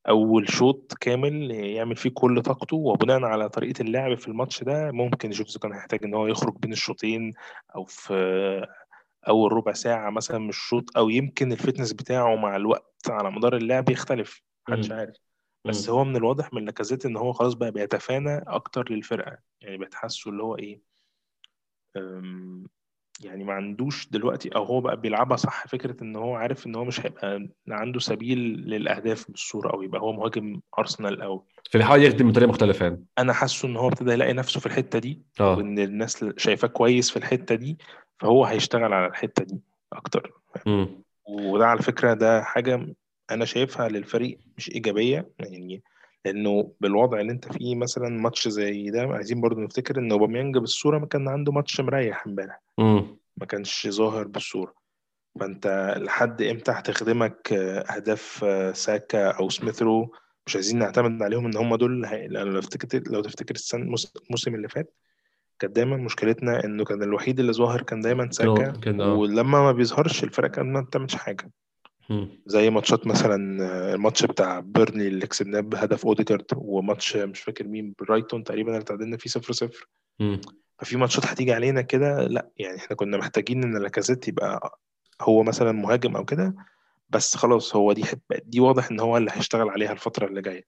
أول 0.09 0.51
شوط 0.51 0.95
كامل 1.01 1.51
يعمل 1.51 1.97
فيه 1.97 2.11
كل 2.15 2.43
طاقته 2.43 2.77
وبناء 2.77 3.25
على 3.25 3.49
طريقة 3.49 3.83
اللعب 3.83 4.15
في 4.15 4.29
الماتش 4.29 4.63
ده 4.65 4.93
ممكن 4.93 5.31
اذا 5.31 5.45
كان 5.63 5.73
هيحتاج 5.73 6.05
إن 6.05 6.15
هو 6.15 6.27
يخرج 6.27 6.59
بين 6.59 6.73
الشوطين 6.73 7.33
أو 7.77 7.85
في 7.85 8.67
أول 9.29 9.53
ربع 9.53 9.73
ساعة 9.73 10.11
مثلا 10.11 10.39
من 10.39 10.49
الشوط 10.49 10.97
أو 10.97 11.11
يمكن 11.11 11.53
الفتنس 11.53 11.93
بتاعه 11.93 12.37
مع 12.37 12.57
الوقت 12.57 13.11
على 13.11 13.31
مدار 13.31 13.57
اللعب 13.57 13.91
يختلف 13.91 14.43
محدش. 14.69 14.91
عارف 14.91 15.17
بس. 15.65 15.91
هو 15.91 16.05
من 16.05 16.17
الواضح 16.17 16.53
من 16.53 16.65
لاكازيت 16.65 17.07
إن 17.07 17.17
هو 17.17 17.33
خلاص 17.33 17.55
بقى 17.55 17.71
بيتفانى 17.71 18.39
أكتر 18.47 18.93
للفرقة 18.93 19.39
يعني 19.61 19.79
بتحسه 19.79 20.31
اللي 20.31 20.43
هو 20.43 20.57
إيه 20.57 20.81
يعني 23.21 23.45
ما 23.45 23.53
عندوش 23.53 24.09
دلوقتي 24.11 24.49
أو 24.49 24.65
هو 24.65 24.81
بقى 24.81 24.97
بيلعبها 25.01 25.37
صح 25.37 25.67
فكرة 25.67 26.03
إن 26.03 26.17
هو 26.17 26.35
عارف 26.35 26.67
إن 26.67 26.75
هو 26.75 26.85
مش 26.85 27.07
هيبقى 27.07 27.49
عنده 27.69 28.01
سبيل 28.01 28.39
للأهداف 28.39 29.31
بالصورة 29.31 29.73
أو 29.73 29.83
يبقى 29.83 30.01
هو 30.01 30.13
مهاجم 30.13 30.61
أرسنال 30.79 31.23
أو 31.23 31.45
فبيحاول 31.71 32.03
يخدم 32.03 32.31
بطريقة 32.31 32.49
مختلفة 32.49 32.85
يعني. 32.87 33.05
أنا 33.19 33.33
حاسه 33.33 33.69
إن 33.69 33.77
هو 33.77 33.89
ابتدى 33.89 34.13
يلاقي 34.13 34.33
نفسه 34.33 34.61
في 34.61 34.67
الحتة 34.67 34.99
دي 34.99 35.23
آه. 35.41 35.57
وإن 35.57 35.79
الناس 35.79 36.25
شايفاه 36.37 36.69
كويس 36.69 37.11
في 37.11 37.17
الحتة 37.17 37.55
دي 37.55 37.79
فهو 38.19 38.45
هيشتغل 38.45 38.93
على 38.93 39.07
الحتة 39.07 39.45
دي 39.45 39.61
أكتر. 39.93 40.33
مم. 40.67 40.89
وده 41.29 41.67
على 41.67 41.83
فكرة 41.83 42.15
ده 42.15 42.43
حاجة 42.43 42.95
أنا 43.31 43.45
شايفها 43.45 43.89
للفريق 43.89 44.39
مش 44.57 44.71
إيجابية 44.71 45.29
يعني 45.39 45.83
لأنه 46.25 46.73
بالوضع 46.81 47.21
اللي 47.21 47.33
أنت 47.33 47.53
فيه 47.53 47.75
مثلا 47.77 48.09
ماتش 48.09 48.49
زي 48.49 48.91
ده 48.91 49.03
عايزين 49.03 49.41
برضو 49.41 49.61
نفتكر 49.61 49.99
إن 49.99 50.13
أوباميانج 50.13 50.59
بالصورة 50.59 50.99
ما 50.99 51.07
كان 51.07 51.29
عنده 51.29 51.53
ماتش 51.53 51.81
مريح 51.81 52.27
إمبارح. 52.27 52.63
ما 53.37 53.47
كانش 53.47 53.89
ظاهر 53.91 54.27
بالصورة 54.27 54.75
فأنت 55.41 55.95
لحد 55.99 56.43
إمتى 56.43 56.71
هتخدمك 56.73 57.53
أهداف 57.53 58.45
ساكا 58.77 59.31
أو 59.31 59.49
سميث 59.49 59.94
رو 59.94 60.13
مش 60.47 60.55
عايزين 60.57 60.79
نعتمد 60.79 61.23
عليهم 61.23 61.47
إن 61.47 61.57
هم 61.57 61.75
دول. 61.77 62.03
لو 62.29 62.61
تفتكر 62.61 63.03
لو 63.13 63.21
تفتكر 63.21 63.55
الموسم 63.75 64.55
اللي 64.55 64.69
فات 64.69 64.95
كانت 65.59 65.77
دايما 65.77 65.97
مشكلتنا 65.97 66.65
إنه 66.65 66.85
كان 66.85 67.03
الوحيد 67.03 67.41
اللي 67.41 67.53
ظاهر 67.53 67.83
كان 67.83 68.01
دايما 68.01 68.31
ساكا 68.31 68.73
آه 69.01 69.15
ولما 69.15 69.63
ما 69.63 69.73
بيظهرش 69.73 70.25
الفرقة 70.25 70.49
كانت 70.49 70.69
ما 70.69 70.81
بتعملش 70.81 71.15
حاجة. 71.15 71.51
زي 72.47 72.71
ماتشات 72.71 73.07
مثلا 73.07 73.65
آه، 73.65 73.95
الماتش 73.95 74.25
بتاع 74.25 74.61
بيرنلي 74.61 75.09
اللي 75.09 75.27
كسبناه 75.27 75.61
بهدف 75.61 76.07
أوديجارد 76.07 76.45
وماتش 76.57 77.17
مش 77.17 77.41
فاكر 77.41 77.67
مين 77.67 77.95
برايتون 77.99 78.45
تقريبا 78.45 78.73
اللي 78.73 78.85
تعادلنا 78.85 79.17
فيه 79.17 79.31
0 79.31 79.53
0 79.53 79.89
مم. 80.21 80.41
ففي 80.79 80.97
ماتشات 80.97 81.27
هتيجي 81.27 81.53
علينا 81.53 81.83
كده 81.83 82.27
لا 82.27 82.51
يعني 82.57 82.77
إحنا 82.77 82.97
كنا 82.97 83.17
محتاجين 83.17 83.63
إن 83.63 83.83
لاكازيت 83.83 84.29
يبقى 84.29 84.79
هو 85.21 85.43
مثلا 85.43 85.73
مهاجم 85.73 86.17
أو 86.17 86.25
كده 86.25 86.55
بس 87.09 87.37
خلاص 87.37 87.77
هو 87.77 87.93
دي. 87.93 88.05
دي 88.45 88.61
واضح 88.61 88.91
إن 88.91 89.01
هو 89.01 89.17
اللي 89.17 89.31
هيشتغل 89.35 89.69
عليها 89.69 89.93
الفترة 89.93 90.27
اللي 90.27 90.43
جاية. 90.43 90.65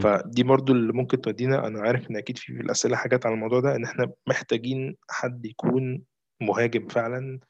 فدي 0.00 0.42
برضو 0.42 0.72
اللي 0.72 0.92
ممكن 0.92 1.20
تودينا 1.20 1.66
أنا 1.66 1.80
عارف 1.80 2.10
إن 2.10 2.16
أكيد 2.16 2.38
في 2.38 2.52
في 2.52 2.60
الأسئلة 2.60 2.96
حاجات 2.96 3.26
على 3.26 3.34
الموضوع 3.34 3.60
ده 3.60 3.76
إن 3.76 3.84
إحنا 3.84 4.12
محتاجين 4.26 4.96
حد 5.10 5.46
يكون 5.46 6.02
مهاجم 6.40 6.88
فعلا 6.88 7.40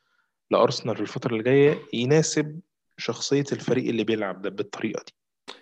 لأرسنال 0.50 0.94
في 0.96 1.02
الفترة 1.02 1.32
اللي 1.32 1.42
جاية 1.42 1.78
يناسب 1.92 2.60
شخصية 2.98 3.44
الفريق 3.52 3.88
اللي 3.88 4.04
بيلعب 4.04 4.42
ده 4.42 4.50
بالطريقة 4.50 5.04
دي. 5.06 5.12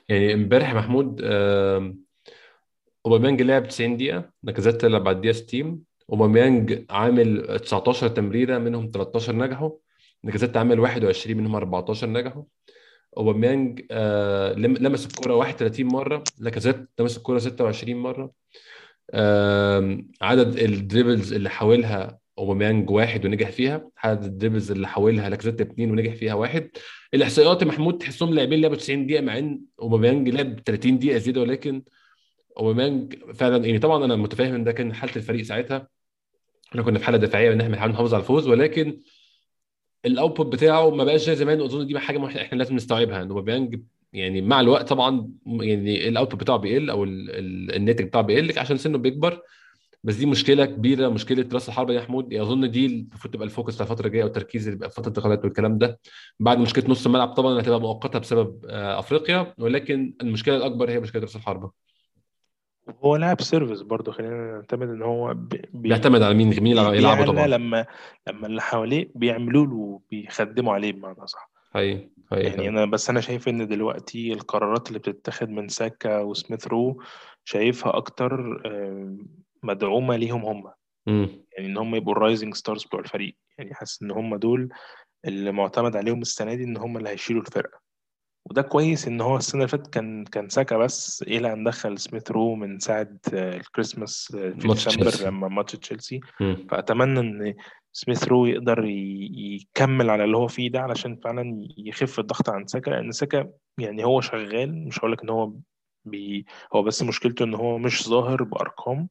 يعني 0.09 0.35
امبارح 0.35 0.75
محمود 0.75 1.21
أوباميانج 3.07 3.43
لعب 3.43 3.69
90 3.69 3.97
دقيقة 3.97 4.31
لاكازيت 4.43 4.85
لعب 4.85 5.05
بعد 5.05 5.17
الدقيقه 5.17 5.33
60 5.37 5.81
أوباميانج 6.11 6.85
عامل 6.91 7.59
19 7.59 8.09
تمريرة 8.09 8.59
منهم 8.59 8.91
13 8.95 9.37
نجحوا. 9.37 9.71
لاكازيت 10.25 10.57
عمل 10.57 10.81
21 10.81 11.37
منهم 11.37 11.57
14 11.57 12.09
نجحوا. 12.11 12.43
أوباميانج 13.17 13.83
آه 13.91 14.53
لم- 14.53 14.77
لمس 14.77 15.07
الكرة 15.07 15.35
31 15.35 15.87
مرة. 15.87 16.25
لاكازيت 16.39 16.89
لمس 17.01 17.17
الكرة 17.17 17.39
26 17.39 17.97
مرة. 17.97 18.33
آم، 19.15 20.09
عدد 20.23 20.57
ال 20.59 20.67
dribbles 20.67 21.33
اللي 21.33 21.51
حاولها 21.51 22.19
اوباميانج 22.39 22.91
واحد 22.91 23.25
ونجح 23.27 23.51
فيها 23.51 23.91
عدد 23.99 24.25
ال 24.25 24.30
dribbles 24.30 24.71
اللي 24.71 24.89
حاولها 24.89 25.29
لاكازيت 25.31 25.61
اثنين 25.61 25.91
ونجح 25.91 26.15
فيها 26.15 26.35
واحد. 26.35 26.71
الاحصائيات 27.15 27.63
يا 27.63 27.67
محمود 27.67 27.99
تحسهم 27.99 28.35
لاعبين 28.35 28.61
لعبوا 28.61 28.77
90 28.77 29.07
دقيقة 29.07 29.23
مع 29.23 29.39
إن 29.39 29.61
اوباميانج 29.81 30.29
لعب 30.29 30.61
30 30.67 30.99
دقيقة 30.99 31.19
زيادة 31.19 31.41
ولكن 31.41 31.83
اوباميانج 32.59 33.15
فعلا 33.35 33.67
يعني 33.67 33.79
طبعا 33.79 34.05
أنا 34.05 34.17
متفاهم 34.17 34.55
إن 34.55 34.65
ده 34.65 34.73
كان 34.73 34.95
حالة 34.95 35.17
الفريق 35.17 35.43
ساعتها. 35.43 35.89
إحنا 36.71 36.83
كنا 36.83 36.99
في 36.99 37.05
حالة 37.05 37.19
دفاعية 37.19 37.53
ان 37.53 37.61
إحنا 37.61 37.73
بنحاول 37.75 37.93
نحافظ 37.93 38.15
على 38.15 38.21
الفوز 38.21 38.49
ولكن 38.49 39.01
ال 40.05 40.11
output 40.11 40.47
بتاعه 40.53 40.91
ما 40.91 41.05
بقاش 41.05 41.21
زي 41.21 41.37
زمان. 41.37 41.61
واظن 41.61 41.87
دي 41.87 41.99
حاجة 41.99 42.27
إحنا 42.43 42.59
لازم 42.59 42.77
نستوعبها. 42.77 43.23
إن 43.23 43.31
اوباميانج 43.31 43.81
يعني 44.13 44.41
مع 44.43 44.61
الوقت 44.61 44.89
طبعا 44.89 45.31
يعني 45.47 46.09
ال 46.09 46.13
output 46.13 46.41
بتاعه 46.41 46.59
بيقل 46.59 46.91
أو 46.91 47.05
ال- 47.05 47.31
ال- 47.31 47.75
الناتج 47.77 48.05
بتاعه 48.05 48.23
بيقل 48.25 48.59
عشان 48.59 48.77
سنه 48.77 48.99
بيكبر. 48.99 49.43
بس 50.07 50.15
دي 50.17 50.27
مشكلة 50.27 50.65
كبيرة 50.65 51.09
مشكلة 51.09 51.49
راس 51.53 51.69
الحربة 51.69 51.95
يا 51.95 52.01
محمود 52.01 52.35
اظن 52.35 52.71
دي 52.71 52.87
المفروض 52.87 53.35
تبقى 53.35 53.47
ال 53.47 53.51
focus 53.51 53.75
بتاع 53.75 53.87
الفترة 53.87 54.07
الجاية 54.07 54.25
والتركيز 54.25 54.63
اللي 54.67 54.77
بيبقى 54.77 54.91
في 54.91 54.97
فترة 54.97 55.09
الانتقالات 55.11 55.45
والكلام 55.45 55.79
ده. 55.79 56.01
بعد 56.41 56.59
مشكلة 56.59 56.85
نص 56.89 57.07
الملعب 57.07 57.29
طبعا 57.29 57.61
هتبقى 57.61 57.81
مؤقتة 57.81 58.19
بسبب 58.19 58.67
آه، 58.69 58.99
أفريقيا. 58.99 59.55
ولكن 59.59 60.15
المشكلة 60.23 60.57
الأكبر 60.57 60.91
هي 60.91 61.01
مشكلة 61.01 61.23
راس 61.23 61.37
الحربة. 61.37 61.71
هو 63.05 63.17
لاعب 63.17 63.41
service 63.41 63.83
برضه 63.83 64.13
خلينا 64.13 64.53
نعتمد 64.53 64.89
إن 64.89 65.03
هو 65.03 65.35
بي 65.35 65.57
بي 65.57 65.69
بيعتمد 65.73 66.23
على 66.23 66.35
مين؟ 66.35 66.49
مين 66.61 66.79
اللي 66.79 66.99
يلعبه 66.99 67.25
طبعا؟ 67.27 67.47
لما 67.47 67.87
لما 68.29 68.47
اللي 68.47 68.63
حواليه 68.63 69.11
بيعملوا 69.15 69.67
له 69.67 69.75
وبيخدموا 69.75 70.75
عليه 70.75 70.93
بمعنى 70.93 71.27
صح 71.27 71.51
حقيقي 71.75 72.09
حقيقي 72.31 72.49
يعني. 72.49 72.69
أنا 72.69 72.85
بس 72.85 73.11
أنا 73.11 73.21
شايف 73.21 73.49
إن 73.49 73.69
دلوقتي 73.69 74.33
القرارات 74.33 74.89
اللي 74.89 74.99
بتتاخد 74.99 75.49
من 75.49 75.69
ساكا 75.69 76.21
وسميث 76.21 76.67
رو 76.67 77.03
شايفها 77.45 77.97
أكتر 77.97 78.63
مدعومة 79.63 80.17
ليهم 80.17 80.45
هم 80.45 80.73
مم. 81.07 81.29
يعني 81.53 81.69
إن 81.69 81.77
هم 81.77 81.95
يبقوا 81.95 82.13
ال 82.13 82.19
rising 82.19 82.55
stars 82.55 82.85
بتوع 82.85 83.01
الفريق 83.01 83.37
يعني 83.59 83.75
حاسس 83.75 84.03
إن 84.03 84.11
هم 84.11 84.37
دول 84.37 84.69
اللي 85.25 85.53
معتمد 85.53 85.97
عليهم 85.97 86.21
السنة 86.23 86.55
دي 86.55 86.65
إن 86.65 86.77
هم 86.77 86.97
اللي 86.97 87.09
هيشيلوا 87.09 87.43
الفرقة 87.43 87.81
وده 88.51 88.63
كويس 88.63 89.09
إن 89.09 89.21
هو 89.21 89.37
السنة 89.37 89.61
اللي 89.61 89.69
فاتت 89.69 89.95
كان 89.95 90.25
كان 90.25 90.49
ساكا 90.49 90.77
بس 90.77 91.23
إلى 91.23 91.53
أن 91.53 91.65
دخل 91.65 91.99
سميث 91.99 92.31
رو 92.31 92.55
من 92.55 92.79
ساعة 92.79 93.09
آه، 93.35 93.57
الكريسماس 93.57 94.35
آه، 94.35 94.51
في 94.51 94.69
ديسمبر. 94.69 95.27
لما 95.27 95.49
ماتش 95.49 95.73
تشيلسي. 95.73 96.21
فأتمنى 96.71 97.21
إن 97.21 97.55
سميث 97.93 98.29
رو 98.29 98.47
يقدر 98.47 98.85
يكمل 98.85 100.11
على 100.11 100.25
اللي 100.25 100.37
هو 100.37 100.49
فيه 100.49 100.71
ده 100.71 100.81
علشان 100.81 101.17
فعلا 101.17 101.69
يخف 101.79 102.19
الضغط 102.19 102.49
عن 102.51 102.67
ساكا 102.67 102.91
لأن 102.91 103.13
ساكا 103.13 103.51
يعني 103.79 104.05
هو 104.05 104.21
شغال 104.21 104.87
مش 104.89 104.99
هقول 104.99 105.13
لك 105.13 105.23
إن 105.23 105.31
هو 105.31 105.53
بي 106.07 106.47
هو 106.75 106.83
بس 106.83 107.03
مشكلته 107.03 107.45
إن 107.45 107.55
هو 107.55 107.79
مش 107.79 108.09
ظاهر 108.09 108.43
بأرقام. 108.43 109.09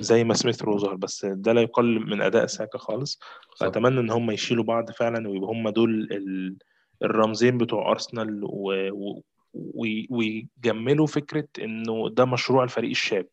زي 0.00 0.24
ما 0.24 0.34
سميث 0.34 0.62
رو 0.62 0.78
ظهر 0.78 0.94
بس 0.94 1.24
ده 1.26 1.52
لا 1.52 1.60
يقلل 1.60 2.00
من 2.10 2.20
أداء 2.20 2.46
ساكا 2.46 2.78
خالص. 2.78 3.20
فأتمنى 3.60 4.00
إن 4.00 4.10
هم 4.10 4.30
يشيلوا 4.30 4.64
بعض 4.64 4.90
فعلا 4.90 5.28
ويبقوا 5.28 5.52
هم 5.52 5.68
دول 5.68 6.08
ال- 6.12 6.56
الرمزين 7.02 7.58
بتوع 7.58 7.90
أرسنال 7.90 8.40
و- 8.44 8.90
و- 8.92 9.22
وي- 9.54 10.06
ويجملوا 10.10 11.06
فكرة 11.06 11.48
إنه 11.58 12.08
ده 12.08 12.24
مشروع 12.24 12.64
الفريق 12.64 12.90
الشاب 12.90 13.26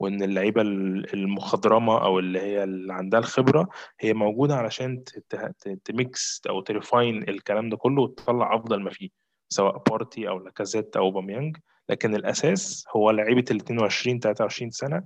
وإن 0.00 0.22
اللعيبة 0.22 0.62
ال- 0.62 1.14
المخضرمة 1.14 2.04
أو 2.04 2.18
اللي 2.18 2.38
هي 2.40 2.64
اللي 2.64 2.92
عندها 2.94 3.20
الخبرة 3.20 3.68
هي 4.00 4.14
موجودة 4.14 4.54
علشان 4.56 5.04
ت 5.84 5.99
mix 5.99 6.42
أو 6.48 6.60
ت 6.60 6.70
refine 6.70 7.28
الكلام 7.28 7.68
ده 7.68 7.76
كله 7.76 8.02
وتطلع 8.02 8.54
أفضل 8.56 8.82
ما 8.82 8.90
فيه 8.90 9.08
سواء 9.48 9.82
بارتي 9.90 10.28
أو 10.28 10.38
لاكازيت 10.38 10.96
أو 10.96 11.10
أوباميانج 11.10 11.56
لكن 11.88 12.14
الأساس 12.14 12.84
هو 12.96 13.10
لعيبة 13.10 13.44
ال 13.50 13.56
22 13.56 14.20
23 14.20 14.70
سنة. 14.70 15.02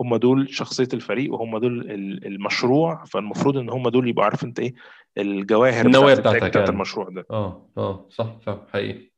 هم 0.00 0.16
دول 0.16 0.54
شخصية 0.54 0.88
الفريق 0.94 1.32
وهم 1.34 1.58
دول 1.58 1.80
ال- 1.90 2.26
المشروع. 2.26 3.04
فالمفروض 3.04 3.56
إن 3.56 3.70
هم 3.70 3.88
دول 3.88 4.08
يبقوا 4.08 4.24
عارف 4.24 4.44
أنت 4.44 4.60
إيه 4.60 4.74
الجواهر 5.18 5.86
النواة 5.86 6.14
بتاعتك 6.14 6.36
بتاعت 6.38 6.56
يعني. 6.56 6.68
المشروع 6.70 7.08
ده. 7.08 7.24
آه 7.30 7.68
آه 7.78 8.06
صح 8.10 8.36
صح 8.46 8.58
حقيقي. 8.72 9.10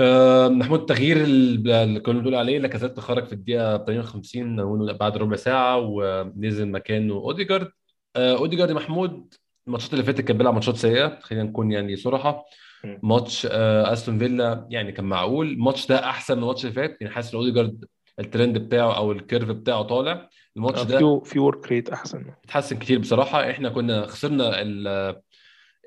آه 0.00 0.48
محمود 0.48 0.80
التغيير 0.80 1.16
اللي 1.24 2.00
كنا 2.00 2.18
بنقول 2.18 2.34
عليه 2.34 2.58
لاكازيت 2.58 3.00
خرج 3.00 3.26
في 3.26 3.32
الدقيقة 3.32 3.78
58 3.84 4.56
نقول 4.56 4.94
بعد 4.94 5.16
ربع 5.16 5.36
ساعة 5.36 5.78
ونزل 5.78 6.68
مكانه 6.70 7.14
أوديجارد. 7.14 7.70
آه 8.16 8.36
أوديجارد 8.36 8.72
محمود 8.72 9.34
الماتشات 9.66 9.92
اللي 9.92 10.04
فاتت 10.04 10.20
كان 10.20 10.38
بيلعب 10.38 10.54
ماتشات 10.54 10.76
سيئة 10.76 11.18
خلينا 11.20 11.44
نكون 11.44 11.72
يعني 11.72 11.96
صراحة. 11.96 12.44
ماتش 12.84 13.48
آه 13.50 13.92
أستون 13.92 14.18
فيلا 14.18 14.66
يعني 14.70 14.92
كان 14.92 15.04
معقول. 15.04 15.48
الماتش 15.48 15.86
ده 15.86 16.04
أحسن 16.04 16.36
من 16.36 16.42
الماتش 16.42 16.64
اللي 16.64 16.74
فات. 16.74 16.96
يعني 17.00 17.14
حاسس 17.14 17.34
إن 17.34 17.38
أوديجارد 17.40 17.84
الترند 18.18 18.58
بتاعه 18.58 18.96
أو 18.96 19.12
ال 19.12 19.18
curve 19.18 19.48
بتاعه 19.48 19.82
طالع. 19.82 20.28
الماتش 20.56 20.78
آه، 20.80 20.84
ده 20.84 20.98
في 20.98 21.30
في 21.30 21.38
work 21.38 21.68
rate 21.68 21.90
أحسن. 21.90 22.24
اتحسن 22.44 22.78
كتير 22.78 22.98
بصراحة. 22.98 23.50
إحنا 23.50 23.68
كنا 23.68 24.06
خسرنا 24.06 24.62
ال 24.62 24.88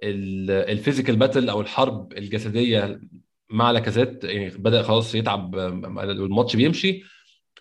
ال 0.03 0.51
ال 0.51 0.58
physical 0.58 1.15
battle 1.15 1.49
أو 1.49 1.61
الحرب 1.61 2.13
الجسدية 2.13 2.99
مع 3.49 3.71
لاكازيت. 3.71 4.23
يعني 4.23 4.49
بدأ 4.49 4.81
خلاص 4.81 5.15
يتعب 5.15 5.55
والماتش 5.55 6.55
بيمشي. 6.55 7.03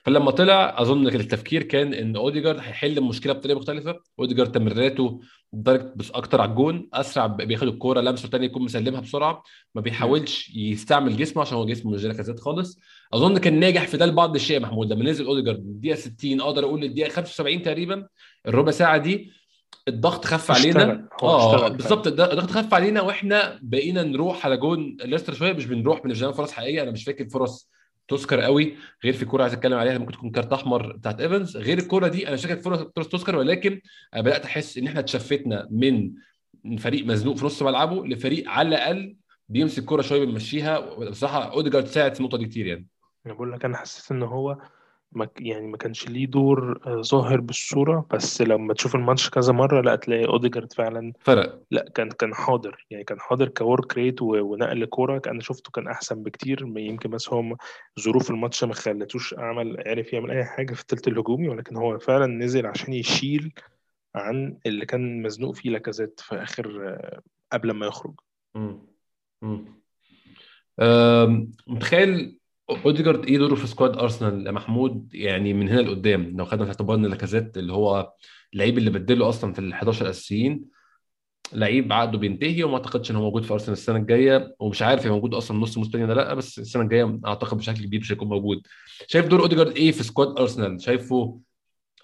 فلما 0.04 0.30
طلع 0.30 0.74
أظن 0.82 1.10
كان 1.10 1.20
التفكير 1.20 1.62
كان 1.62 1.94
إن 1.94 2.16
أوديجارد 2.16 2.58
هيحل 2.58 2.98
المشكلة 2.98 3.32
بطريقة 3.32 3.56
مختلفة. 3.58 4.00
أوديجارد 4.18 4.52
تمريراته 4.52 5.20
بدرجه 5.52 5.92
بس 5.96 6.10
أكتر 6.10 6.40
على 6.40 6.50
الجون 6.50 6.88
أسرع 6.92 7.26
بياخد 7.26 7.68
الكورة 7.68 8.00
لمسه 8.00 8.28
تاني 8.28 8.46
يكون 8.46 8.62
مسلمها 8.62 9.00
بسرعة. 9.00 9.42
ما 9.74 9.80
بيحاولش 9.80 10.50
يستعمل 10.56 11.16
جسمه 11.16 11.42
عشان 11.42 11.56
هو 11.58 11.66
جسمه 11.66 11.92
مش 11.92 12.00
زي 12.00 12.08
لاكازيت 12.08 12.40
خالص. 12.40 12.78
أظن 13.12 13.38
كان 13.38 13.60
ناجح 13.60 13.86
في 13.86 13.96
ده 13.96 14.06
لبعض 14.06 14.34
الشيء 14.34 14.54
يا 14.56 14.60
محمود. 14.62 14.92
لما 14.92 15.04
نزل 15.04 15.26
أوديجارد 15.26 15.58
الدقيقة 15.58 15.96
60 15.96 16.40
أقدر 16.40 16.64
أقول 16.64 16.84
الدقيقة 16.84 17.08
75 17.10 17.62
تقريبا 17.62 18.06
الربع 18.48 18.70
ساعة 18.70 18.96
دي 18.96 19.32
الضغط 19.88 20.24
خف 20.24 20.50
علينا. 20.50 21.08
آه. 21.22 21.68
بالظبط. 21.68 22.06
الض- 22.08 22.20
الضغط 22.30 22.50
خف 22.50 22.74
علينا 22.74 23.00
وإحنا 23.02 23.58
بقينا 23.62 24.02
نروح 24.02 24.46
على 24.46 24.56
جون 24.56 24.96
ليستر 25.04 25.34
شوية 25.34 25.52
مش 25.52 25.66
بنروح 25.66 26.02
بنفجر 26.02 26.32
فرص 26.32 26.52
حقيقية. 26.52 26.82
أنا 26.82 26.90
مش 26.90 27.04
فاكر 27.04 27.28
فرص 27.28 27.70
تذكر 28.08 28.40
قوي 28.40 28.76
غير 29.04 29.12
في 29.12 29.24
كورة 29.24 29.42
عايز 29.42 29.52
أتكلم 29.54 29.78
عليها 29.78 29.98
ممكن 29.98 30.12
تكون 30.12 30.30
كارت 30.30 30.52
أحمر 30.52 30.92
بتاعت 30.96 31.20
إيفنز. 31.20 31.56
غير 31.56 31.78
الكورة 31.78 32.08
دي 32.08 32.26
أنا 32.26 32.34
مش 32.34 32.46
فاكر 32.46 32.60
فرص 32.96 33.08
تذكر 33.08 33.36
ولكن 33.36 33.80
بدأت 34.16 34.44
أحس 34.44 34.78
إن 34.78 34.86
إحنا 34.86 35.00
ات 35.00 35.10
shift 35.10 35.58
نا 35.58 35.68
من 35.70 36.12
فريق 36.78 37.06
مزنوق 37.06 37.36
في 37.36 37.44
نص 37.46 37.62
ملعبه 37.62 38.06
لفريق 38.06 38.48
على 38.48 38.68
الأقل 38.68 39.16
بيمسك 39.48 39.84
كورة 39.84 40.02
شوية 40.02 40.24
بيمشيها 40.24 40.80
بصراحة 40.96 41.52
أوديجارد 41.52 41.86
ساعد 41.86 42.14
في 42.14 42.20
النقطة 42.20 42.38
دي 42.38 42.44
كتير 42.46 42.66
يعني. 42.66 42.86
أنا 43.26 43.34
بقول 43.34 43.52
لك 43.52 43.64
أنا 43.64 43.76
حسيت 43.76 44.12
إن 44.12 44.22
هو 44.22 44.58
ما 45.14 45.24
ك- 45.24 45.40
يعني 45.40 45.66
ما 45.66 45.76
كانش 45.76 46.08
ليه 46.08 46.26
دور 46.26 46.80
آه، 46.86 47.00
ظاهر 47.02 47.40
بالصورة 47.40 48.06
بس 48.14 48.42
لما 48.42 48.74
تشوف 48.74 48.94
الماتش 48.94 49.30
كذا 49.30 49.52
مرة 49.52 49.80
لا 49.80 49.96
تلاقي 49.96 50.24
أوديجارد 50.26 50.72
فعلا 50.72 51.12
فرق 51.20 51.62
لا 51.70 51.90
كان 51.94 52.08
كان 52.10 52.34
حاضر 52.34 52.86
يعني 52.90 53.04
كان 53.04 53.20
حاضر 53.20 53.48
ك 53.48 53.57
work 53.57 53.94
rate 53.96 54.22
و- 54.22 54.40
ونقل 54.40 54.84
كورة 54.84 55.22
أنا 55.26 55.40
شفته 55.40 55.70
كان 55.70 55.88
أحسن 55.88 56.22
بكتير 56.22 56.72
يمكن 56.76 57.10
بس 57.10 57.28
هو 57.28 57.42
م- 57.42 57.56
ظروف 58.00 58.30
الماتش 58.30 58.64
ما 58.64 58.74
خلتوش 58.74 59.34
اعمل 59.34 59.82
عرف 59.86 60.12
يعمل 60.12 60.30
أي 60.30 60.44
حاجة 60.44 60.74
في 60.74 60.80
الثلث 60.80 61.08
الهجومي 61.08 61.48
ولكن 61.48 61.76
هو 61.76 61.98
فعلا 61.98 62.26
نزل 62.26 62.66
عشان 62.66 62.92
يشيل 62.92 63.52
عن 64.14 64.58
اللي 64.66 64.86
كان 64.86 65.22
مزنوق 65.22 65.54
فيه 65.54 65.70
لاكازيت 65.70 66.20
في 66.20 66.34
آخر 66.42 66.88
آه، 66.88 67.20
قبل 67.52 67.70
ما 67.70 67.86
يخرج 67.86 68.14
مم. 68.54 68.78
مم. 69.42 69.64
أم، 70.80 71.52
متخيل 71.66 72.38
اوديجارد 72.70 73.26
إيه 73.26 73.38
دوره 73.38 73.54
في 73.54 73.66
سكواد 73.66 73.98
ارسنال 73.98 74.46
يا 74.46 74.52
محمود؟ 74.52 75.14
يعني 75.14 75.52
من 75.52 75.68
هنا 75.68 75.80
لقدام 75.80 76.36
لو 76.36 76.44
خدنا 76.44 76.64
في 76.64 76.70
اعتبارنا 76.70 77.06
لاكازيت 77.06 77.58
اللي 77.58 77.72
هو 77.72 78.12
اللعيب 78.52 78.78
اللي 78.78 78.90
بدله 78.90 79.28
أصلا 79.28 79.52
في 79.52 79.58
ال 79.58 79.72
11 79.72 80.10
اساسيين 80.10 80.64
لعيب 81.52 81.92
عقده 81.92 82.18
بينتهي 82.18 82.64
وما 82.64 82.74
اعتقدش 82.74 83.10
إن 83.10 83.16
هو 83.16 83.22
موجود 83.22 83.42
في 83.44 83.52
ارسنال 83.52 83.72
السنة 83.72 83.96
الجاية 83.96 84.54
ومش 84.58 84.82
عارف 84.82 85.06
هي 85.06 85.10
موجود 85.10 85.34
أصلا 85.34 85.58
نص 85.58 85.78
موسم 85.78 86.02
ولا 86.02 86.12
لأ 86.12 86.34
بس 86.34 86.58
السنة 86.58 86.82
الجاية 86.82 87.20
أعتقد 87.26 87.56
بشكل 87.56 87.84
كبير 87.84 88.00
مش 88.00 88.12
هيكون 88.12 88.28
موجود. 88.28 88.62
شايف 89.06 89.26
دور 89.26 89.40
اوديجارد 89.40 89.76
إيه 89.76 89.92
في 89.92 90.02
سكواد 90.02 90.38
أرسنال؟ 90.38 90.82
شايفه 90.82 91.40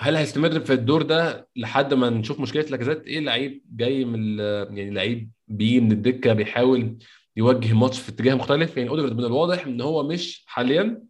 هل 0.00 0.16
هيستمر 0.16 0.60
في 0.60 0.72
الدور 0.72 1.02
ده 1.02 1.48
لحد 1.56 1.94
ما 1.94 2.10
نشوف 2.10 2.40
مشكلة 2.40 2.62
لاكازيت؟ 2.62 3.06
إيه 3.06 3.20
لعيب 3.20 3.62
جاي 3.76 4.04
من 4.04 4.38
يعني 4.38 4.90
لعيب 4.90 5.30
بيجي 5.48 5.80
من 5.80 5.92
الدكة 5.92 6.32
بيحاول 6.32 6.96
يوجه 7.36 7.70
الماتش 7.72 8.00
في 8.00 8.08
اتجاه 8.08 8.34
مختلف. 8.34 8.76
يعني 8.76 8.88
اوديجارد 8.90 9.16
من 9.16 9.24
الواضح 9.24 9.66
إن 9.66 9.80
هو 9.80 10.02
مش 10.08 10.44
حاليا 10.46 11.02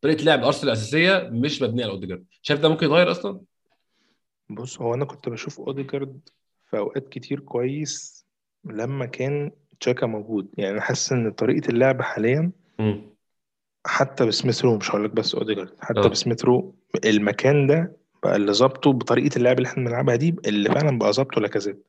طريقة 0.00 0.24
لعب 0.24 0.44
ارسنال 0.44 0.68
الأساسية 0.72 1.28
مش 1.32 1.62
مبنية 1.62 1.82
على 1.84 1.92
أوديجارد. 1.92 2.24
شايف 2.42 2.60
ده 2.60 2.68
ممكن 2.68 2.86
يتغير 2.86 3.10
أصلا؟ 3.10 3.40
بص 4.50 4.80
هو 4.80 4.94
أنا 4.94 5.04
كنت 5.04 5.28
بشوف 5.28 5.60
أوديجارد 5.60 6.20
في 6.70 6.78
أوقات 6.78 7.08
كتير 7.08 7.40
كويس 7.40 8.26
لما 8.64 9.06
كان 9.06 9.50
تشاكا 9.80 10.06
موجود. 10.06 10.48
يعني 10.58 10.72
أنا 10.72 10.80
حاسس 10.80 11.12
إن 11.12 11.30
طريقة 11.30 11.68
اللعب 11.68 12.02
حاليا 12.02 12.52
مم. 12.78 13.02
حتى 13.86 14.26
بسميث 14.26 14.64
رو 14.64 14.76
مش 14.76 14.90
هقول 14.90 15.04
لك 15.04 15.10
بس 15.10 15.34
أوديجارد 15.34 15.72
حتى 15.80 16.00
آه. 16.00 16.06
بسميث 16.08 16.44
رو 16.44 16.74
المكان 17.04 17.66
ده 17.66 17.96
بقى 18.22 18.36
اللي 18.36 18.52
ظابطه 18.52 18.92
بطريقة 18.92 19.36
اللعب 19.36 19.58
اللي 19.58 19.68
إحنا 19.68 19.84
بنلعبها 19.84 20.16
دي 20.16 20.34
اللي 20.46 20.68
فعلا 20.70 20.98
بقى 20.98 21.12
ظابطه 21.12 21.40
لاكازيت. 21.40 21.86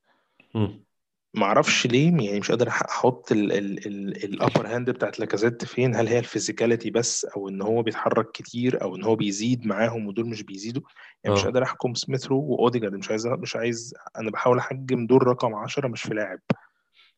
أعرفش 1.46 1.88
ليه 1.88 2.06
يعني 2.26 2.40
مش 2.40 2.52
قادر 2.52 2.70
أح- 2.70 2.90
أحط 2.90 3.32
ال 3.32 3.55
upper 3.55 4.68
hand 4.68 4.90
بتاعت 4.90 5.20
لاكازيت 5.20 5.66
فين 5.66 5.96
هل 5.96 6.08
هي 6.08 6.20
ال 6.20 6.26
physicality 6.26 6.90
بس 6.90 7.26
أو 7.26 7.50
إن 7.50 7.62
هو 7.62 7.84
بيتحرك 7.84 8.32
كتير 8.32 8.82
أو 8.82 8.96
إن 8.96 9.04
هو 9.04 9.16
بيزيد 9.16 9.66
معاهم 9.68 10.08
ودول 10.08 10.26
مش 10.30 10.44
بيزيدوا؟ 10.44 10.82
يعني 11.24 11.36
مش 11.36 11.42
آه. 11.42 11.46
قادر 11.46 11.64
أحكم 11.64 11.94
سميث 11.94 12.28
رو 12.28 12.40
واوديجارد 12.40 12.94
مش 12.94 13.10
عايز 13.10 13.28
مش 13.28 13.56
عايز 13.56 13.94
أنا 14.20 14.32
بحاول 14.32 14.58
أحجم 14.58 15.08
دور 15.08 15.24
رقم 15.28 15.56
10 15.56 15.88
مش 15.88 16.02
في 16.02 16.14
لاعب. 16.14 16.40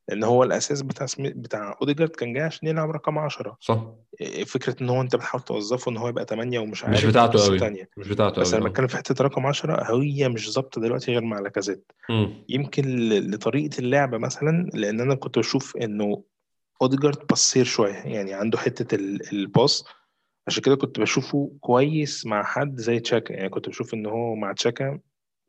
لأن 0.10 0.24
هو 0.24 0.44
الأساس 0.44 0.82
بتاع 0.82 1.06
سميث 1.06 1.34
بتاع 1.36 1.78
أوديجارد 1.82 2.10
كان 2.10 2.34
جاي 2.34 2.44
عشان 2.44 2.68
يلعب 2.68 2.90
رقم 2.92 3.18
10 3.18 3.58
صح. 3.62 3.86
إيه، 4.22 4.44
فكرة 4.44 4.76
إن 4.84 4.90
هو 4.90 5.02
أنت 5.02 5.16
بتحاول 5.16 5.44
توظفه 5.44 5.92
إن 5.92 5.98
هو 5.98 6.08
يبقى 6.08 6.26
8 6.26 6.60
ومش 6.60 6.70
مش 6.72 6.84
عارف 6.86 7.02
دي 7.02 7.08
بتاعته 7.08 7.46
قوي 7.48 7.60
تانية. 7.60 7.90
مش 7.98 8.08
بتاعته 8.08 8.42
بس 8.42 8.54
أنا 8.54 8.66
آه. 8.66 8.70
بتكلم 8.70 8.88
في 8.88 8.98
حتة 8.98 9.24
رقم 9.24 9.46
10 9.46 10.02
هي 10.02 10.30
مش 10.30 10.52
ظابطة 10.52 10.82
دلوقتي 10.82 11.12
غير 11.12 11.22
مع 11.24 11.40
لاكازيت. 11.40 11.92
يمكن 12.50 13.10
لطريقة 13.10 13.80
اللعبه 13.80 14.18
مثلا 14.18 14.70
لأن 14.74 15.02
أنا 15.02 15.16
كنت 15.16 15.40
بشوف 15.40 15.78
إنه 15.78 16.24
أوديجارد 16.82 17.28
بصير 17.32 17.66
شوية 17.66 17.94
يعني 17.94 18.34
عنده 18.34 18.58
حتة 18.58 18.96
ال- 18.96 19.34
ال 19.34 19.42
pass. 19.42 19.86
عشان 20.48 20.64
كده 20.64 20.76
كنت 20.76 21.00
بشوفه 21.00 21.52
كويس 21.62 22.26
مع 22.26 22.44
حد 22.44 22.80
زي 22.80 23.00
تشاكا. 23.00 23.34
يعني 23.34 23.50
كنت 23.50 23.70
بشوف 23.70 23.94
إن 23.94 24.06
هو 24.06 24.36
مع 24.36 24.54
تشاكا 24.54 25.00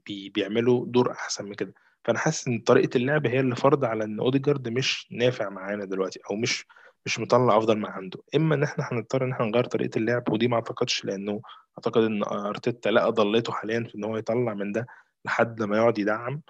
بي 0.06 0.28
بيعملوا 0.28 0.86
دور 0.86 1.12
أحسن 1.12 1.44
من 1.44 1.54
كده. 1.54 1.74
فأنا 2.04 2.18
حاسس 2.18 2.48
إن 2.48 2.58
طريقة 2.58 2.96
اللعب 2.96 3.26
هي 3.26 3.40
اللي 3.40 3.56
فرض 3.56 3.84
على 3.84 4.04
إن 4.04 4.20
أوديجارد 4.20 4.68
مش 4.68 5.08
نافع 5.12 5.48
معانا 5.48 5.84
دلوقتي 5.84 6.20
أو 6.30 6.36
مش 6.36 6.66
مش 7.06 7.18
مطلع 7.20 7.56
أفضل 7.58 7.78
ما 7.78 7.88
عنده. 7.88 8.18
إما 8.36 8.54
إن 8.54 8.62
إحنا 8.62 8.88
هنضطر 8.92 9.24
إن 9.24 9.32
إحنا 9.32 9.46
نغير 9.46 9.64
طريقة 9.64 9.98
اللعب 9.98 10.28
ودي 10.32 10.48
ما 10.48 10.54
أعتقدش 10.56 11.04
لأنه 11.04 11.40
أعتقد 11.78 12.02
إن 12.02 12.22
أرتيتا 12.24 12.88
لقى 12.88 13.12
ضالته 13.12 13.52
حاليا 13.52 13.84
في 13.84 13.94
إن 13.94 14.04
هو 14.04 14.16
يطلع 14.16 14.54
من 14.54 14.72
ده 14.72 14.86
لحد 15.24 15.60
لما 15.62 15.76
يقعد 15.76 15.98
يدعم. 15.98 16.42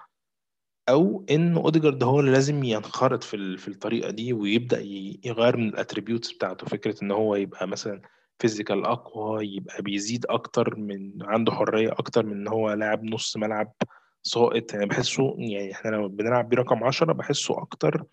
أو 0.89 1.25
إن 1.31 1.57
أوديجارد 1.57 2.03
هو 2.03 2.21
اللي 2.21 2.31
لازم 2.33 2.65
ينخرط 2.65 3.23
في 3.25 3.57
في 3.57 3.69
الطريقة 3.69 4.11
دي 4.11 4.33
ويبدأ 4.33 4.81
يغير 5.25 5.57
من 5.57 5.69
ال 5.69 5.75
attributes 5.75 6.33
بتاعته. 6.33 6.67
فكرة 6.67 6.97
إن 7.05 7.11
هو 7.11 7.37
يبقى 7.37 7.69
مثلا 7.69 8.03
physical 8.39 8.85
أقوى 8.87 9.47
يبقى 9.57 9.83
بيزيد 9.83 10.27
أكتر 10.29 10.77
من 10.77 11.13
عنده 11.23 11.53
حرية 11.53 11.93
أكتر 11.93 12.27
من 12.27 12.33
إن 12.33 12.49
هو 12.49 12.73
لاعب 12.73 13.05
نص 13.05 13.37
ملعب. 13.37 13.73
ساقط 14.27 14.73
يعني 14.75 14.87
بحسه 14.87 15.35
يعني 15.39 15.73
إحنا 15.73 15.91
لو 15.91 16.09
بنلعب 16.09 16.49
بيه 16.49 16.57
رقم 16.57 16.85
10 16.85 17.13
بحسه 17.13 17.63
أكتر 17.63 18.05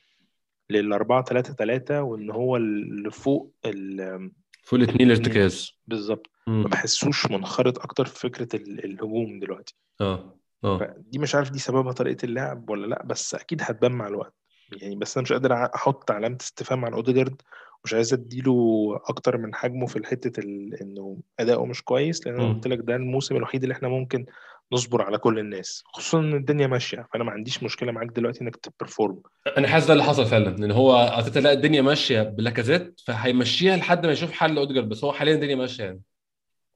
لل 0.70 0.94
4 0.94 1.24
3 1.24 1.54
3 1.54 2.02
وإن 2.04 2.32
هو 2.32 2.58
اللي 2.58 3.12
فوق 3.12 3.54
ال- 3.66 4.32
فول 4.64 4.82
اتنين 4.84 4.96
الاتنين 4.96 5.12
الارتكاز. 5.12 5.72
بالظبط. 5.88 6.30
ما 6.48 6.68
بحسوش 6.68 7.32
منخرط 7.32 7.80
أكتر 7.80 8.06
في 8.06 8.20
فكرة 8.20 8.56
ال- 8.56 8.86
الهجوم 8.86 9.40
دلوقتي. 9.40 9.76
آه 10.02 10.36
آه. 10.64 10.78
فدي 10.78 11.20
مش 11.20 11.36
عارف 11.36 11.50
دي 11.52 11.60
سببها 11.60 11.92
طريقة 11.92 12.26
اللعب 12.26 12.70
ولا 12.70 12.88
لأ 12.88 13.04
بس 13.06 13.36
أكيد 13.36 13.62
هتبان 13.62 13.92
مع 13.92 14.08
الوقت. 14.08 14.34
يعني 14.82 14.96
بس 14.96 15.18
أنا 15.18 15.24
مش 15.24 15.34
قادر 15.34 15.54
أحط 15.76 16.12
علامة 16.12 16.38
استفهام 16.42 16.86
عن 16.86 16.94
أوديجارد 16.94 17.42
مش 17.86 17.94
عايز 17.94 18.14
أديله 18.14 18.56
أكتر 19.06 19.38
من 19.38 19.56
حجمه 19.56 19.86
في 19.86 19.96
الحتة 19.96 20.40
ال... 20.40 20.74
إنه 20.82 21.18
أداؤه 21.40 21.66
مش 21.66 21.84
كويس 21.84 22.28
لأن 22.28 22.36
أنا 22.40 22.54
قلت 22.54 22.68
لك 22.68 22.80
ده 22.80 22.96
الموسم 22.96 23.36
الوحيد 23.36 23.64
اللي 23.64 23.74
إحنا 23.74 23.88
ممكن 23.88 24.26
نصبر 24.74 25.02
على 25.02 25.18
كل 25.18 25.40
الناس 25.40 25.84
خصوصا 25.86 26.20
إن 26.20 26.34
الدنيا 26.34 26.68
ماشية. 26.68 27.08
فأنا 27.14 27.24
ما 27.24 27.32
عنديش 27.32 27.64
مشكلة 27.64 27.92
معاك 27.92 28.08
دلوقتي 28.08 28.42
إنك 28.42 28.56
ت 28.56 28.64
perform 28.64 29.22
أنا 29.58 29.68
حاسس 29.68 29.88
ده 29.88 29.94
اللي 29.94 30.04
حصل 30.04 30.26
فعلا 30.26 30.50
إن 30.58 30.72
هو 30.72 30.96
ارتيتا 30.96 31.40
لقى 31.40 31.54
الدنيا 31.54 31.82
ماشية 31.82 32.22
بلاكازيت 32.22 33.00
فهيمشيها 33.06 33.78
لحد 33.78 34.06
ما 34.06 34.12
يشوف 34.12 34.32
حل 34.32 34.58
اوديجارد 34.58 34.90
بس 34.90 35.04
هو 35.04 35.14
حاليا 35.14 35.34
الدنيا 35.36 35.56
ماشية 35.56 35.84
يعني. 35.84 36.02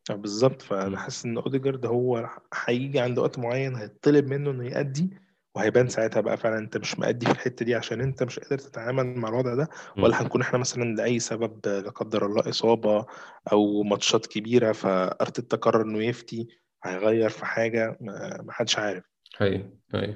بالظبط. 0.10 0.62
فأنا 0.62 0.84
امم 0.88 0.98
حاسس 0.98 1.26
إن 1.26 1.38
أوديجارد 1.38 1.86
هو 1.86 2.30
هيجي 2.66 3.00
عند 3.00 3.20
وقت 3.20 3.40
معين 3.40 3.76
هيطلب 3.76 4.28
منه 4.28 4.52
إنه 4.52 4.66
يأدي 4.66 5.10
وهيبان 5.56 5.88
ساعتها 5.88 6.22
بقى 6.22 6.38
فعلا 6.38 6.58
أنت 6.58 6.78
مش 6.78 7.00
مأدي 7.00 7.26
في 7.26 7.32
الحتة 7.32 7.66
دي 7.66 7.76
عشان 7.76 8.02
أنت 8.02 8.24
مش 8.24 8.40
قادر 8.40 8.58
تتعامل 8.58 9.06
مع 9.20 9.30
الوضع 9.30 9.56
ده 9.56 9.70
ولا 9.98 10.22
هنكون 10.22 10.42
إحنا 10.42 10.60
مثلا 10.60 10.96
لأي 10.96 11.20
سبب 11.20 11.60
لا 11.68 11.90
قدر 11.90 12.26
الله 12.26 12.50
إصابة 12.50 13.06
أو 13.52 13.84
ماتشات 13.84 14.26
كبيرة 14.28 14.72
فأرتيتا 14.72 15.58
قرر 15.58 15.82
إنه 15.82 16.04
يفتي. 16.04 16.48
هيغير 16.86 17.30
في 17.30 17.46
حاجة 17.46 17.98
ما 18.02 18.42
ما 18.44 18.52
حدش 18.54 18.78
عارف. 18.80 19.04
هي 19.38 19.64
هي 19.96 20.16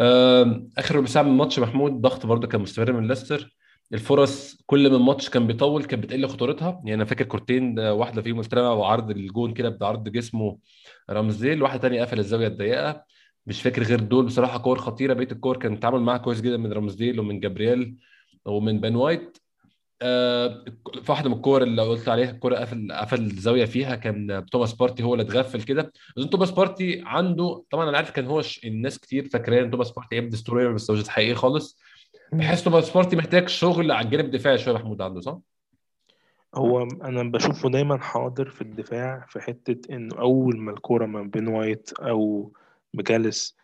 آم، 0.00 0.70
آخر 0.78 0.96
ربع 0.96 1.06
ساعة 1.06 1.22
من 1.22 1.30
الماتش 1.30 1.58
محمود 1.58 1.92
ضغط 2.00 2.26
برضه 2.26 2.46
كان 2.48 2.60
مستمر 2.60 2.92
من 2.92 3.08
ليستر. 3.08 3.56
الفرص 3.92 4.62
كل 4.66 4.90
ما 4.90 4.96
الماتش 4.96 5.30
كان 5.30 5.46
بيطول 5.46 5.84
كانت 5.84 6.04
بتقل 6.04 6.26
خطورتها. 6.28 6.70
يعني 6.84 6.94
أنا 6.94 7.04
فاكر 7.04 7.24
كورتين 7.24 7.78
آه، 7.78 7.92
واحدة 7.92 8.22
فيهم 8.22 8.40
اترمى 8.40 8.66
وعرض 8.68 9.10
الجون 9.10 9.54
كده 9.54 9.68
بعرض 9.68 10.08
جسمه 10.08 10.58
رامزديل 11.10 11.62
واحدة 11.62 11.80
تانية 11.82 12.02
قفل 12.02 12.18
الزاوية 12.18 12.46
الضيقة. 12.46 13.04
مش 13.46 13.62
فاكر 13.62 13.82
غير 13.82 14.00
دول 14.00 14.26
بصراحة 14.26 14.58
كور 14.58 14.78
خطيرة. 14.78 15.14
بقية 15.14 15.32
الكور 15.32 15.56
كان 15.56 15.72
اتعامل 15.72 16.00
معاها 16.00 16.18
كويس 16.18 16.40
جدا 16.40 16.56
من 16.56 16.72
رامزديل 16.72 17.20
ومن 17.20 17.40
جابرييل 17.40 17.96
ومن 18.46 18.80
بن 18.80 18.94
وايت. 18.94 19.38
في 20.00 21.04
واحدة 21.08 21.28
من 21.30 21.36
الكور 21.36 21.62
اللي 21.62 21.82
قلت 21.82 22.08
عليها 22.08 22.30
الكورة 22.30 22.56
قفل 22.56 22.92
قفل 22.92 23.20
الزاوية 23.20 23.64
فيها 23.64 23.94
كان 23.94 24.46
توماس 24.52 24.72
بارتي 24.72 25.02
هو 25.02 25.14
اللي 25.14 25.24
اتغفل 25.24 25.62
كده 25.62 25.92
اظن 26.18 26.30
توماس 26.30 26.50
بارتي 26.50 27.02
عنده 27.06 27.64
طبعا 27.70 27.88
أنا 27.88 27.96
عارف 27.96 28.10
كان 28.10 28.26
هو 28.26 28.42
ش... 28.42 28.64
الناس 28.64 28.98
كتير 28.98 29.28
فاكراه 29.28 29.60
إن 29.64 29.70
توماس 29.70 29.90
بارتي 29.90 30.16
لعيب 30.16 30.30
destroyer 30.30 30.72
بس 30.72 30.90
مش 30.90 31.08
حقيقي 31.08 31.34
خالص. 31.34 31.78
بحس 32.32 32.64
توماس 32.64 32.90
بارتي 32.90 33.16
محتاج 33.16 33.48
شغل 33.48 33.92
على 33.92 34.04
الجانب 34.04 34.24
الدفاعي 34.24 34.58
شوية 34.58 34.74
محمود 34.74 35.02
عنده 35.02 35.20
صح؟ 35.20 35.38
هو 36.54 36.82
أنا 36.82 37.22
بشوفه 37.22 37.70
دايما 37.70 37.98
حاضر 37.98 38.50
في 38.50 38.62
الدفاع 38.62 39.26
في 39.28 39.40
حتة 39.40 39.94
إنه 39.94 40.18
أول 40.18 40.58
ما 40.58 40.72
الكورة 40.72 41.06
ما 41.06 41.22
بين 41.22 41.48
وايت 41.48 41.92
أو 41.92 42.52
مجالس 42.94 43.56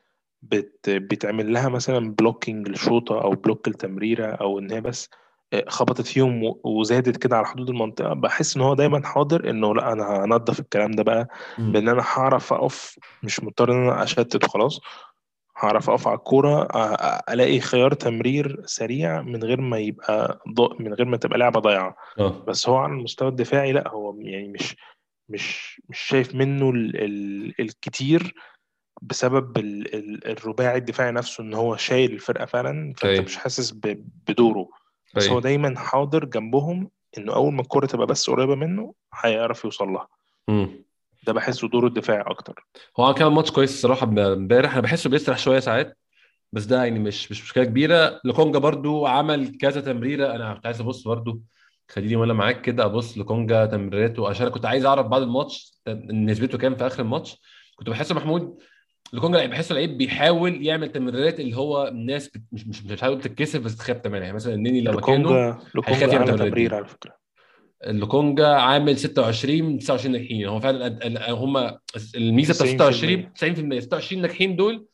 بت 0.43 0.91
بيتعمل 0.91 1.53
لها 1.53 1.68
مثلا 1.68 2.14
blocking 2.14 2.68
لشوطة 2.68 3.22
أو 3.22 3.30
block 3.30 3.68
التمريرة 3.68 4.26
أو 4.26 4.59
إن 4.59 4.70
هي 4.70 4.80
بس 4.80 5.09
آه، 5.11 5.21
خبطت 5.68 6.07
فيهم 6.07 6.55
وزادت 6.64 7.16
كده 7.16 7.36
على 7.36 7.46
حدود 7.46 7.68
المنطقة 7.70 8.12
بحس 8.14 8.57
إن 8.57 8.62
هو 8.62 8.74
دايما 8.74 9.07
حاضر 9.07 9.50
إنه 9.50 9.74
لأ 9.74 9.92
أنا 9.92 10.24
هنضف 10.24 10.61
الكلام 10.61 10.90
ده 10.90 11.03
بقى 11.03 11.28
بإن 11.59 11.76
امم 11.76 11.88
أنا 11.88 12.03
هعرف 12.12 12.53
أقف 12.53 12.98
مش 13.22 13.44
مضطر 13.44 13.72
إن 13.72 13.76
أنا 13.88 14.03
أشتت 14.03 14.44
وخلاص 14.44 14.80
هعرف 15.59 15.90
أقف 15.90 16.09
على 16.09 16.18
أ- 16.18 17.32
ألاقي 17.32 17.61
خيار 17.61 17.94
تمرير 17.94 18.62
سريع 18.64 19.22
من 19.22 19.44
غير 19.44 19.61
ما 19.61 19.78
يبقى 19.78 20.42
ض... 20.48 20.80
من 20.80 20.94
غير 20.94 21.07
ما 21.07 21.16
تبقى 21.16 21.38
لعبة 21.38 21.61
ضايعة. 21.61 21.96
آه. 22.18 22.44
بس 22.48 22.68
هو 22.68 22.76
على 22.76 22.92
المستوى 22.92 23.28
الدفاعي 23.28 23.72
لأ 23.72 23.88
هو 23.88 24.20
يعني 24.20 24.48
مش 24.48 24.76
مش 25.28 25.80
مش 25.88 25.98
شايف 25.98 26.34
منه 26.34 26.70
ال... 26.70 26.96
ال... 27.05 27.55
الكتير 27.61 28.34
بسبب 29.03 29.59
ال... 29.59 29.94
ال... 29.94 30.26
الرباعي 30.28 30.78
الدفاعي 30.78 31.12
نفسه 31.12 31.44
إن 31.44 31.55
هو 31.55 31.76
شايل 31.76 32.12
الفرقة 32.12 32.44
فعلا 32.44 32.94
فأنت 32.96 33.18
اي 33.18 33.20
مش 33.20 33.36
حاسس 33.36 33.70
ب... 33.70 34.05
بدوره. 34.28 34.68
بس 35.14 35.28
هو 35.28 35.40
دايما 35.40 35.78
حاضر 35.78 36.24
جنبهم 36.24 36.90
إنه 37.18 37.34
أول 37.34 37.52
ما 37.52 37.60
الكرة 37.60 37.86
تبقى 37.86 38.06
بس 38.06 38.30
قريبة 38.30 38.54
منه 38.54 38.94
هيعرف 39.14 39.64
يوصل 39.64 39.88
لها. 39.88 40.08
ده 41.26 41.32
بحسه 41.32 41.68
دوره 41.68 41.86
الدفاعي 41.86 42.20
أكتر. 42.20 42.66
هو 43.00 43.14
كان 43.14 43.32
ماتش 43.32 43.50
كويس 43.50 43.70
الصراحة 43.70 44.06
امبارح 44.06 44.72
أنا 44.72 44.80
بحسه 44.80 45.10
بيسرح 45.10 45.38
شوية 45.38 45.60
ساعات 45.60 45.98
بس 46.52 46.64
ده 46.64 46.84
يعني 46.84 46.98
مش 46.98 47.30
مش 47.30 47.42
مشكلة 47.42 47.64
كبيرة. 47.64 48.20
لوكونجا 48.24 48.58
برضو 48.58 49.06
عمل 49.06 49.58
كذا 49.58 49.80
تمريرة. 49.80 50.34
أنا 50.34 50.54
كنت 50.54 50.66
عايز 50.66 50.80
أبص 50.80 51.08
برضو 51.08 51.40
خليني 51.88 52.16
وأنا 52.16 52.32
معاك 52.32 52.60
كده 52.60 52.84
أبص 52.84 53.18
لوكونجا 53.18 53.66
تمريراته 53.66 54.28
عشان 54.28 54.42
أنا 54.46 54.54
كنت 54.54 54.66
عايز 54.66 54.84
أعرف 54.84 55.06
بعد 55.06 55.22
الماتش 55.22 55.74
نسبته 56.12 56.58
كام 56.58 56.76
في 56.76 56.86
آخر 56.86 57.02
الماتش. 57.02 57.40
كنت 57.76 57.90
بحس 57.90 58.12
محمود 58.12 58.58
لوكونجا 59.12 59.38
لعيب 59.38 59.50
بحسه 59.50 59.74
لعيب 59.74 59.98
بيحاول 59.98 60.66
يعمل 60.66 60.92
تمريرات 60.92 61.40
اللي 61.40 61.57
هو 61.57 61.88
الناس 61.88 62.28
بت... 62.28 62.42
مش 62.53 62.66
مش 62.66 62.84
مش 62.84 63.05
هقول 63.05 63.20
تتكسف 63.20 63.61
بس 63.61 63.76
تخاف 63.76 63.98
تعملها 63.98 64.22
يعني 64.22 64.32
مثلا 64.36 64.55
النني 64.55 64.80
لو 64.80 64.92
مكانه 64.92 65.30
هيخاف 65.86 66.12
يعمل 66.12 66.38
تمرير 66.38 66.74
على 66.74 66.86
فكرة. 66.86 67.16
لوكونجا 67.86 68.46
عامل 68.46 68.98
26 68.98 69.78
29 69.78 70.12
ناجحين. 70.12 70.46
هو 70.46 70.61
فعلا 70.61 71.30
هم 71.30 71.76
الميزة 72.14 72.55
بتاع 72.55 72.66
26 72.90 73.30
90% 73.76 73.78
90% 73.78 73.78
26 73.80 74.22
ناجحين 74.22 74.57
دول 74.57 74.86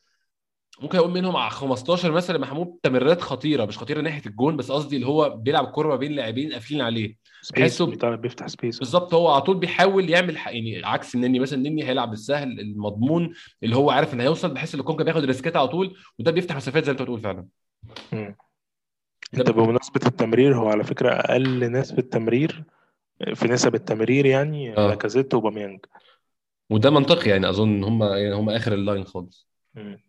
ممكن 0.80 0.98
أقول 0.98 1.10
منهم 1.10 1.36
على 1.36 1.50
15 1.50 2.12
مثلا 2.12 2.38
محمود 2.38 2.78
تمريرات 2.82 3.20
خطيرة 3.20 3.64
مش 3.64 3.78
خطيرة 3.78 4.00
ناحية 4.00 4.22
الجون 4.26 4.56
بس 4.56 4.70
قصدي 4.72 4.96
اللي 4.96 5.06
هو 5.06 5.30
بيلعب 5.30 5.64
الكوره 5.64 5.88
ما 5.88 5.96
بين 5.96 6.12
لاعبين 6.12 6.52
قافلين 6.52 6.80
عليه. 6.80 7.16
بحسه 7.56 7.86
بيطلع 7.86 8.14
بيفتح 8.14 8.46
space 8.46 8.78
بالظبط 8.78 9.14
هو 9.14 9.28
على 9.28 9.40
طول 9.42 9.56
بيحاول 9.56 10.10
يعمل 10.10 10.38
ح- 10.38 10.48
يعني 10.48 10.84
عكس 10.84 11.14
النني 11.14 11.38
مثلا 11.40 11.58
النني 11.58 11.84
هيلعب 11.84 12.12
السهل 12.12 12.60
المضمون 12.60 13.32
اللي 13.62 13.76
هو 13.76 13.90
عارف 13.90 14.14
إن 14.14 14.20
هيوصل 14.20 14.54
بحس 14.54 14.74
إن 14.74 14.82
لوكونجا 14.82 15.04
بياخد 15.04 15.24
ريسكات 15.24 15.56
على 15.56 15.68
طول 15.68 15.96
وده 16.18 16.30
بيفتح 16.30 16.56
مسافات 16.56 16.84
زي 16.84 16.92
ما 16.92 16.98
أنت 16.98 17.02
بتقول 17.02 17.20
فعلا. 17.20 17.46
أنت 19.34 19.50
ب... 19.50 19.54
بمناسبة 19.54 20.00
التمرير 20.06 20.56
هو 20.56 20.68
على 20.68 20.84
فكرة 20.84 21.10
أقل 21.12 21.72
ناس 21.72 21.92
في 21.92 21.98
التمرير 21.98 22.64
في 23.34 23.48
نسب 23.48 23.74
التمرير 23.74 24.26
يعني 24.26 24.76
آه. 24.76 24.88
لاكازيت 24.88 25.34
واوباميانج 25.34 25.80
وده 26.70 26.90
منطقي 26.90 27.30
يعني 27.30 27.48
أظن 27.48 27.68
إن 27.68 27.84
هم 27.84 28.02
يعني 28.02 28.34
هم 28.34 28.50
آخر 28.50 28.72
ال 28.74 28.80
line 28.80 29.04
خالص. 29.04 29.48
مم. 29.74 30.07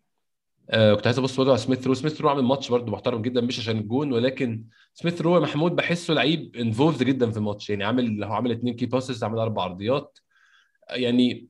آه 0.70 0.94
كنت 0.94 1.06
عايز 1.06 1.18
أبص 1.18 1.36
برضه 1.36 1.50
على 1.50 1.58
سميث 1.58 1.86
رو. 1.86 1.94
سميث 1.94 2.20
رو 2.20 2.28
عامل 2.28 2.42
ماتش 2.42 2.68
برضه 2.70 2.92
محترم 2.92 3.22
جدا 3.22 3.40
مش 3.40 3.58
عشان 3.58 3.78
الجون 3.78 4.12
ولكن 4.12 4.64
سميث 4.94 5.20
رو 5.22 5.40
محمود 5.40 5.76
بحسه 5.76 6.14
لعيب 6.14 6.56
involved 6.56 7.02
جدا 7.02 7.30
في 7.30 7.36
الماتش. 7.36 7.70
يعني 7.70 7.84
عامل 7.84 8.24
هو 8.24 8.32
عامل 8.32 8.52
اثنين 8.52 8.74
key 8.74 8.86
passes 8.86 9.24
عامل 9.24 9.38
أربع 9.38 9.62
عرضيات. 9.62 10.18
يعني 10.90 11.48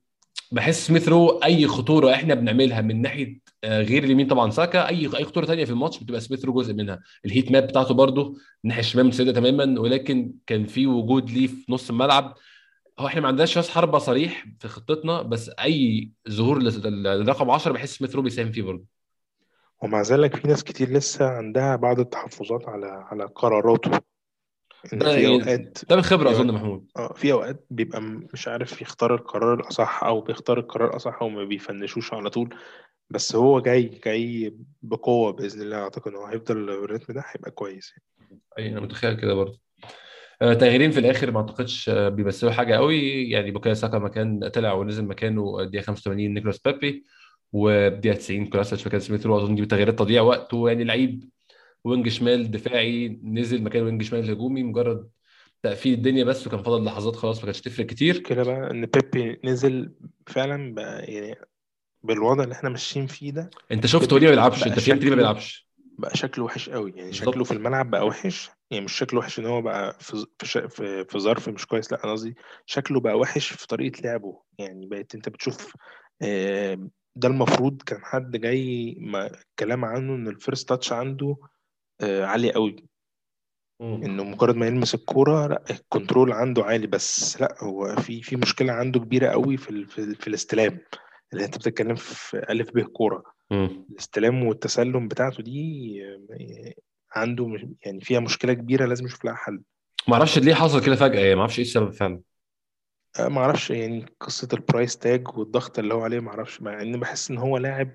بحس 0.52 0.86
سميث 0.86 1.08
رو 1.08 1.28
أي 1.44 1.66
خطورة 1.66 2.14
إحنا 2.14 2.34
بنعملها 2.34 2.80
من 2.80 3.02
ناحية 3.02 3.40
آه، 3.64 3.82
غير 3.82 4.04
اليمين 4.04 4.26
طبعا 4.26 4.50
ساكا 4.50 4.88
أي 4.88 5.16
أي 5.16 5.24
خطورة 5.24 5.46
ثانية 5.46 5.64
في 5.64 5.70
الماتش 5.70 5.98
بتبقى 5.98 6.20
سميث 6.20 6.44
رو 6.44 6.52
جزء 6.52 6.74
منها. 6.74 7.00
ال 7.24 7.30
heat 7.30 7.52
map 7.52 7.66
بتاعته 7.66 7.94
برده 7.94 8.34
الناحيه 8.64 8.80
الشمال 8.80 9.06
متسيده 9.06 9.32
تماما 9.32 9.80
ولكن 9.80 10.32
كان 10.46 10.66
في 10.66 10.86
وجود 10.86 11.30
ليه 11.30 11.46
في 11.46 11.72
نص 11.72 11.90
الملعب. 11.90 12.34
هو 12.98 13.06
إحنا 13.06 13.20
ما 13.20 13.28
عندناش 13.28 13.56
راس 13.56 13.70
حربة 13.70 13.98
صريح 13.98 14.46
في 14.58 14.68
خطتنا 14.68 15.22
بس 15.22 15.48
أي 15.48 16.10
ظهور 16.30 16.62
للرقم 16.62 17.50
10 17.50 17.72
بحس 17.72 17.96
سميث 17.96 18.14
رو 18.14 18.22
بيساهم 18.22 18.52
فيه 18.52 18.62
برضه. 18.62 18.99
ومع 19.82 20.02
ذلك 20.02 20.36
في 20.36 20.48
ناس 20.48 20.64
كتير 20.64 20.90
لسه 20.90 21.28
عندها 21.28 21.76
بعض 21.76 22.00
التحفظات 22.00 22.68
على 22.68 22.86
على 22.86 23.24
قراراته. 23.24 24.00
إن 24.92 24.98
ده 24.98 25.14
في 25.14 25.22
يعني 25.22 25.34
أوقات 25.34 25.78
ده 25.88 25.96
من 25.96 26.02
خبره 26.02 26.28
في 26.28 26.34
أظن 26.34 26.54
محمود. 26.54 26.86
آه 26.96 27.12
في 27.12 27.32
أوقات 27.32 27.66
بيبقى 27.70 28.00
مش 28.32 28.48
عارف 28.48 28.82
يختار 28.82 29.14
القرار 29.14 29.54
الأصح 29.54 30.04
أو 30.04 30.20
بيختار 30.20 30.58
القرار 30.58 30.90
الأصح 30.90 31.22
وما 31.22 31.44
بي 31.44 31.57
finish 31.57 31.95
وش 31.95 32.14
على 32.14 32.30
طول. 32.30 32.54
بس 33.10 33.36
هو 33.36 33.60
جاي 33.60 34.00
جاي 34.04 34.54
بقوة 34.82 35.32
بإذن 35.32 35.62
الله 35.62 35.76
أعتقد 35.76 36.08
إن 36.12 36.16
هو 36.16 36.26
هيفضل 36.26 36.70
ال 36.70 36.77
rhythm 36.77 37.14
ده 37.14 37.24
هيبقى 37.26 37.50
كويس 37.50 37.94
أي 38.58 38.72
أنا 38.72 38.80
متخيل 38.80 39.14
كده 39.16 39.34
برضه. 39.34 39.60
آه، 40.42 40.54
تغييرين 40.54 40.90
في 40.90 41.00
الآخر 41.00 41.30
ما 41.30 41.40
أعتقدش 41.40 41.88
آه، 41.88 42.08
بيمثلوا 42.08 42.52
حاجة 42.52 42.74
قوي 42.74 43.30
يعني 43.30 43.50
بوكايو 43.50 43.74
ساكا 43.74 43.98
كمان 43.98 44.48
طلع 44.48 44.72
ونزل 44.72 45.04
مكانه 45.04 45.60
الدقيقه 45.60 45.82
85 45.82 46.34
نيكولاس 46.34 46.58
بيبي. 46.58 47.04
والدقيقه 47.52 48.16
90 48.16 48.46
كولاسيناتش 48.46 48.86
مكان 48.86 49.00
سميث 49.00 49.26
رو 49.26 49.36
اظن 49.38 49.54
دي 49.54 49.66
تغييرات 49.66 49.98
تضييع 49.98 50.22
وقت 50.22 50.52
يعني 50.52 50.84
لعيب 50.84 51.28
wing 51.84 52.08
شمال 52.08 52.50
دفاعي 52.50 53.20
نزل 53.24 53.62
مكان 53.62 53.82
wing 53.82 54.02
شمال 54.02 54.30
هجومي 54.30 54.62
مجرد 54.62 55.10
تقفيل 55.62 55.94
الدنيا 55.94 56.24
بس 56.24 56.46
وكان 56.46 56.62
فاضل 56.62 56.84
لحظات 56.84 57.16
خلاص 57.16 57.38
ما 57.38 57.44
كانتش 57.44 57.60
تفرق 57.60 57.86
كتير. 57.86 58.14
المشكلة 58.14 58.42
بقى 58.42 58.70
إن 58.70 58.86
بيبي 58.86 59.40
نزل 59.44 59.92
فعلا 60.26 60.74
بقى 60.74 61.04
يعني 61.04 61.34
بالوضع 62.02 62.44
اللي 62.44 62.54
إحنا 62.54 62.68
ماشيين 62.70 63.06
فيه 63.06 63.30
ده. 63.30 63.50
أنت 63.72 63.86
شفته 63.86 64.18
ليه 64.18 64.24
ما 64.26 64.30
بيلعبش؟ 64.30 64.66
أنت 64.66 64.78
فهمت 64.80 64.88
ليه 64.88 64.94
ما 64.94 64.98
شكله 65.00 65.16
بيلعبش؟ 65.16 65.68
بقى 65.98 66.16
شكله 66.16 66.44
وحش 66.44 66.70
قوي. 66.70 66.92
يعني 66.96 67.12
شكله 67.12 67.30
بالظبط 67.30 67.46
في 67.46 67.54
الملعب 67.54 67.90
بقى 67.90 68.06
وحش. 68.06 68.50
يعني 68.70 68.84
مش 68.84 68.92
شكله 68.92 69.20
وحش 69.20 69.38
إن 69.38 69.46
هو 69.46 69.62
بقى 69.62 69.96
في 70.00 70.26
في 70.38 70.46
ش- 70.46 70.58
في 71.08 71.18
ظرف 71.18 71.48
مش 71.48 71.66
كويس 71.66 71.92
لأ 71.92 72.04
أنا 72.04 72.12
قصدي 72.12 72.34
شكله 72.66 73.00
بقى 73.00 73.18
وحش 73.18 73.52
في 73.52 73.66
طريقة 73.66 74.00
لعبه. 74.02 74.42
يعني 74.58 74.86
بقيت 74.86 75.14
أنت 75.14 75.28
بتشوف 75.28 75.72
آه، 76.22 76.88
ده 77.16 77.28
المفروض 77.28 77.82
كان 77.82 78.00
حد 78.02 78.36
جاي 78.36 78.96
ما 79.00 79.30
كلام 79.58 79.84
عنه 79.84 80.14
إن 80.14 80.28
ال 80.28 80.35
first 80.35 80.68
touch 80.68 80.92
عنده 80.92 81.36
آه، 82.00 82.24
عالي 82.24 82.52
قوي. 82.52 82.76
مم. 83.80 84.02
إنه 84.04 84.24
مجرد 84.24 84.56
ما 84.56 84.66
يلمس 84.66 84.94
الكورة 84.94 85.46
لأ 85.46 85.64
ال 85.70 85.78
control 85.78 86.32
عنده 86.32 86.64
عالي 86.64 86.86
بس 86.86 87.40
لأ 87.40 87.54
هو 87.60 87.96
في 87.96 88.22
في 88.22 88.36
مشكلة 88.36 88.72
عنده 88.72 89.00
كبيرة 89.00 89.28
قوي 89.28 89.56
في 89.56 89.70
ال- 89.70 89.86
في, 89.86 89.98
ال- 89.98 90.14
في 90.16 90.26
الاستلام. 90.28 90.78
اللي 91.32 91.44
أنت 91.44 91.56
بتتكلم 91.58 91.94
في 91.94 92.36
ألف 92.50 92.70
ب 92.74 92.80
كورة. 92.80 93.22
مم. 93.50 93.86
الاستلام 93.90 94.44
والتسلم 94.44 95.08
بتاعته 95.08 95.42
دي 95.42 96.00
آه، 96.04 96.72
عنده 97.12 97.56
يعني 97.86 98.00
فيها 98.00 98.20
مشكلة 98.20 98.52
كبيرة 98.52 98.86
لازم 98.86 99.06
يشوف 99.06 99.24
لها 99.24 99.34
حل. 99.34 99.60
ما 100.08 100.14
أعرفش 100.14 100.38
ليه 100.38 100.54
حصل 100.54 100.84
كده 100.86 100.96
فجأة 100.96 101.20
يعني 101.20 101.34
ما 101.34 101.40
أعرفش 101.40 101.58
إيه 101.58 101.64
السبب 101.64 101.90
فعلا. 101.90 102.20
آه، 103.18 103.28
ما 103.28 103.40
أعرفش 103.40 103.70
يعني 103.70 104.06
قصة 104.20 104.48
البرايس 104.52 104.98
تاج 104.98 105.38
والضغط 105.38 105.78
اللي 105.78 105.94
هو 105.94 106.00
عليه 106.00 106.20
ما 106.20 106.30
أعرفش 106.30 106.62
مع 106.62 106.82
إن 106.82 107.00
بحس 107.00 107.30
إن 107.30 107.38
هو 107.38 107.58
لاعب 107.58 107.90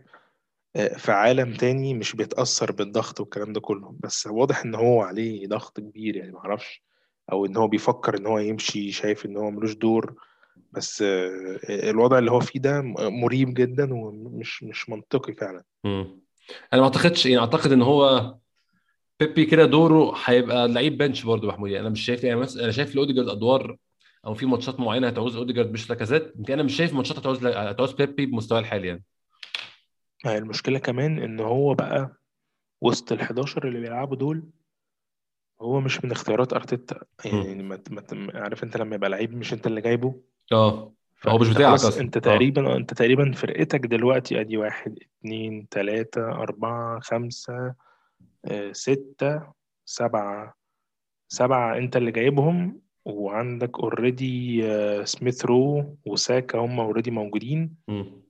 آه، 0.76 0.97
في 0.97 1.11
عالم 1.11 1.53
تاني 1.53 1.93
مش 1.93 2.16
بيتأثر 2.16 2.72
بالضغط 2.72 3.20
والكلام 3.20 3.53
ده 3.53 3.61
كله 3.61 3.95
بس 4.03 4.28
واضح 4.28 4.66
إن 4.66 4.76
هو 4.76 5.01
عليه 5.01 5.47
ضغط 5.47 5.80
كبير 5.80 6.16
يعني 6.16 6.32
ما 6.32 6.39
أعرفش 6.39 6.84
أو 7.32 7.45
إن 7.45 7.57
هو 7.57 7.68
بيفكر 7.68 8.18
إن 8.18 8.26
هو 8.28 8.39
يمشي 8.39 8.91
شايف 8.91 9.26
إن 9.26 9.38
هو 9.38 9.51
ملوش 9.51 9.74
دور 9.74 10.16
بس 10.72 11.01
آه، 11.01 11.59
الوضع 11.70 12.18
اللي 12.18 12.32
هو 12.32 12.39
فيه 12.39 12.59
ده 12.59 12.82
مريب 12.97 13.53
جدا 13.53 13.93
ومش 13.93 14.63
مش 14.63 14.89
منطقي 14.89 15.34
فعلا. 15.34 15.63
أنا 16.74 16.82
ما 16.82 16.84
أعتقدش 16.84 17.26
يعني 17.26 17.39
أعتقد 17.39 17.72
إن 17.72 17.82
هو 17.82 18.36
بيبي 19.20 19.45
كده 19.45 19.66
دوره 19.66 20.13
هيبقى 20.26 20.68
لعيب 20.68 20.97
بنش 20.97 21.24
برضه 21.24 21.47
محمود 21.47 21.70
يعني 21.70 21.82
أنا 21.82 21.89
مش 21.89 22.05
شايف 22.05 22.24
يعني 22.24 22.39
مثلا 22.39 22.63
أنا 22.63 22.72
شايف 22.72 22.95
لأوديجارد 22.95 23.30
أدوار 23.30 23.78
أو 24.26 24.34
في 24.34 24.45
ماتشات 24.45 24.80
معينة 24.80 25.07
هتعوز 25.07 25.36
أوديجارد 25.36 25.71
مش 25.71 25.89
لاكازيت؟ 25.89 26.34
يمكن 26.36 26.53
أنا 26.53 26.63
مش 26.63 26.76
شايف 26.76 26.93
ماتشات 26.93 27.17
هتعوز 27.17 27.45
هتعوز 27.45 27.91
بيبي 27.93 28.26
بمستواه 28.26 28.59
الحالي 28.59 28.88
يعني. 28.88 29.03
يعني 30.26 30.38
المشكلة 30.38 30.80
كمان 30.80 31.19
إن 31.19 31.39
هو 31.39 31.73
بقى 31.73 32.17
وسط 32.82 33.11
ال 33.11 33.21
11 33.21 33.67
اللي 33.67 33.80
بيلعبوا 33.80 34.15
دول 34.15 34.43
هو 35.61 35.80
مش 35.80 36.05
من 36.05 36.11
اختيارات 36.11 36.53
أرتيتا. 36.53 36.99
يعني. 37.26 37.63
ما 37.63 37.80
ما 37.89 38.03
عارف 38.34 38.63
أنت 38.63 38.78
لما 38.78 38.95
يبقى 38.95 39.09
لعيب 39.09 39.36
مش 39.38 39.53
أنت 39.53 39.67
اللي 39.67 39.82
جايبه؟ 39.82 40.21
آه. 40.51 40.93
هو 41.28 41.38
مش 41.38 41.49
بتاعك 41.49 41.73
أصلا. 41.73 42.01
أنت 42.01 42.17
آه. 42.17 42.21
تقريبا 42.21 42.76
أنت 42.78 42.93
تقريبا 42.93 43.32
فرقتك 43.32 43.80
دلوقتي 43.80 44.39
أدي 44.41 44.57
واحد 44.57 44.99
اتنين 45.19 45.69
تلاتة 45.69 46.32
أربعة 46.32 46.99
خمسة 46.99 47.76
آه 48.45 48.71
ستة 48.71 49.53
سبعة. 49.86 50.55
سبعة 51.28 51.78
أنت 51.78 51.97
اللي 51.97 52.11
جايبهم 52.11 52.82
وعندك 53.06 53.80
already 53.80 54.62
سميث 55.06 55.45
رو 55.45 55.95
وساكا 56.06 56.60
هم 56.60 56.80
already 56.80 57.12
موجودين. 57.12 57.76
مم. 57.88 58.26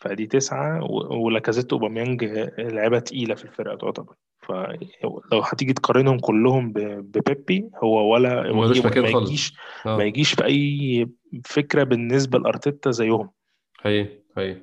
فدي 0.00 0.26
تسعة 0.26 0.84
ولاكازيت 1.12 1.72
واوباميانج 1.72 2.24
آه، 2.24 2.52
لعيبة 2.58 2.98
تقيلة 2.98 3.34
في 3.34 3.44
الفرقة 3.44 3.76
تعتبر. 3.76 4.14
فلو 4.42 5.22
هتيجي 5.32 5.72
تقارنهم 5.72 6.18
كلهم 6.18 6.72
ببيبي 6.72 7.70
هو 7.84 8.12
ولا 8.12 8.52
ما 8.52 8.66
يجيش 8.66 9.52
ما 9.86 9.92
آه. 9.92 10.02
يجيش 10.02 10.34
في 10.34 10.44
أي 10.44 11.08
فكرة 11.44 11.82
بالنسبة 11.84 12.38
لأرتيتا 12.38 12.90
زيهم. 12.90 13.30
هي 13.82 14.08
هي. 14.38 14.62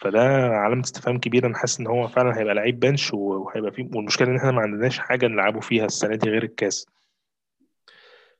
فده 0.00 0.48
علامة 0.48 0.82
استفهام 0.84 1.18
كبيرة. 1.18 1.46
أنا 1.46 1.56
حاسس 1.56 1.80
إن 1.80 1.86
هو 1.86 2.08
فعلا 2.08 2.38
هيبقى 2.38 2.54
لعيب 2.54 2.80
bench 2.80 3.14
وهيبقى 3.14 3.72
فيه 3.72 3.88
والمشكلة 3.94 4.28
إن 4.28 4.36
إحنا 4.36 4.50
ما 4.50 4.60
عندناش 4.62 4.98
حاجة 4.98 5.26
نلعبه 5.26 5.60
فيها 5.60 5.84
السنة 5.84 6.14
دي 6.14 6.30
غير 6.30 6.42
الكاس. 6.42 6.86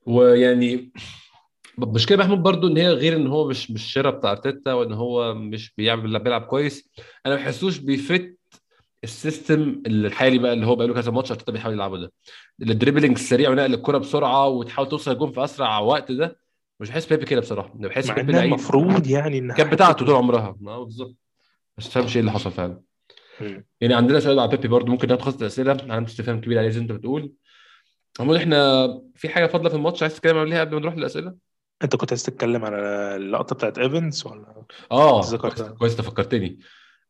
ويعني 0.07 0.93
المشكلة 1.79 2.19
محمود 2.19 2.39
برضو 2.39 2.69
إن 2.69 2.77
هي 2.77 2.89
غير 2.89 3.17
إن 3.17 3.27
هو 3.27 3.49
مش 3.49 3.71
مش 3.71 3.93
شراء 3.93 4.15
بتاع 4.15 4.33
أرتيتا 4.33 4.73
وإن 4.73 4.93
هو 4.93 5.35
مش 5.35 5.75
بيعمل 5.77 6.19
بيلعب 6.19 6.43
كويس. 6.43 6.91
أنا 7.27 7.35
ما 7.35 7.41
بحسوش 7.41 7.79
بي 7.79 8.03
fit 8.03 8.39
ال 9.05 9.16
system 9.16 9.83
الحالي 9.87 10.39
بقى 10.39 10.53
اللي 10.53 10.67
هو 10.67 10.77
بقى 10.77 10.87
له 10.87 10.95
كذا 10.95 11.13
ماتش 11.13 11.31
أرتيتا 11.31 11.53
بيحاول 11.53 11.75
يلعبه 11.75 11.99
ده. 11.99 12.13
ال 12.63 12.68
dribbling 12.68 13.17
السريع 13.17 13.51
ونقل 13.51 13.75
الكرة 13.75 13.99
بسرعة 13.99 14.49
وتحاول 14.49 14.89
توصل 14.89 15.13
الجون 15.13 15.33
في 15.33 15.45
أسرع 15.45 15.79
وقت 15.79 16.13
ده 16.13 16.39
مش 16.81 16.91
بحس 16.91 17.07
بيبي 17.07 17.25
كده 17.25 17.41
بصراحة. 17.41 17.75
أنا 17.79 17.89
بحس 17.89 18.11
بيبي 18.11 18.33
لعيب 18.33 18.45
المفروض 18.45 19.07
يعني 19.07 19.39
إنها 19.39 19.57
كانت 19.57 19.73
بتاعته 19.73 20.07
طول 20.07 20.15
عمرها. 20.15 20.57
آه 20.67 20.85
بالظبط. 20.85 21.17
بس 21.79 21.87
ما 21.87 21.93
فهمش 21.93 22.17
إيه 22.17 22.21
اللي 22.21 22.33
حصل 22.33 22.51
فعلا. 22.51 22.81
يعني 23.81 23.95
عندنا 23.95 24.21
سؤال 24.21 24.39
على 24.39 24.51
بيبي 24.51 24.69
برضو 24.69 24.93
ممكن 24.93 25.09
ناخد 25.09 25.43
اسئله 25.43 25.73
علامه 25.73 26.07
استفهام 26.07 26.41
كبيره 26.41 26.59
عليه 26.61 26.69
زي 26.69 26.81
أنت 26.81 26.93
بتقول. 26.93 27.33
محمود 28.21 28.37
إحنا 28.37 28.89
في 29.15 29.29
حاجة 29.29 29.47
فاضلة 29.47 29.69
في 29.69 29.77
الماتش 29.77 30.03
عايز 30.03 30.15
تتكلم 30.15 30.39
عليها 30.39 30.61
قبل 30.61 30.75
ما 30.75 30.81
نروح 30.81 30.97
للأسئلة؟ 30.97 31.35
أنت 31.85 31.97
كنت 31.97 32.13
عايز 32.13 32.23
تتكلم 32.23 32.65
على 32.65 32.77
اللقطة 33.17 33.55
بتاعت 33.55 33.79
إيفنز 33.79 34.27
ولا؟ 34.27 34.63
آه 34.93 35.37
كويس 35.79 35.93
أنت 35.93 36.01
فكرتني. 36.01 36.59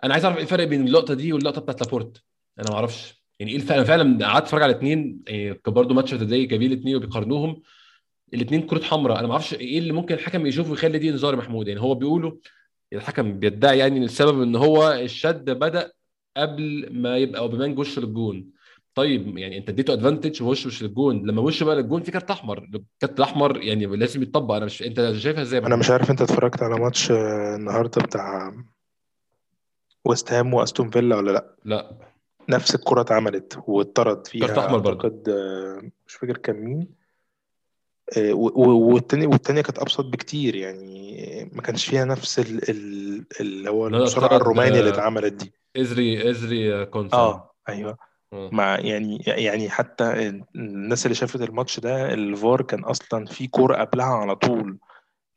أنا 0.04 0.12
عايز 0.14 0.24
أعرف 0.24 0.36
إيه 0.36 0.42
الفرق 0.42 0.64
بين 0.64 0.86
اللقطة 0.86 1.14
دي 1.14 1.32
واللقطة 1.32 1.60
بتاعت 1.60 1.80
لابورت؟ 1.80 2.22
أنا 2.58 2.70
ما 2.70 2.76
أعرفش. 2.76 3.22
يعني 3.38 3.52
إيه 3.52 3.56
الفرق؟ 3.56 3.76
أنا 3.76 3.84
فعلا 3.84 4.26
قعدت 4.26 4.44
أتفرج 4.44 4.62
على 4.62 4.72
الاثنين 4.72 5.22
يعني 5.26 5.54
كان 5.54 5.74
برضه 5.74 5.94
Match 5.94 6.14
Day 6.14 6.46
جايبين 6.46 6.72
الاثنين 6.72 6.96
وبيقارنوهم. 6.96 7.62
الاثنين 8.34 8.62
كروت 8.62 8.84
حمراء. 8.84 9.18
أنا 9.18 9.26
ما 9.26 9.32
أعرفش 9.32 9.54
إيه 9.54 9.78
اللي 9.78 9.92
ممكن 9.92 10.14
الحكم 10.14 10.46
يشوفه 10.46 10.72
يخلي 10.72 10.98
دي 10.98 11.10
إنذار 11.10 11.36
محمود. 11.36 11.68
يعني 11.68 11.80
هو 11.80 11.94
بيقولوا 11.94 12.32
الحكم 12.92 13.38
بيدعي 13.38 13.78
يعني 13.78 13.98
ان 13.98 14.02
السبب 14.02 14.42
إن 14.42 14.56
هو 14.56 14.92
الشد 14.92 15.50
بدأ 15.50 15.92
قبل 16.36 16.88
ما 16.92 17.16
يبقى 17.16 17.40
أوباميانج 17.40 17.78
وشه 17.78 18.00
للجون. 18.00 18.50
طيب 18.98 19.38
يعني 19.38 19.58
انت 19.58 19.68
اديته 19.68 19.92
advantage 19.92 20.42
ووشه 20.42 20.66
مش 20.66 20.82
للجون. 20.82 21.26
لما 21.26 21.42
وشه 21.42 21.64
بقى 21.64 21.76
للجون 21.76 22.02
في 22.02 22.10
كارت 22.10 22.30
أحمر. 22.30 22.58
الكارت 22.58 23.18
الأحمر 23.18 23.62
يعني 23.62 23.86
لازم 23.86 24.22
يتطبق. 24.22 24.54
أنا 24.54 24.64
مش 24.64 24.82
أنت 24.82 25.12
شايفها 25.16 25.42
إزاي؟ 25.42 25.60
محمود 25.60 25.78
مش 25.78 25.90
عارف 25.90 26.10
أنت 26.10 26.22
اتفرجت 26.22 26.62
على 26.62 26.74
ماتش 26.80 27.10
آه، 27.10 27.56
النهاردة 27.56 28.02
بتاع 28.02 28.54
ويست 30.04 30.32
هام 30.32 30.54
وأستون 30.54 30.90
فيلا 30.90 31.16
ولا 31.16 31.30
لأ؟ 31.30 31.54
لا. 31.64 31.96
نفس 32.48 32.74
الكرة 32.74 33.00
اتعملت 33.00 33.58
واتطرد 33.66 34.16
كارت 34.16 34.26
فيها 34.26 34.66
أحمر 34.66 34.78
برضه. 34.78 34.90
أعتقد 35.08 35.28
آه، 35.28 35.90
مش 36.06 36.14
فاكر 36.14 36.36
كان 36.36 36.56
مين. 36.56 36.88
آه، 38.16 38.32
و- 38.32 38.52
و- 38.54 38.92
والتاني 38.94 39.26
والتانية 39.26 39.60
كانت 39.62 39.78
أبسط 39.78 40.04
بكتير. 40.04 40.54
يعني 40.56 41.50
ما 41.52 41.62
كانش 41.62 41.86
فيها 41.86 42.04
نفس 42.04 42.38
ال 42.38 42.70
ال 42.70 43.24
اللي 43.40 43.70
هو 43.70 43.86
اتطرد 43.88 44.32
الرومانية 44.32 44.78
اللي 44.80 44.90
اتعملت 44.90 45.32
دي. 45.32 45.52
إزري 45.76 46.30
إزري 46.30 46.86
كونسا 46.86 47.16
آه 47.16 47.50
أيوه. 47.68 48.07
مع 48.32 48.78
يعني 48.78 49.22
يعني 49.26 49.70
حتى 49.70 50.28
الناس 50.54 51.06
اللي 51.06 51.14
شافت 51.14 51.42
الماتش 51.42 51.80
ده 51.80 52.14
الفار 52.14 52.62
كان 52.62 52.84
أصلا 52.84 53.26
في 53.26 53.46
كورة 53.46 53.76
قبلها 53.76 54.06
على 54.06 54.36
طول 54.36 54.78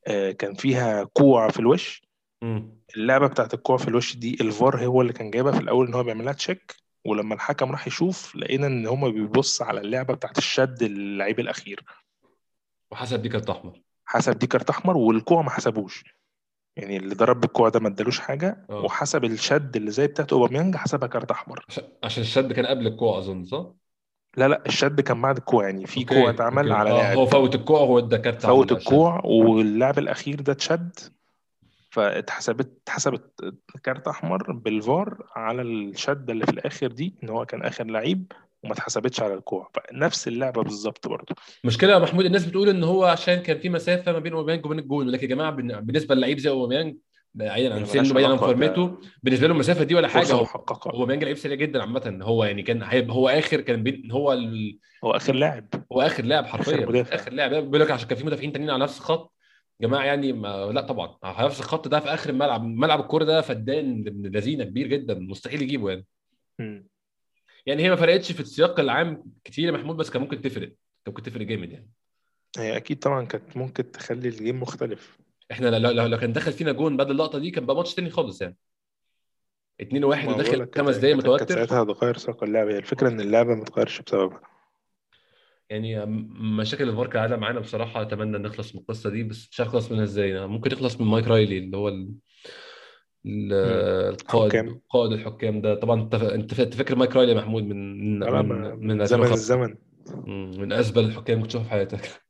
آه، 0.08 0.32
كان 0.32 0.54
فيها 0.54 1.04
كوع 1.04 1.50
في 1.50 1.60
الوش. 1.60 2.02
مم. 2.42 2.82
اللعبة 2.96 3.28
بتاعت 3.28 3.54
الكوع 3.54 3.78
في 3.78 3.88
الوش 3.88 4.16
دي 4.16 4.38
الفار 4.42 4.86
هو 4.86 5.02
اللي 5.02 5.14
كان 5.14 5.32
جايبها 5.32 5.52
في 5.52 5.60
الأول 5.60 5.88
إن 5.88 5.94
هو 5.94 6.04
بيعملها 6.04 6.34
check 6.34 6.76
ولما 7.06 7.36
الحكم 7.36 7.72
راح 7.72 7.88
يشوف 7.88 8.36
لقينا 8.36 8.68
إن 8.68 8.88
هما 8.88 9.10
بيبص 9.10 9.62
على 9.62 9.82
اللعبة 9.82 10.14
بتاعت 10.14 10.38
الشد 10.38 10.84
اللعيب 10.84 11.40
الأخير. 11.40 11.84
وحسب 12.92 13.22
دي 13.22 13.30
كارت 13.30 13.50
أحمر. 13.50 13.82
حسب 14.06 14.40
دي 14.40 14.48
كارت 14.48 14.70
أحمر 14.70 14.98
والكوع 14.98 15.42
ما 15.42 15.50
حسبوش. 15.50 16.04
يعني 16.76 16.98
اللي 16.98 17.16
ضرب 17.16 17.42
بالكوع 17.42 17.70
ده 17.70 17.80
ما 17.80 17.88
ادالوش 17.88 18.20
حاجة 18.20 18.66
آه. 18.70 18.82
وحسب 18.86 19.24
الشد 19.24 19.76
اللي 19.76 19.92
زي 19.92 20.08
بتاعت 20.08 20.34
أوباميانج 20.34 20.76
حسبها 20.76 21.08
كارت 21.08 21.32
أحمر. 21.32 21.66
عشان 22.04 22.24
الشد 22.24 22.54
كان 22.54 22.66
قبل 22.66 22.88
الكوع 22.88 23.18
أظن 23.18 23.46
صح؟ 23.46 23.66
لا 24.38 24.48
لا 24.48 24.66
الشد 24.66 25.02
كان 25.02 25.22
بعد 25.22 25.38
الكوع 25.38 25.66
يعني 25.66 25.88
في 25.88 26.06
كوع 26.06 26.30
اتعمل 26.30 26.72
على 26.72 26.90
آه 26.92 27.14
هو 27.14 27.26
فوت 27.26 27.56
الكوع 27.56 27.80
هو 27.80 28.00
ادى 28.00 28.18
كارت 28.18 28.42
فوت 28.42 28.72
الكوع 28.72 29.22
واللاعب 29.26 30.00
الأخير 30.00 30.42
ده 30.42 30.54
اتشد 30.54 31.00
فاتحسبت 31.90 32.82
اتحسبت 32.84 33.54
كارت 33.84 34.08
أحمر 34.08 34.52
بالفار 34.52 35.28
على 35.36 35.62
الشده 35.62 36.34
اللي 36.34 36.46
في 36.46 36.52
الآخر 36.52 36.88
دي 36.88 37.16
إن 37.24 37.30
هو 37.30 37.46
كان 37.46 37.62
آخر 37.64 37.84
لعيب. 37.86 38.32
وما 38.64 38.74
اتحسبتش 38.74 39.22
على 39.22 39.34
الكوع. 39.34 39.70
فنفس 39.74 40.28
اللعبة 40.28 40.64
بالظبط 40.64 41.08
برضه. 41.08 41.36
مشكلة 41.64 41.92
يا 41.94 42.00
محمود 42.00 42.26
الناس 42.26 42.46
بتقول 42.46 42.70
إن 42.70 42.84
هو 42.84 43.04
عشان 43.06 43.36
كان 43.36 43.58
في 43.60 43.70
مسافة 43.70 44.12
ما 44.12 44.20
بين 44.20 44.34
أوباميانج 44.34 44.66
وبين 44.66 44.80
الجول 44.80 45.12
لكن 45.14 45.24
يا 45.24 45.30
جماعة 45.36 45.52
بن- 45.52 45.80
بالنسبة 45.80 46.16
للعيب 46.16 46.38
زي 46.40 46.50
أوباميانج 46.50 46.96
بعيدا 47.34 47.74
عن 47.74 47.80
هي 47.80 47.86
سنه 47.86 48.14
بعيدا 48.14 48.30
عن 48.30 48.36
ده 48.36 48.40
فورمته 48.42 48.98
بالنسبة 49.24 49.48
له 49.48 49.54
المسافة 49.54 49.84
دي 49.84 49.96
ولا 49.96 50.08
حاجة 50.08 50.24
فرصه 50.24 50.36
هو 50.36 50.92
أوباميانج 50.92 51.24
لعيب 51.24 51.38
سريع 51.38 51.56
جدا 51.56 51.82
عامة. 51.82 52.20
هو 52.22 52.44
يعني 52.44 52.64
كان 52.64 53.10
هو 53.10 53.30
آخر 53.30 53.62
كان 53.62 53.84
بين 53.84 54.12
هو 54.12 54.34
ال... 54.34 54.80
هو 55.04 55.12
آخر 55.12 55.36
لاعب. 55.36 55.68
هو 55.92 56.02
آخر 56.02 56.24
لاعب 56.26 56.46
حرفيا. 56.46 57.04
آخر 57.16 57.34
لاعب. 57.34 57.52
بيقول 57.52 57.80
لك 57.80 57.92
عشان 57.92 58.08
كان 58.08 58.18
في 58.18 58.26
مدافعين 58.26 58.52
تانيين 58.54 58.70
على 58.72 58.84
نفس 58.84 58.98
الخط. 58.98 59.34
جماعة 59.82 60.04
يعني 60.04 60.34
ما 60.34 60.72
لا 60.74 60.82
طبعا. 60.82 61.18
على 61.24 61.46
نفس 61.48 61.60
الخط 61.60 61.88
ده 61.88 62.00
في 62.00 62.14
آخر 62.14 62.30
الملعب 62.30 62.64
ملعب 62.64 63.00
الكورة 63.00 63.24
ده 63.24 63.42
فدان 63.42 64.04
لذينة 64.08 64.64
كبير 64.64 64.88
جدا. 64.88 65.14
مستحيل 65.14 65.62
يجيبه 65.62 65.90
يعني. 65.90 66.06
مم. 66.60 66.88
يعني 67.66 67.84
هي 67.84 67.90
ما 67.90 67.96
فرقتش 67.96 68.32
في 68.32 68.40
السياق 68.40 68.80
العام 68.80 69.24
كتير 69.44 69.66
يا 69.66 69.72
محمود 69.72 69.96
بس 69.96 70.10
كان 70.10 70.22
ممكن 70.22 70.42
تفرق. 70.42 70.68
كان 70.68 71.08
ممكن 71.08 71.24
تفرق 71.24 71.46
جامد 71.46 71.72
يعني. 71.72 71.90
هي 72.58 72.78
أكيد 72.78 73.00
طبعا 73.00 73.26
كانت 73.26 73.58
ممكن 73.58 73.92
تخلي 73.92 74.28
الجيم 74.28 74.60
مختلف. 74.60 75.20
إحنا 75.52 75.68
لو 75.68 75.92
لو, 75.92 76.06
لو 76.06 76.18
كان 76.18 76.34
دخل 76.34 76.54
فينا 76.54 76.72
جون 76.72 76.98
بعد 76.98 77.10
اللقطة 77.10 77.40
دي 77.40 77.52
كان 77.52 77.66
بقى 77.66 77.76
ماتش 77.76 77.96
تاني 77.96 78.10
خالص 78.10 78.42
يعني. 78.42 78.58
2 79.82 80.04
1 80.04 80.26
ما 80.28 80.32
بقول 80.32 80.42
وداخل 80.42 80.58
كانت 80.58 80.78
خمس 80.78 80.96
دقايق 80.96 81.16
كانت 81.16 81.28
كانت 81.28 81.42
متوتر 81.42 81.56
ساعتها 81.56 81.84
هتغير 81.84 82.18
سياق 82.18 82.44
اللعبه 82.44 82.72
هي 82.72 82.78
الفكرة 82.78 83.10
إن 83.10 83.22
اللعبه 83.22 83.56
ما 83.56 83.66
تغيرش 83.66 84.02
بسببها. 84.02 84.42
يعني 85.70 86.06
مشاكل 86.60 86.90
الفار 86.90 87.08
كالعاده 87.08 87.38
معانا 87.38 87.60
بصراحة. 87.60 88.02
أتمنى 88.02 88.38
نخلص 88.38 88.76
من 88.76 88.82
القصة 88.82 89.10
دي 89.10 89.24
بس 89.24 89.50
مش 89.52 89.60
عارف 89.60 89.70
نخلص 89.70 89.92
منها 89.92 90.04
إزاي؟ 90.04 90.48
ممكن 90.48 90.72
نخلص 90.72 91.02
من 91.02 91.08
مايك 91.08 91.28
رايلي 91.28 91.58
اللي 91.58 91.78
هو 91.78 91.88
ال... 91.88 92.12
القائد 93.26 94.80
قائد 94.90 95.12
الحكام 95.12 95.62
ده. 95.62 95.76
طبعا 95.76 96.02
أنت 96.02 96.54
أنت 96.54 96.74
فاكر 96.74 96.96
مايك 96.96 97.16
رايلي 97.16 97.32
يا 97.32 97.38
محمود 97.38 97.64
من 97.64 98.00
من 98.00 98.20
لا 98.20 98.42
من, 98.42 98.76
زمن 98.76 99.02
2005 99.02 99.34
الزمن. 99.34 99.76
من 100.58 100.74
أزبل 100.74 101.06
الحكام 101.06 101.38
اللي 101.38 101.48
تشوفها 101.48 101.66
في 101.66 101.72
حياتك. 101.72 102.10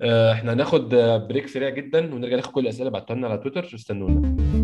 آه، 0.00 0.32
إحنا 0.32 0.52
هناخد 0.52 0.94
آه، 0.94 1.16
break 1.16 1.46
سريع 1.46 1.68
جدا 1.68 2.14
ونرجع 2.14 2.36
ناخد 2.36 2.52
كل 2.52 2.60
الأسئلة. 2.60 2.88
اللي 2.88 2.98
بعتوها 2.98 3.18
لنا 3.18 3.28
على 3.28 3.38
تويتر. 3.38 3.70
استنونا. 3.74 4.61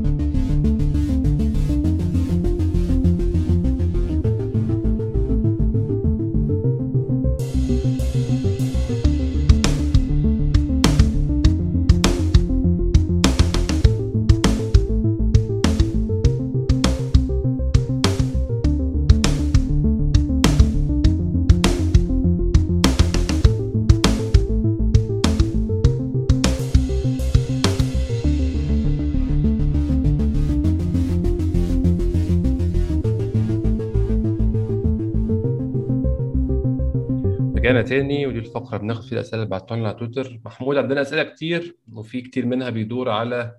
الفقره 38.69 38.79
بناخد 38.83 39.03
فيها 39.05 39.19
الأسئلة 39.19 39.43
اللي 39.43 39.51
بعتوها 39.51 39.79
لنا 39.79 39.89
على 39.89 39.99
تويتر. 39.99 40.41
محمود 40.45 40.77
عندنا 40.77 41.01
أسئلة 41.01 41.23
كتير 41.23 41.77
وفي 41.93 42.21
كتير 42.21 42.47
منها 42.47 42.71
بيدور 42.71 43.09
على 43.11 43.59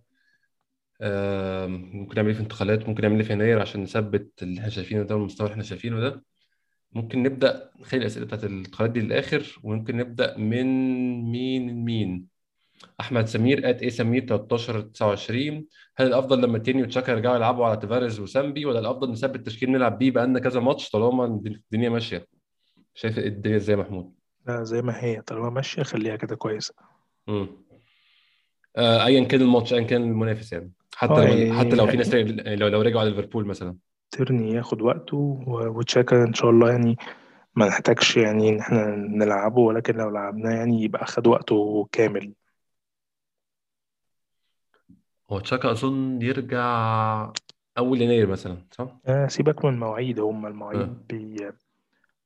ممكن 1.68 2.16
نعمل 2.16 2.28
إيه 2.28 2.36
في 2.36 2.42
انتقالات 2.42 2.90
ممكن 2.90 3.02
نعمل 3.04 3.16
إيه 3.20 3.24
في 3.24 3.34
يناير 3.34 3.60
عشان 3.62 3.84
نثبت 3.84 4.44
اللي 4.44 4.60
إحنا 4.60 4.70
شايفينه 4.70 5.04
ده 5.04 5.16
والمستوى 5.16 5.46
اللي 5.46 5.54
إحنا 5.54 5.64
شايفينه 5.64 6.00
ده. 6.00 6.24
ممكن 6.94 7.24
نبدأ 7.24 7.72
نخلي 7.80 8.02
الأسئلة 8.02 8.26
بتاعت 8.26 8.44
الانتقالات 8.44 8.92
دي 8.92 9.00
للآخر 9.02 9.60
وممكن 9.64 9.98
نبدأ 9.98 10.38
من 10.38 10.66
مين 11.32 11.86
مين؟ 11.86 12.28
أحمد 13.00 13.26
سمير 13.28 13.70
ات 13.70 13.82
إيه 13.82 13.90
سمير 13.90 14.26
13 14.26 14.82
29 14.82 15.66
هل 15.98 16.08
الأفضل 16.08 16.42
لما 16.42 16.58
تيرني 16.58 16.82
وتشاكا 16.84 17.12
يرجعوا 17.12 17.36
يلعبوا 17.36 17.66
على 17.66 17.78
تفاريز 17.78 18.20
وسامبي 18.20 18.66
ولا 18.66 18.80
الأفضل 18.80 19.12
نثبت 19.12 19.46
تشكيل 19.46 19.72
نلعب 19.72 19.98
بيه 19.98 20.12
بقالنا 20.12 20.40
كذا 20.40 20.60
ماتش 20.60 20.90
طالما 20.90 21.26
الدنيا 21.26 21.90
ماشية؟ 21.90 22.28
شايف 22.94 23.20
الدنيا 23.20 23.58
إزاي 23.58 23.76
يا 23.78 23.82
محمود؟ 23.82 24.19
لا 24.50 24.64
زي 24.64 24.82
ما 24.82 25.04
هي 25.04 25.22
طالما 25.22 25.50
ماشية 25.50 25.84
خليها 25.84 26.16
كده 26.16 26.36
كويسة. 26.36 26.74
امم 27.30 27.48
آه، 28.78 29.06
ايا 29.06 29.24
كان 29.24 29.42
الماتش 29.42 29.74
ايا 29.74 29.84
كان 29.84 30.04
المنافس 30.04 30.54
يعني. 30.54 30.72
حتى 30.96 31.14
آه 31.14 31.34
لو 31.34 31.60
حتى 31.60 31.76
لو 31.76 31.88
في 31.88 31.98
ناس 31.98 32.14
يعني 32.14 32.56
لو 32.56 32.68
لو 32.68 32.82
رجعوا 32.82 33.02
على 33.02 33.10
ليفربول 33.10 33.46
مثلا. 33.46 33.76
ترني 34.12 34.52
ياخد 34.52 34.82
وقته 34.82 35.44
وتشاكا 35.48 36.24
إن 36.24 36.34
شاء 36.34 36.50
الله 36.50 36.72
يعني 36.72 36.98
ما 37.56 37.68
نحتاجش 37.68 38.18
يعني 38.18 38.50
إن 38.50 38.60
إحنا 38.60 38.96
نلعبه 38.96 39.60
ولكن 39.60 39.96
لو 39.96 40.10
لعبناه 40.10 40.52
يعني 40.52 40.84
يبقى 40.84 41.06
خد 41.06 41.28
وقته 41.28 41.90
كامل. 41.92 42.34
هو 45.32 45.40
تشاكا 45.40 45.72
أظن 45.72 46.22
يرجع 46.22 47.34
أول 47.78 48.02
يناير 48.02 48.28
مثلا 48.28 48.58
صح؟ 48.72 48.98
آه 49.06 49.28
سيبك 49.28 49.66
من 49.66 49.74
المواعيد 49.74 50.20
هم 50.20 50.46
المواعيد 50.46 51.08
بي 51.10 51.52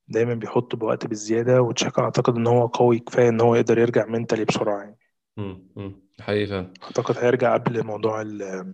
دايما 0.07 0.33
بيحطوا 0.33 0.79
بوقت 0.79 1.07
بالزيادة 1.07 1.61
وتشاكا 1.61 2.01
أعتقد 2.01 2.35
إن 2.35 2.47
هو 2.47 2.65
قوي 2.65 2.99
كفاية 2.99 3.29
إن 3.29 3.41
هو 3.41 3.55
يقدر 3.55 3.77
يرجع 3.79 4.05
منتلي 4.05 4.45
بسرعة 4.45 4.79
يعني. 4.79 4.97
امم 5.37 6.01
حقيقي 6.21 6.47
فعلا. 6.47 6.73
أعتقد 6.83 7.17
هيرجع 7.17 7.53
قبل 7.53 7.83
موضوع 7.83 8.21
ال- 8.21 8.73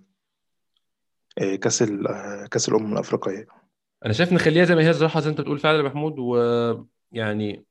آه، 1.39 1.55
كأس 1.55 1.81
ال- 1.81 2.07
آه، 2.07 2.45
كأس 2.51 2.69
الأمم 2.69 2.93
الأفريقية. 2.93 3.47
أنا 4.05 4.13
شايف 4.13 4.33
نخليها 4.33 4.65
زي 4.65 4.75
ما 4.75 4.81
هي 4.81 4.89
الصراحة 4.89 5.19
زي 5.19 5.25
ما 5.25 5.31
أنت 5.31 5.41
بتقول 5.41 5.59
فعلا 5.59 5.77
يا 5.77 5.83
محمود 5.83 6.19
ويعني 6.19 7.65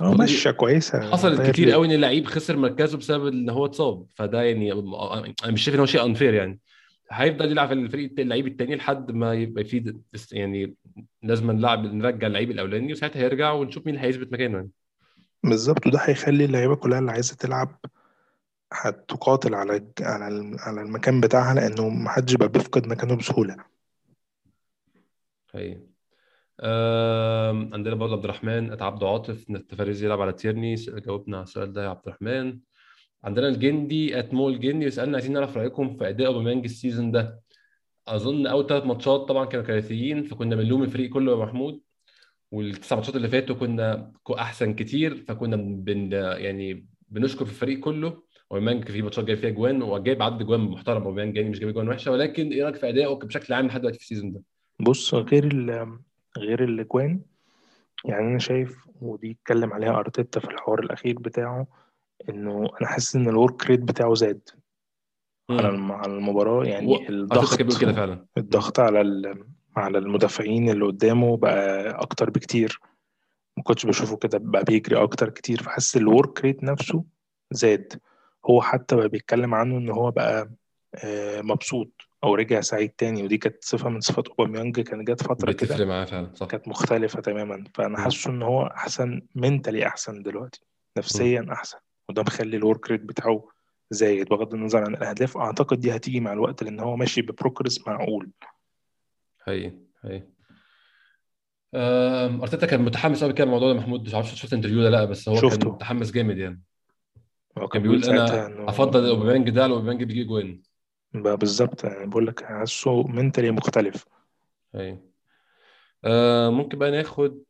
آه 0.00 0.14
ماشية 0.14 0.50
كويسة. 0.50 1.10
حصلت 1.10 1.50
كتير 1.50 1.70
قوي 1.70 1.86
إن 1.86 1.92
اللعيب 1.92 2.26
خسر 2.26 2.56
مركزه 2.56 2.98
بسبب 2.98 3.26
إن 3.26 3.50
هو 3.50 3.66
اتصاب 3.66 4.06
فده 4.14 4.42
يعني 4.42 4.72
أنا 5.44 5.52
مش 5.52 5.62
شايف 5.64 5.74
إن 5.74 5.80
هو 5.80 5.86
شيء 5.86 6.04
انفير 6.04 6.34
يعني. 6.34 6.60
هيفضل 7.10 7.50
يلعب 7.50 7.68
في 7.68 7.74
الفريق 7.74 8.12
اللعيب 8.18 8.46
التاني 8.46 8.76
لحد 8.76 9.10
ما 9.12 9.34
يبقى 9.34 9.64
في 9.64 9.94
يعني 10.32 10.74
لازم 11.22 11.50
نلعب 11.50 11.84
نرجع 11.84 12.26
اللعيب 12.26 12.50
الأولاني 12.50 12.92
وساعتها 12.92 13.20
هيرجع 13.22 13.52
ونشوف 13.52 13.86
مين 13.86 13.94
اللي 13.94 14.06
هيثبت 14.06 14.32
مكانه 14.32 14.56
يعني. 14.56 14.70
بالظبط 15.44 15.86
وده 15.86 15.98
هيخلي 16.02 16.44
اللعيبة 16.44 16.76
كلها 16.76 16.98
اللي 16.98 17.10
عايزة 17.12 17.36
تلعب 17.36 17.80
هتقاتل 18.72 19.54
على 19.54 19.86
على 20.00 20.56
على 20.60 20.82
المكان 20.82 21.20
بتاعها 21.20 21.54
لأنه 21.54 21.88
محدش 21.88 22.34
بقى 22.34 22.48
بيفقد 22.48 22.86
مكانه 22.86 23.16
بسهولة. 23.16 23.56
هي 25.54 25.78
آم، 26.60 27.74
عندنا 27.74 27.94
برضه 27.94 28.12
عبد 28.14 28.24
الرحمن 28.24 28.72
ات 28.72 28.82
عبد 28.82 29.04
عاطف 29.04 29.50
ان 29.50 29.56
التفاريز 29.56 30.02
يلعب 30.04 30.20
على 30.20 30.32
تيرني 30.32 30.74
جاوبنا 30.74 31.36
على 31.36 31.44
السؤال 31.44 31.72
ده 31.72 31.84
يا 31.84 31.88
عبد 31.88 32.00
الرحمن. 32.06 32.58
عندنا 33.24 33.48
الجندي 33.48 34.18
@ 34.18 34.34
مول 34.34 34.60
جندي 34.60 34.86
يسألنا 34.86 35.16
عايزين 35.16 35.32
نعرف 35.32 35.56
رأيكم 35.56 35.96
في 35.96 36.08
أداء 36.08 36.26
أوباميانج 36.26 36.64
ال 36.64 36.71
season 36.71 37.10
ده. 37.10 37.40
أظن 38.08 38.46
أول 38.46 38.66
ثلاث 38.66 38.84
ماتشات 38.86 39.20
طبعا 39.20 39.44
كانوا 39.44 39.66
كارثيين 39.66 40.22
فكنا 40.22 40.56
بنلوم 40.56 40.82
الفريق 40.82 41.10
كله 41.10 41.32
يا 41.32 41.36
محمود. 41.36 41.80
والتسع 42.52 42.96
ماتشات 42.96 43.16
اللي 43.16 43.28
فاتوا 43.28 43.56
كنا 43.56 44.12
أحسن 44.30 44.74
كتير 44.74 45.16
فكنا 45.16 45.56
بن 45.56 46.12
يعني 46.12 46.86
بنشكر 47.08 47.44
في 47.44 47.50
الفريق 47.50 47.80
كله. 47.80 48.22
أوباميانج 48.52 48.88
في 48.88 49.02
ماتشات 49.02 49.24
جايب 49.24 49.38
فيها 49.38 49.50
جوان 49.50 49.82
وجايب 49.82 50.22
عدد 50.22 50.42
جوان 50.42 50.60
محترم 50.60 51.02
أوباميانج 51.02 51.36
يعني 51.36 51.50
مش 51.50 51.58
جايب 51.60 51.74
جوان 51.74 51.88
وحشة. 51.88 52.12
ولكن 52.12 52.52
إيه 52.52 52.64
رأيك 52.64 52.76
في 52.76 52.88
أدائه 52.88 53.14
بشكل 53.14 53.54
عام 53.54 53.66
لحد 53.66 53.80
دلوقتي 53.80 53.98
في 53.98 54.04
ال 54.04 54.08
season 54.08 54.32
ده؟ 54.32 54.42
بص 54.80 55.14
غير 55.14 55.44
ال 55.44 55.98
غير 56.38 56.64
الأجوان 56.64 57.20
يعني 58.04 58.26
أنا 58.26 58.38
شايف 58.38 58.88
ودي 59.00 59.30
اتكلم 59.30 59.72
عليها 59.72 59.98
أرتيتا 59.98 60.40
في 60.40 60.48
الحوار 60.48 60.80
الأخير 60.80 61.18
بتاعه 61.18 61.66
إنه 62.28 62.68
أنا 62.80 62.88
حاسس 62.88 63.16
إن 63.16 63.28
ال 63.28 63.36
work 63.36 63.66
rate 63.66 63.80
بتاعه 63.80 64.14
زاد 64.14 64.48
على 65.50 65.92
على 65.92 66.12
المباراة. 66.12 66.64
يعني 66.64 66.98
كان 66.98 67.14
الضغط 67.14 67.80
كده 67.80 67.92
فعلا. 67.92 68.26
الضغط 68.38 68.80
على 68.80 69.00
ال- 69.00 69.44
على 69.76 69.98
المدافعين 69.98 70.68
اللي 70.68 70.84
قدامه 70.84 71.36
بقى 71.36 71.90
أكتر 71.90 72.30
بكتير. 72.30 72.80
ما 73.56 73.62
كنتش 73.62 73.86
بشوفه 73.86 74.16
كده 74.16 74.38
بقى 74.38 74.64
بيجري 74.64 75.02
أكتر 75.02 75.28
كتير. 75.30 75.62
فحس 75.62 75.96
ال 75.96 76.05
work 76.05 76.40
rate 76.44 76.64
نفسه 76.64 77.04
زاد. 77.50 78.00
هو 78.50 78.62
حتى 78.62 78.96
بقى 78.96 79.08
بيتكلم 79.08 79.54
عنه 79.54 79.78
إن 79.78 79.90
هو 79.90 80.10
بقى 80.10 80.50
آه، 81.04 81.40
مبسوط 81.42 81.90
أو 82.24 82.34
رجع 82.34 82.60
سعيد 82.60 82.90
تاني. 82.90 83.22
ودي 83.22 83.38
كانت 83.38 83.64
صفة 83.64 83.88
من 83.88 84.00
صفات 84.00 84.28
أوباميانج 84.28 84.80
كانت 84.80 85.10
جت 85.10 85.22
فترة 85.22 85.52
كده 85.52 85.66
بتفرق 85.74 85.86
معاه 85.86 86.04
فعلا 86.04 86.30
صح. 86.34 86.46
كانت 86.46 86.68
مختلفة 86.68 87.20
تماما. 87.20 87.64
فأنا. 87.74 87.98
حاسه 87.98 88.30
إن 88.30 88.42
هو 88.42 88.62
أحسن 88.62 89.22
mentally 89.34 89.86
أحسن 89.86 90.22
دلوقتي. 90.22 90.60
نفسيا 90.98 91.46
أحسن. 91.52 91.78
وده 92.08 92.22
مخلي 92.22 92.56
ال 92.56 92.63
work 92.63 92.90
rate 92.90 93.00
بتاعه 93.00 93.48
زايد 93.90 94.28
بغض 94.28 94.54
النظر 94.54 94.84
عن 94.84 94.94
الأهداف. 94.94 95.36
أعتقد 95.36 95.80
دي 95.80 95.96
هتيجي 95.96 96.20
مع 96.20 96.32
الوقت 96.32 96.62
لأن 96.62 96.80
هو 96.80 96.96
ماشي 96.96 97.22
ب 97.22 97.29
progress 97.29 97.86
معقول. 97.88 98.30
هي 99.44 99.72
هي 100.02 100.22
أرتيتا 102.42 102.66
كان 102.66 102.82
متحمس 102.82 103.24
قوي 103.24 103.32
كده 103.32 103.44
الموضوع 103.44 103.72
ده 103.72 103.78
محمود. 103.78 104.02
مش 104.02 104.14
عارف 104.14 104.34
شفت 104.34 104.52
interview 104.52 104.82
ده 104.82 104.90
لأ 104.90 105.04
بس 105.04 105.28
هو 105.28 105.40
كان 105.40 105.50
شفته. 105.50 105.70
متحمس 105.70 106.10
جامد 106.10 106.38
يعني. 106.38 106.62
هو 107.58 107.68
كان 107.68 107.82
كان 107.82 107.82
بيقول 107.82 108.04
أنا 108.04 108.46
إنه 108.46 108.68
أفضل 108.68 109.08
اوباميانج 109.08 109.50
ده 109.50 109.64
اوباميانج 109.64 110.02
بيجي 110.02 110.24
جوان 110.24 110.62
بقى 111.14 111.36
بالظبط. 111.36 111.84
يعني 111.84 112.06
بقول 112.06 112.26
لك 112.26 112.44
حاسه 112.44 113.02
mentally 113.02 113.50
مختلف. 113.50 114.04
هي 114.74 114.98
آه 116.04 116.50
ممكن 116.50 116.78
بقى 116.78 116.90
ناخد 116.90 117.42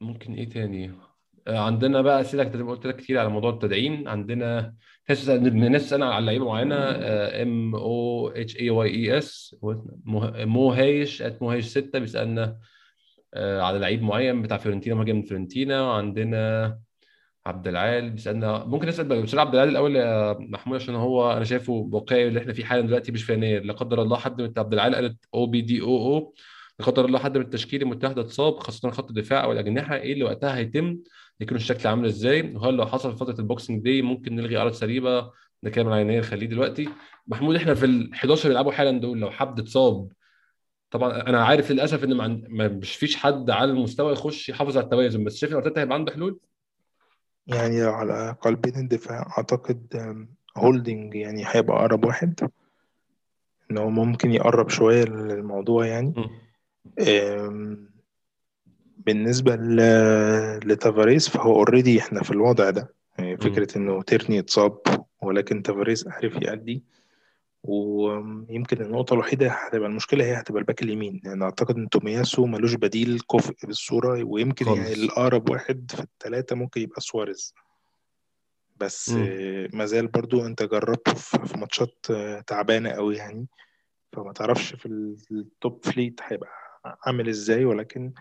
ممكن 0.00 0.34
إيه 0.34 0.48
تاني؟ 0.48 0.94
عندنا 1.48 2.02
بقى 2.02 2.20
اسئله 2.20 2.64
ما 2.64 2.70
قلت 2.70 2.86
لك 2.86 2.96
كتير 2.96 3.18
على 3.18 3.28
موضوع 3.28 3.50
التدعيم. 3.50 4.08
عندنا 4.08 4.74
ناس 5.08 5.86
تسالنا 5.86 6.14
على 6.14 6.26
لعيبه 6.26 6.44
معينة 6.44 6.76
ام 7.42 7.74
أو 7.74 8.28
اتش 8.28 8.56
اي 8.56 8.70
واي 8.70 8.90
اي 8.94 9.18
اس 9.18 9.56
مو 10.44 10.70
هايش 10.72 11.22
ات 11.22 11.42
مو 11.42 11.50
هايش 11.50 11.64
6 11.66 11.98
بيسألنا 11.98 12.58
آه 13.34 13.60
على 13.60 13.78
لعيب 13.78 14.02
معين 14.02 14.42
بتاع 14.42 14.56
فيورنتينا 14.56 14.94
مهاجم 14.96 15.16
من 15.16 15.22
فيورنتينا. 15.22 15.82
وعندنا 15.82 16.78
عبد 17.46 17.68
العال 17.68 18.10
بيسألنا 18.10 18.64
ممكن 18.64 18.88
نسأل 18.88 19.22
بس 19.22 19.34
عبد 19.34 19.54
العال 19.54 19.68
الأول 19.68 19.96
يا 19.96 20.32
محمود 20.38 20.76
عشان 20.80 20.94
هو 20.94 21.32
أنا 21.32 21.44
شايفه 21.44 21.72
واقعي 21.72 22.28
اللي 22.28 22.40
إحنا 22.40 22.52
فيه 22.52 22.64
حالا 22.64 22.80
دلوقتي 22.86 23.12
مش 23.12 23.24
في 23.24 23.32
يناير 23.32 23.64
لا 23.64 23.72
قدر 23.72 24.02
الله 24.02 24.16
حد 24.16 24.42
من 24.42 24.52
عبد 24.56 24.72
العال 24.72 24.94
قالت 24.94 25.24
أو 25.34 25.46
بي 25.46 25.60
دي 25.60 25.80
أو 25.82 25.96
أو 25.96 26.34
لا 26.78 26.86
قدر 26.86 27.04
الله 27.04 27.18
حد 27.18 27.38
من 27.38 27.44
التشكيلة 27.44 27.82
المتحدة 27.82 28.22
اتصاب 28.22 28.58
خاصة 28.58 28.90
خط 28.90 29.08
الدفاع 29.08 29.44
أو 29.44 29.52
الأجنحة. 29.52 29.96
إيه 29.96 30.12
اللي 30.12 30.24
وقتها 30.24 30.56
هيتم؟ 30.56 30.98
يكون 31.42 31.56
الشكل 31.56 31.88
عامل 31.88 32.06
إزاي 32.06 32.54
وهل 32.56 32.74
لو 32.74 32.86
حصل 32.86 33.12
في 33.12 33.18
فترة 33.18 33.38
ال 33.38 33.44
Boxing 33.44 33.82
Day 33.82 34.02
ممكن 34.02 34.36
نلغي 34.36 34.56
عرض 34.56 34.72
سريبة؟ 34.72 35.30
ده 35.62 35.70
كلام 35.70 35.88
على 35.88 36.00
يناير 36.00 36.22
خليه 36.22 36.46
دلوقتي. 36.46 36.88
محمود 37.26 37.56
إحنا 37.56 37.74
في 37.74 37.86
ال 37.86 38.14
11 38.14 38.40
اللي 38.42 38.48
بيلعبوا 38.48 38.72
حالا 38.72 39.00
دول 39.00 39.20
لو 39.20 39.30
حد 39.30 39.58
اتصاب 39.60 40.08
طبعا 40.90 41.20
أنا 41.20 41.44
عارف 41.44 41.70
للأسف 41.70 42.04
إن 42.04 42.14
ما 42.48 42.68
مش 42.68 42.96
فيش 42.96 43.16
حد 43.16 43.50
على 43.50 43.70
المستوى 43.70 44.12
يخش 44.12 44.48
يحافظ 44.48 44.76
على 44.76 44.84
التوازن 44.84 45.24
بس 45.24 45.36
شايف 45.36 45.52
إن 45.52 45.56
أرتيتا 45.56 45.80
هيبقى 45.80 45.94
عنده 45.94 46.12
حلول؟ 46.12 46.38
يعني 47.46 47.82
لو 47.82 47.90
على 47.92 48.36
قلبين 48.40 48.76
الدفاع 48.76 49.26
أعتقد 49.38 49.86
هولدنج 50.56 51.14
يعني 51.14 51.44
هيبقى 51.46 51.76
أقرب 51.76 52.04
واحد 52.04 52.50
إن 53.70 53.78
هو 53.78 53.90
ممكن 53.90 54.32
يقرب 54.32 54.68
شوية 54.68 55.04
للموضوع 55.04 55.86
يعني. 55.86 56.14
ل- 59.56 60.58
لتافاريز 60.72 61.28
فهو 61.28 61.54
already 61.56 61.98
إحنا 62.00 62.22
في 62.22 62.30
الوضع 62.30 62.70
ده. 62.70 62.94
يعني 63.18 63.30
مم. 63.30 63.36
فكرة 63.36 63.78
إنه 63.78 64.02
تيرني 64.02 64.38
اتصاب 64.38 64.78
ولكن 65.22 65.62
تافاريز 65.62 66.08
عرف 66.08 66.42
يأدي. 66.42 66.84
ويمكن 67.64 68.82
النقطة 68.82 69.14
الوحيدة 69.14 69.48
هتبقى 69.50 69.88
المشكلة 69.88 70.24
هي 70.24 70.34
هتبقى 70.40 70.60
ال 70.60 70.64
back 70.64 70.82
اليمين. 70.82 71.20
يعني 71.24 71.44
أعتقد 71.44 71.76
إن 71.76 71.88
تومياسو 71.88 72.46
ملوش 72.46 72.74
بديل 72.74 73.20
كفء 73.32 73.54
بالصورة 73.66 74.22
ويمكن 74.24 74.66
يعني 74.66 74.84
خالص. 74.84 74.98
الأقرب 74.98 75.50
واحد 75.50 75.90
في 75.94 76.00
الثلاثة 76.02 76.56
ممكن 76.56 76.80
يبقى 76.80 77.00
سواريز. 77.00 77.54
بس 78.76 79.10
مم. 79.10 79.26
آه، 79.30 79.68
مازال 79.72 80.06
برضو 80.06 80.46
أنت 80.46 80.62
جربته 80.62 81.14
في 81.14 81.58
ماتشات 81.58 82.06
تعبانة 82.46 82.90
قوي 82.90 83.16
يعني. 83.16 83.46
فما 84.12 84.32
تعرفش 84.32 84.74
في 84.74 84.86
ال- 84.86 85.16
التوب 85.32 85.84
فليت 85.84 86.20
هيبقى 86.22 86.50
عامل 87.06 87.28
إزاي 87.28 87.64
ولكن 87.64 88.12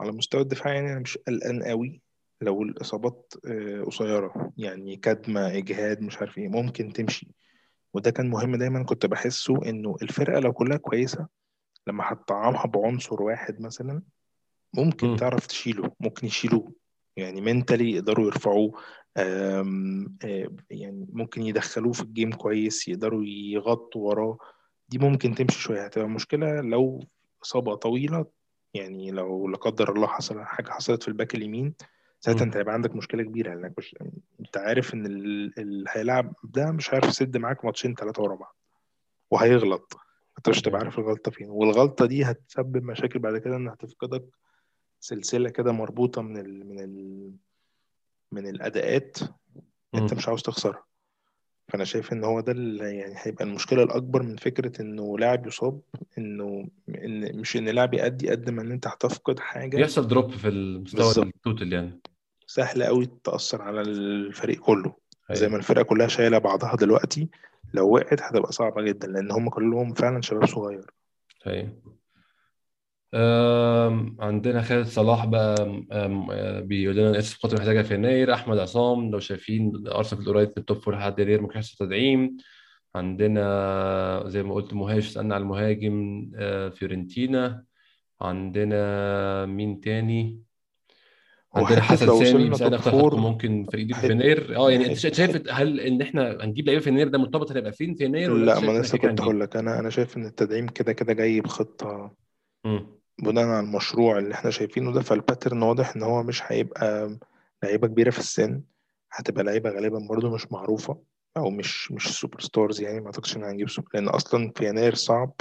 على 0.00 0.12
مستوى 0.12 0.40
الدفاع 0.40 0.74
يعني 0.74 0.92
أنا 0.92 1.00
مش 1.00 1.18
قلقان 1.18 1.62
قوي 1.62 2.00
لو 2.40 2.62
الإصابات 2.62 3.34
آه، 3.46 3.82
قصيرة. 3.82 4.52
يعني 4.56 4.96
كدمة 4.96 5.56
إجهاد 5.56 6.00
مش 6.00 6.18
عارف 6.18 6.38
إيه 6.38 6.48
ممكن 6.48 6.92
تمشي. 6.92 7.28
وده 7.94 8.10
كان 8.10 8.30
مهم 8.30 8.56
دايما 8.56 8.84
كنت 8.84 9.06
بحسه 9.06 9.68
إنه 9.68 9.96
الفرقة 10.02 10.40
لو 10.40 10.52
كلها 10.52 10.76
كويسة 10.76 11.26
لما 11.86 12.04
هتطعمها 12.12 12.66
بعنصر 12.66 13.22
واحد 13.22 13.60
مثلا 13.60 14.02
ممكن 14.74 15.06
مم. 15.06 15.16
تعرف 15.16 15.46
تشيله 15.46 15.92
ممكن 16.00 16.26
يشيلوه. 16.26 16.72
يعني 17.16 17.40
mentally 17.40 17.92
يقدروا 17.92 18.26
يرفعوه 18.26 18.72
آه، 19.16 19.64
يعني 20.70 21.06
ممكن 21.12 21.42
يدخلوه 21.42 21.92
في 21.92 22.02
ال 22.02 22.08
game 22.08 22.32
كويس 22.32 22.88
يقدروا 22.88 23.24
يغطوا 23.24 24.08
وراه. 24.08 24.38
دي 24.88 24.98
ممكن 24.98 25.34
تمشي 25.34 25.58
شوية. 25.58 25.84
هتبقى 25.84 26.08
مشكلة 26.08 26.60
لو 26.60 27.04
إصابة 27.42 27.74
طويلة 27.74 28.26
يعني 28.74 29.10
لو 29.10 29.48
لا 29.48 29.56
قدر 29.56 29.92
الله 29.92 30.06
حصل 30.06 30.42
حاجة 30.44 30.70
حصلت 30.70 31.02
في 31.02 31.08
ال 31.08 31.13
back 31.13 31.34
اليمين 31.34 31.74
ساعتها 32.20 32.44
أنت. 32.44 32.56
هيبقى 32.56 32.74
عندك 32.74 32.96
مشكلة 32.96 33.22
كبيرة 33.22 33.54
لأنك 33.54 33.74
مش 33.78 33.96
أنت 34.40 34.56
عارف 34.56 34.94
إن 34.94 35.06
ال- 35.06 35.58
اللي 35.58 35.90
هيلعب 35.92 36.34
ده 36.44 36.70
مش 36.70 36.90
عارف 36.90 37.08
يسد 37.08 37.36
معاك 37.36 37.64
ماتشين 37.64 37.94
ثلاثة 37.94 38.22
ورا 38.22 38.34
بعض 38.36 38.56
وهيغلط 39.30 39.96
أنت 40.38 40.48
مش 40.48 40.58
هتبقى. 40.60 40.78
عارف 40.80 40.98
الغلطة 40.98 41.30
فين 41.30 41.50
والغلطة 41.50 42.06
دي 42.06 42.24
هتسبب 42.24 42.84
مشاكل 42.84 43.18
بعد 43.18 43.38
كده 43.38 43.56
انها 43.56 43.74
هتفقدك 43.74 44.24
سلسلة 45.00 45.50
كده 45.50 45.72
مربوطة 45.72 46.22
من 46.22 46.36
ال 46.36 46.66
من 46.68 46.80
ال 46.80 47.32
من 48.32 48.46
الأداءات 48.46 49.18
أنت. 49.94 50.14
مش 50.14 50.28
عاوز 50.28 50.42
تخسرها 50.42 50.84
فأنا 51.70 51.84
شايف 51.84 52.12
إن 52.12 52.24
هو 52.24 52.40
ده 52.40 52.52
اللي 52.52 52.96
يعني 52.96 53.14
هيبقى 53.16 53.44
المشكلة 53.44 53.82
الأكبر 53.82 54.22
من 54.22 54.36
فكرة 54.36 54.82
إنه 54.82 55.18
لاعب 55.18 55.46
يصاب 55.46 55.80
إنه 56.18 56.68
إن 56.88 57.36
مش 57.36 57.56
إن 57.56 57.68
لاعب 57.68 57.94
يأدي 57.94 58.30
قد 58.30 58.50
ما 58.50 58.62
إن 58.62 58.72
أنت 58.72 58.86
هتفقد 58.86 59.38
حاجة. 59.38 59.76
بيحصل 59.76 60.08
drop 60.08 60.30
في 60.30 60.48
المستوى 60.48 61.24
ال 61.24 61.32
total 61.32 61.72
يعني. 61.72 62.00
سهل 62.46 62.82
قوي 62.82 63.08
تأثر 63.24 63.62
على 63.62 63.80
الفريق 63.80 64.60
كله. 64.60 64.94
زي 65.32 65.48
ما 65.48 65.56
الفرقة 65.56 65.82
كلها 65.82 66.06
شايلة 66.08 66.38
بعضها 66.38 66.76
دلوقتي 66.76 67.28
لو 67.74 67.94
وقعت 67.94 68.22
هتبقى 68.22 68.52
صعبة 68.52 68.82
جدا 68.82 69.08
لأن 69.08 69.30
هم 69.30 69.48
كلهم 69.48 69.94
فعلا 69.94 70.20
شباب 70.20 70.46
صغير. 70.46 70.90
أيوه. 71.46 71.72
عندنا 74.20 74.62
خالد 74.62 74.86
صلاح 74.86 75.24
بقى 75.26 75.82
أه، 75.92 76.60
بيقول 76.60 76.96
لنا 76.96 77.18
آسف 77.18 77.38
خاطر 77.42 77.56
محتاجها 77.58 77.82
في 77.82 77.94
يناير 77.94 78.34
أحمد 78.34 78.58
عصام 78.58 79.10
لو 79.10 79.18
شايفين 79.18 79.72
أرسنال 79.88 80.22
في 80.22 80.28
القريب 80.28 80.48
من 80.48 80.54
التوب 80.58 80.76
فور 80.76 80.94
لحد 80.94 81.18
يناير 81.18 81.40
ممكن 81.42 81.58
يحصل 81.58 81.86
تدعيم 81.86 82.36
عندنا 82.94 84.22
زي 84.26 84.42
ما 84.42 84.54
قلت 84.54 84.74
مهاجم 84.74 85.00
سألنا 85.00 85.34
على 85.34 85.42
المهاجم 85.42 86.30
أه، 86.36 86.68
فيورنتينا. 86.68 87.64
عندنا 88.20 89.46
مين 89.46 89.80
تاني؟ 89.80 90.40
عندنا 91.54 91.80
حسن 91.80 92.06
لو 92.06 92.24
سامي 92.24 92.50
وصلنا 92.50 92.76
فور 92.76 93.16
ممكن 93.16 93.66
فريق 93.72 93.84
يجيب 93.84 93.96
في 93.96 94.06
يناير 94.12 94.56
آه 94.56 94.70
يعني 94.70 94.86
أنت 94.86 95.06
حت 95.06 95.14
شايف 95.14 95.50
هل 95.50 95.80
إن 95.80 96.02
إحنا 96.02 96.38
هنجيب 96.44 96.66
لعيبه 96.66 96.82
في 96.82 96.90
يناير 96.90 97.08
ده 97.08 97.18
مرتبط 97.18 97.52
هنبقى 97.52 97.72
فين 97.72 97.94
في 97.94 98.04
يناير 98.04 98.32
ولا 98.32 98.44
لا 98.44 98.54
ما 98.54 98.60
شايف 98.60 98.70
أنا 98.70 98.78
إن 98.78 98.82
لسه 98.82 98.98
كده 98.98 99.08
كنت 99.10 99.20
هقول؟ 99.20 99.40
لك 99.40 99.56
أنا 99.56 99.78
أنا 99.80 99.90
شايف 99.90 100.16
إن 100.16 100.26
التدعيم 100.26 100.66
كده 100.68 100.92
كده 100.92 101.12
جاي 101.12 101.42
امم 102.66 102.99
بناء 103.22 103.44
على 103.46 103.60
المشروع 103.66 104.18
اللي 104.18 104.34
إحنا 104.34 104.50
شايفينه 104.50 104.92
ده 104.92 105.00
فال 105.02 105.15
pattern 105.15 105.62
واضح 105.62 105.96
إن 105.96 106.02
هو 106.02 106.22
مش 106.22 106.42
هيبقى 106.46 107.18
لعيبة 107.62 107.86
كبيرة 107.88 108.10
في 108.10 108.18
السن 108.18 108.62
هتبقى 109.12 109.44
لعيبة 109.44 109.70
غالبا 109.70 109.98
برضو 110.08 110.34
مش 110.34 110.52
معروفة 110.52 111.02
أو 111.36 111.50
مش 111.50 111.92
مش 111.92 112.08
superstars 112.20 112.80
يعني 112.80 113.00
ما 113.00 113.06
أعتقدش 113.06 113.36
ان 113.36 113.44
هنجيب 113.44 113.68
سوبر 113.68 113.88
لأن 113.94 114.08
أصلا 114.08 114.52
في 114.56 114.68
يناير 114.68 114.94
صعب 114.94 115.32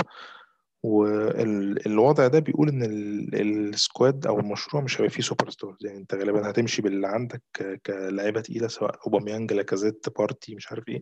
والوضع 0.84 2.28
ده 2.28 2.40
بيقول 2.40 2.70
إن 2.70 2.84
ال- 2.84 3.70
ال 3.70 3.80
squad 3.80 4.28
أو 4.28 4.40
المشروع 4.40 4.84
مش 4.84 4.98
هيبقى 5.02 5.10
فيه 5.10 5.22
superstars 5.24 5.86
يعني 5.86 5.98
أنت 5.98 6.14
غالبا 6.16 6.50
هتمشي 6.50 6.82
باللي 6.82 7.08
عندك 7.08 7.42
ك- 7.54 7.82
كلاعيبة 7.86 8.42
تقيلة 8.42 8.68
سواء 8.68 9.00
اوباميانج 9.06 9.54
لاكازيت 9.54 10.06
بارتي 10.18 10.56
مش 10.56 10.72
عارف 10.72 10.84
إيه. 10.90 11.02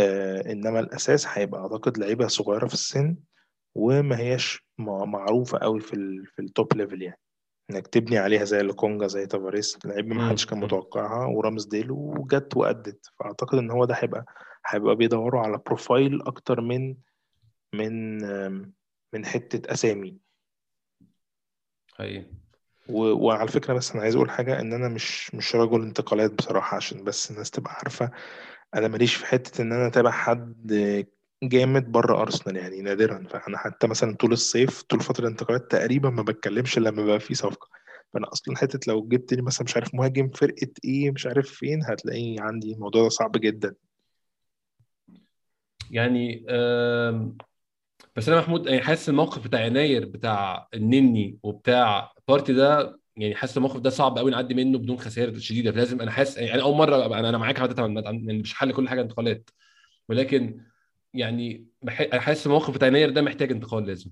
آه 0.00 0.52
إنما 0.52 0.80
الأساس 0.80 1.26
هيبقى 1.28 1.60
أعتقد 1.60 1.98
لعيبة 1.98 2.26
صغيرة 2.26 2.66
في 2.66 2.74
السن 2.74 3.16
وما 3.74 4.18
هياش 4.18 4.64
مع- 4.78 5.04
معروفة 5.04 5.58
قوي 5.58 5.80
في 5.80 5.94
ال 5.94 6.26
في 6.26 6.42
ال 6.42 6.50
top 6.50 6.74
level 6.76 7.02
يعني. 7.02 7.18
إنك 7.70 7.86
تبني 7.86 8.18
عليها 8.18 8.44
زي 8.44 8.62
لوكونجا 8.62 9.06
زي 9.06 9.26
تافاريس 9.26 9.78
لعيبه 9.84 10.14
ما 10.14 10.28
حدش 10.28 10.46
كان 10.46 10.60
متوقعها 10.60 11.26
ورامزديل 11.26 11.90
وجت 11.90 12.56
وأدت. 12.56 13.06
فأعتقد 13.20 13.58
إن 13.58 13.70
هو 13.70 13.84
ده 13.84 13.94
هيبقى 13.94 14.24
هيبقى 14.66 14.96
بيدوروا 14.96 15.40
على 15.40 15.58
profile 15.66 16.22
أكتر 16.22 16.60
من 16.60 16.96
من 17.74 18.18
من 19.12 19.24
حتة 19.26 19.72
أسامي. 19.72 20.18
حقيقي. 21.94 22.26
و- 22.88 23.26
وعلى 23.26 23.48
فكرة 23.48 23.74
بس 23.74 23.92
أنا 23.92 24.02
عايز 24.02 24.14
أقول 24.16 24.30
حاجة 24.30 24.60
إن 24.60 24.72
أنا 24.72 24.88
مش 24.88 25.34
مش 25.34 25.56
رجل 25.56 25.82
انتقالات 25.82 26.32
بصراحة 26.32 26.76
عشان 26.76 27.04
بس 27.04 27.30
الناس 27.30 27.50
تبقى 27.50 27.72
عارفة. 27.72 28.10
أنا 28.74 28.88
ماليش 28.88 29.14
في 29.14 29.26
حتة 29.26 29.62
إن 29.62 29.72
أنا 29.72 29.86
أتابع 29.86 30.10
حد 30.10 30.72
جامد 31.42 31.92
بره 31.92 32.20
أرسنال 32.22 32.56
يعني 32.56 32.82
نادرا. 32.82 33.24
فأنا 33.30 33.58
حتى 33.58 33.86
مثلا 33.86 34.16
طول 34.16 34.32
الصيف 34.32 34.82
طول 34.82 35.00
فترة 35.00 35.24
الانتقالات 35.24 35.70
تقريبا 35.70 36.10
ما 36.10 36.22
بتكلمش 36.22 36.78
لما 36.78 37.04
بقى 37.06 37.20
في 37.20 37.34
صفقة. 37.34 37.68
فأنا 38.14 38.32
أصلا 38.32 38.56
حتة 38.56 38.92
لو 38.92 39.08
جبت 39.08 39.34
لي 39.34 39.42
مثلا 39.42 39.64
مش 39.64 39.76
عارف 39.76 39.94
مهاجم 39.94 40.28
فرقة 40.28 40.68
إيه 40.84 41.10
مش 41.10 41.26
عارف 41.26 41.50
فين 41.50 41.84
هتلاقيه 41.84 42.40
عندي 42.40 42.72
الموضوع 42.72 43.02
ده 43.02 43.08
صعب 43.08 43.32
جدا. 43.32 43.74
يعني 45.90 46.44
بس 48.16 48.28
أنا 48.28 48.38
محمود 48.38 48.66
يعني 48.66 48.82
حاسس 48.82 49.08
الموقف 49.08 49.44
بتاع 49.44 49.64
يناير 49.64 50.04
بتاع 50.04 50.68
النني 50.74 51.38
وبتاع 51.42 52.12
بارتي 52.28 52.52
ده 52.52 52.98
يعني 53.16 53.34
حاسس 53.34 53.56
الموقف 53.56 53.80
ده 53.80 53.90
صعب 53.90 54.18
قوي 54.18 54.30
نعدي 54.30 54.54
منه 54.54 54.78
بدون 54.78 54.98
خسائر 54.98 55.38
شديدة. 55.38 55.70
لازم 55.70 56.00
أنا 56.00 56.10
حاسس 56.10 56.36
يعني 56.36 56.62
أول 56.62 56.76
مرة 56.76 57.06
أنا 57.06 57.28
أنا 57.28 57.38
معاك 57.38 57.60
عادة 57.60 57.86
يعني 57.86 58.38
مش 58.38 58.54
حل 58.54 58.72
كل 58.72 58.88
حاجة 58.88 59.00
انتقالات. 59.00 59.50
ولكن 60.08 60.60
يعني 61.14 61.66
حاسس 62.12 62.46
الموقف 62.46 62.74
بتاع 62.74 62.88
يناير 62.88 63.10
ده 63.10 63.22
محتاج 63.22 63.52
انتقال 63.52 63.86
لازم. 63.86 64.10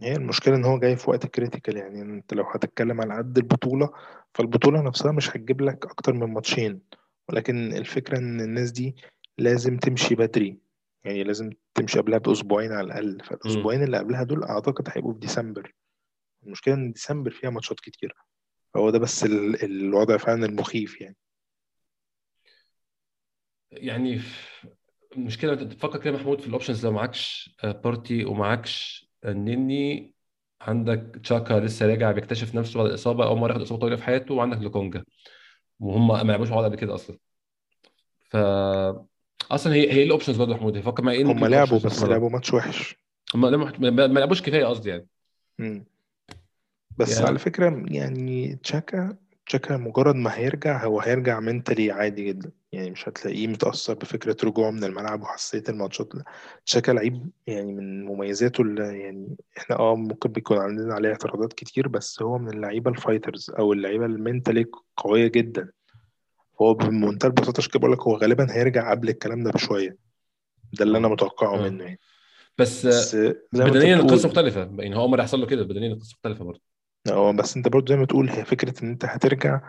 هي 0.00 0.16
المشكلة 0.16 0.56
إن 0.56 0.64
هو 0.64 0.78
جاي 0.78 0.96
في 0.96 1.10
وقت 1.10 1.26
critical 1.26 1.76
يعني 1.76 2.02
أنت 2.02 2.34
لو 2.34 2.44
هتتكلم 2.44 3.00
على 3.00 3.16
قد 3.16 3.38
البطولة 3.38 3.92
فالبطولة 4.34 4.82
نفسها 4.82 5.12
مش 5.12 5.30
هتجيب 5.30 5.60
لك 5.60 5.84
أكتر 5.86 6.12
من 6.12 6.32
ماتشين. 6.32 6.80
ولكن 7.28 7.72
الفكرة 7.72 8.18
إن 8.18 8.40
الناس 8.40 8.70
دي 8.70 8.96
لازم 9.38 9.76
تمشي 9.78 10.14
بدري. 10.14 10.58
يعني 11.04 11.24
لازم 11.24 11.50
تمشي 11.74 11.98
قبلها 11.98 12.18
بأسبوعين 12.18 12.72
على 12.72 12.86
الأقل. 12.86 13.20
فالأسبوعين 13.24 13.82
اللي 13.82 13.98
قبلها 13.98 14.22
دول 14.22 14.44
أعتقد 14.44 14.88
هيبقوا 14.92 15.12
في 15.12 15.18
ديسمبر. 15.18 15.74
المشكلة 16.46 16.74
إن 16.74 16.92
ديسمبر 16.92 17.30
فيها 17.30 17.50
ماتشات 17.50 17.80
كتير. 17.80 18.14
فهو 18.74 18.90
ده 18.90 18.98
بس 18.98 19.24
الوضع 19.24 20.16
فعلا 20.16 20.46
المخيف 20.46 21.00
يعني. 21.00 21.16
يعني 23.70 24.20
المشكلة 25.16 25.52
انت 25.52 25.72
تفكر 25.72 25.98
كده 25.98 26.12
محمود 26.14 26.40
في 26.40 26.46
ال 26.46 26.51
options 26.51 26.86
لو 26.86 26.92
معكش 26.92 27.56
بارتي 27.64 28.24
ومعكش 28.24 29.06
النني 29.24 30.14
عندك 30.60 31.20
تشاكا 31.22 31.54
لسه 31.54 31.86
راجع 31.86 32.12
بيكتشف 32.12 32.54
نفسه 32.54 32.78
بعد 32.78 32.88
الإصابة 32.88 33.26
أول 33.26 33.38
مرة 33.38 33.52
ياخد 33.52 33.62
إصابة 33.62 33.80
طويلة 33.80 33.96
في 33.96 34.02
حياته 34.02 34.34
وعندك 34.34 34.58
لوكونجا 34.58 35.04
وهم 35.80 36.08
ما 36.08 36.32
لعبوش 36.32 36.48
مع 36.48 36.56
بعض 36.56 36.64
قبل 36.64 36.76
كده 36.76 36.94
أصلا. 36.94 37.18
ف 38.30 38.36
أصلا 39.50 39.74
هي 39.74 39.80
هي 39.92 39.96
إيه 39.96 40.04
ال 40.04 40.08
options 40.08 40.36
برضه 40.36 40.54
محمود؟ 40.54 40.80
فكر 40.80 41.02
معايا 41.02 41.18
إيه 41.18 41.24
هم 41.24 41.46
لعبوا 41.46 41.78
بس 41.78 42.02
لعبوا 42.02 42.30
ماتش 42.30 42.54
وحش. 42.54 42.96
هم 43.34 43.40
ما 43.94 44.18
لعبوش 44.18 44.42
كفاية 44.42 44.64
قصدي 44.64 44.90
يعني. 44.90 45.06
مم. 45.58 45.84
بس 46.98 47.16
يعني... 47.16 47.26
على 47.26 47.38
فكرة 47.38 47.84
يعني 47.86 48.56
تشاكا 48.56 49.16
تشاكا 49.46 49.76
مجرد 49.76 50.14
ما 50.14 50.38
هيرجع 50.38 50.84
هو 50.84 51.00
هيرجع 51.00 51.40
منتلي 51.40 51.90
عادي 51.90 52.24
جدا. 52.24 52.50
يعني 52.72 52.90
مش 52.90 53.08
هتلاقيه 53.08 53.46
متأثر 53.46 53.94
بفكرة 53.94 54.36
رجوعه 54.44 54.70
من 54.70 54.84
الملعب 54.84 55.22
وحساسية 55.22 55.62
الماتشات 55.68 56.12
تشاكا 56.66 56.92
لعيب 56.92 57.30
يعني 57.46 57.72
من 57.72 58.04
مميزاته 58.04 58.62
اللي 58.62 59.00
يعني 59.00 59.36
إحنا 59.58 59.78
آه 59.78 59.96
ممكن 59.96 60.32
بيكون 60.32 60.58
عندنا 60.58 60.94
عليه 60.94 61.08
اعتراضات 61.08 61.52
كتير 61.52 61.88
بس 61.88 62.22
هو 62.22 62.38
من 62.38 62.48
اللعيبة 62.48 62.90
الفايترز 62.90 63.50
أو 63.58 63.72
اللعيبة 63.72 64.06
المنتلي 64.06 64.66
قوية 64.96 65.26
جدا. 65.26 65.68
هو 66.60 66.74
بمنتهى 66.74 67.28
البساطة 67.28 67.58
عشان 67.58 67.70
كده 67.70 67.80
بقول 67.80 67.92
لك 67.92 68.00
هو 68.00 68.16
غالبا 68.16 68.46
هيرجع 68.50 68.90
قبل 68.90 69.08
الكلام 69.08 69.42
ده 69.44 69.50
بشوية. 69.50 69.96
ده 70.72 70.84
اللي 70.84 70.98
أنا 70.98 71.08
متوقعه. 71.08 71.56
منه 71.56 71.84
يعني. 71.84 72.00
بس, 72.58 72.86
بس 72.86 73.16
بدنيا 73.52 73.96
القصة 73.96 74.28
مختلفة 74.28 74.70
يعني 74.78 74.96
هو 74.96 75.02
عمر 75.02 75.18
يحصل 75.18 75.40
له 75.40 75.46
كده 75.46 75.62
بدنيا 75.64 75.92
القصة 75.92 76.14
مختلفة 76.14 76.44
برضه. 76.44 76.73
آه 77.10 77.32
بس 77.32 77.56
أنت 77.56 77.68
برضه 77.68 77.94
زي 77.94 78.00
ما 78.00 78.06
تقول 78.06 78.30
هي 78.30 78.44
فكرة 78.44 78.82
إن 78.82 78.88
أنت 78.88 79.04
هترجع 79.04 79.60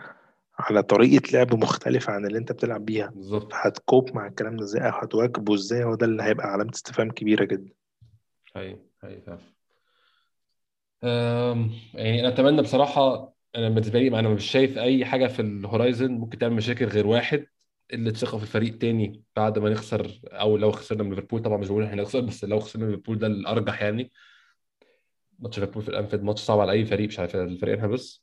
على 0.58 0.82
طريقة 0.82 1.32
لعب 1.32 1.54
مختلفة 1.54 2.12
عن 2.12 2.26
اللي 2.26 2.38
أنت 2.38 2.52
بتلعب 2.52 2.84
بيها. 2.84 3.06
بالظبط. 3.06 3.50
هتكوب 3.54 4.14
مع 4.14 4.26
الكلام 4.26 4.56
ده 4.56 4.64
إزاي؟ 4.64 4.82
أو 4.82 4.90
هتواجبه 4.90 5.54
إزاي؟ 5.54 5.84
هو 5.84 5.94
ده 5.94 6.06
اللي 6.06 6.22
هيبقى 6.22 6.46
علامة 6.46 6.70
استفهام 6.74 7.10
كبيرة 7.10 7.44
جدا. 7.44 7.72
أيوه 8.56 8.78
أيوه 9.04 9.20
فعلا. 9.20 9.56
يعني 11.94 12.20
أنا 12.20 12.28
أتمنى 12.28 12.62
بصراحة 12.62 13.32
أنا 13.56 13.68
بالنسبة 13.68 13.98
لي 13.98 14.18
أنا 14.18 14.28
مش 14.28 14.50
شايف 14.50 14.78
أي 14.78 15.04
حاجة 15.04 15.26
في 15.26 15.42
الهورايزن 15.42 16.12
ممكن 16.12 16.38
تعمل 16.38 16.54
مشاكل 16.54 16.84
غير 16.84 17.06
واحد 17.06 17.46
اللي 17.92 18.10
ثقه 18.10 18.38
في 18.38 18.44
الفريق 18.44 18.78
تاني 18.78 19.22
بعد 19.36 19.58
ما 19.58 19.70
نخسر 19.70 20.20
أو 20.26 20.56
لو 20.56 20.72
خسرنا 20.72 21.02
من 21.02 21.10
ليفربول 21.10 21.42
طبعا 21.42 21.56
مش 21.56 21.68
بقول 21.68 21.84
إحنا 21.84 22.02
نخسر 22.02 22.20
بس 22.20 22.44
لو 22.44 22.60
خسرنا 22.60 22.84
من 22.86 22.90
ليفربول 22.90 23.18
ده 23.18 23.26
الأرجح 23.26 23.82
يعني. 23.82 24.12
ماتش 25.38 25.58
ليفربول 25.58 25.82
في 25.82 25.88
الأنفيلد 25.88 26.22
ماتش 26.22 26.40
صعب 26.40 26.60
على 26.60 26.72
أي 26.72 26.84
فريق 26.84 27.08
مش 27.08 27.18
عارف 27.18 27.36
الفريقين 27.36 27.90
بس 27.90 28.22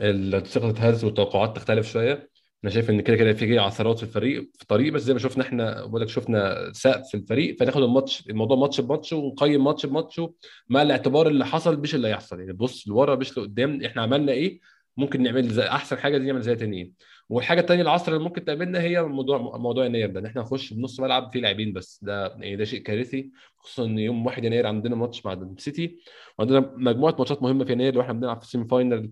الثقة 0.00 0.70
تتهز 0.72 1.04
والتوقعات 1.04 1.56
تختلف 1.56 1.92
شوية. 1.92 2.30
أنا 2.64 2.72
شايف 2.72 2.90
إن 2.90 3.00
كده 3.00 3.16
كده 3.16 3.32
في 3.32 3.58
عثرات 3.58 3.96
في 3.98 4.02
الفريق 4.02 4.50
في 4.54 4.62
الطريق 4.62 4.92
بس 4.92 5.02
زي 5.02 5.12
ما 5.12 5.18
شفنا 5.18 5.44
إحنا 5.44 5.86
بقول 5.86 6.00
لك 6.00 6.08
شفنا 6.08 6.72
سقف 6.72 7.08
في 7.08 7.16
الفريق 7.16 7.56
فناخد 7.60 7.82
الماتش 7.82 8.30
الموضوع 8.30 8.56
ماتش 8.56 8.80
بماتش 8.80 9.12
ونقيم 9.12 9.64
ماتش 9.64 9.86
بماتش 9.86 10.20
مع 10.68 10.82
الاعتبار 10.82 11.28
اللي 11.28 11.46
حصل 11.46 11.80
مش 11.80 11.94
اللي 11.94 12.08
هيحصل. 12.08 12.40
يعني 12.40 12.52
بص 12.52 12.88
لورا 12.88 13.14
مش 13.16 13.38
لقدام 13.38 13.84
إحنا 13.84 14.02
عملنا 14.02 14.32
إيه؟ 14.32 14.60
ممكن 14.96 15.22
نعمل 15.22 15.48
زي 15.48 15.62
أحسن 15.68 15.98
حاجة 15.98 16.18
دي 16.18 16.24
نعمل 16.26 16.40
زي 16.42 16.56
تانيين. 16.56 16.92
والحاجة 17.30 17.60
الثانية 17.60 17.82
العثرة 17.82 18.12
اللي 18.12 18.24
ممكن 18.24 18.44
تقابلنا 18.44 18.80
هي 18.80 19.02
موضوع 19.02 19.38
موضوع 19.58 19.84
يناير 19.84 20.10
ده 20.10 20.20
إن 20.20 20.26
إحنا 20.26 20.40
نخش 20.42 20.72
بنص 20.72 21.00
ملعب 21.00 21.30
فيه 21.32 21.40
لاعبين 21.40 21.72
بس. 21.72 22.00
ده 22.04 22.28
يعني 22.28 22.56
ده 22.56 22.64
شيء 22.64 22.82
كارثي 22.82 23.30
خصوصا 23.58 23.84
إن 23.84 23.98
يوم 23.98 24.26
1 24.26 24.44
يناير 24.44 24.66
عندنا 24.66 24.96
ماتش 24.96 25.26
مع 25.26 25.32
السيتي 25.32 25.98
وعندنا 26.38 26.72
مجموعة 26.76 27.14
ماتشات 27.18 27.42
مهمة 27.42 27.64
في 27.64 27.72
يناير 27.72 27.98
وإحنا 27.98 28.12
بنلعب 28.12 28.36
في 28.40 28.44
ال 28.46 28.50
semi 28.50 28.64
final 28.68 29.10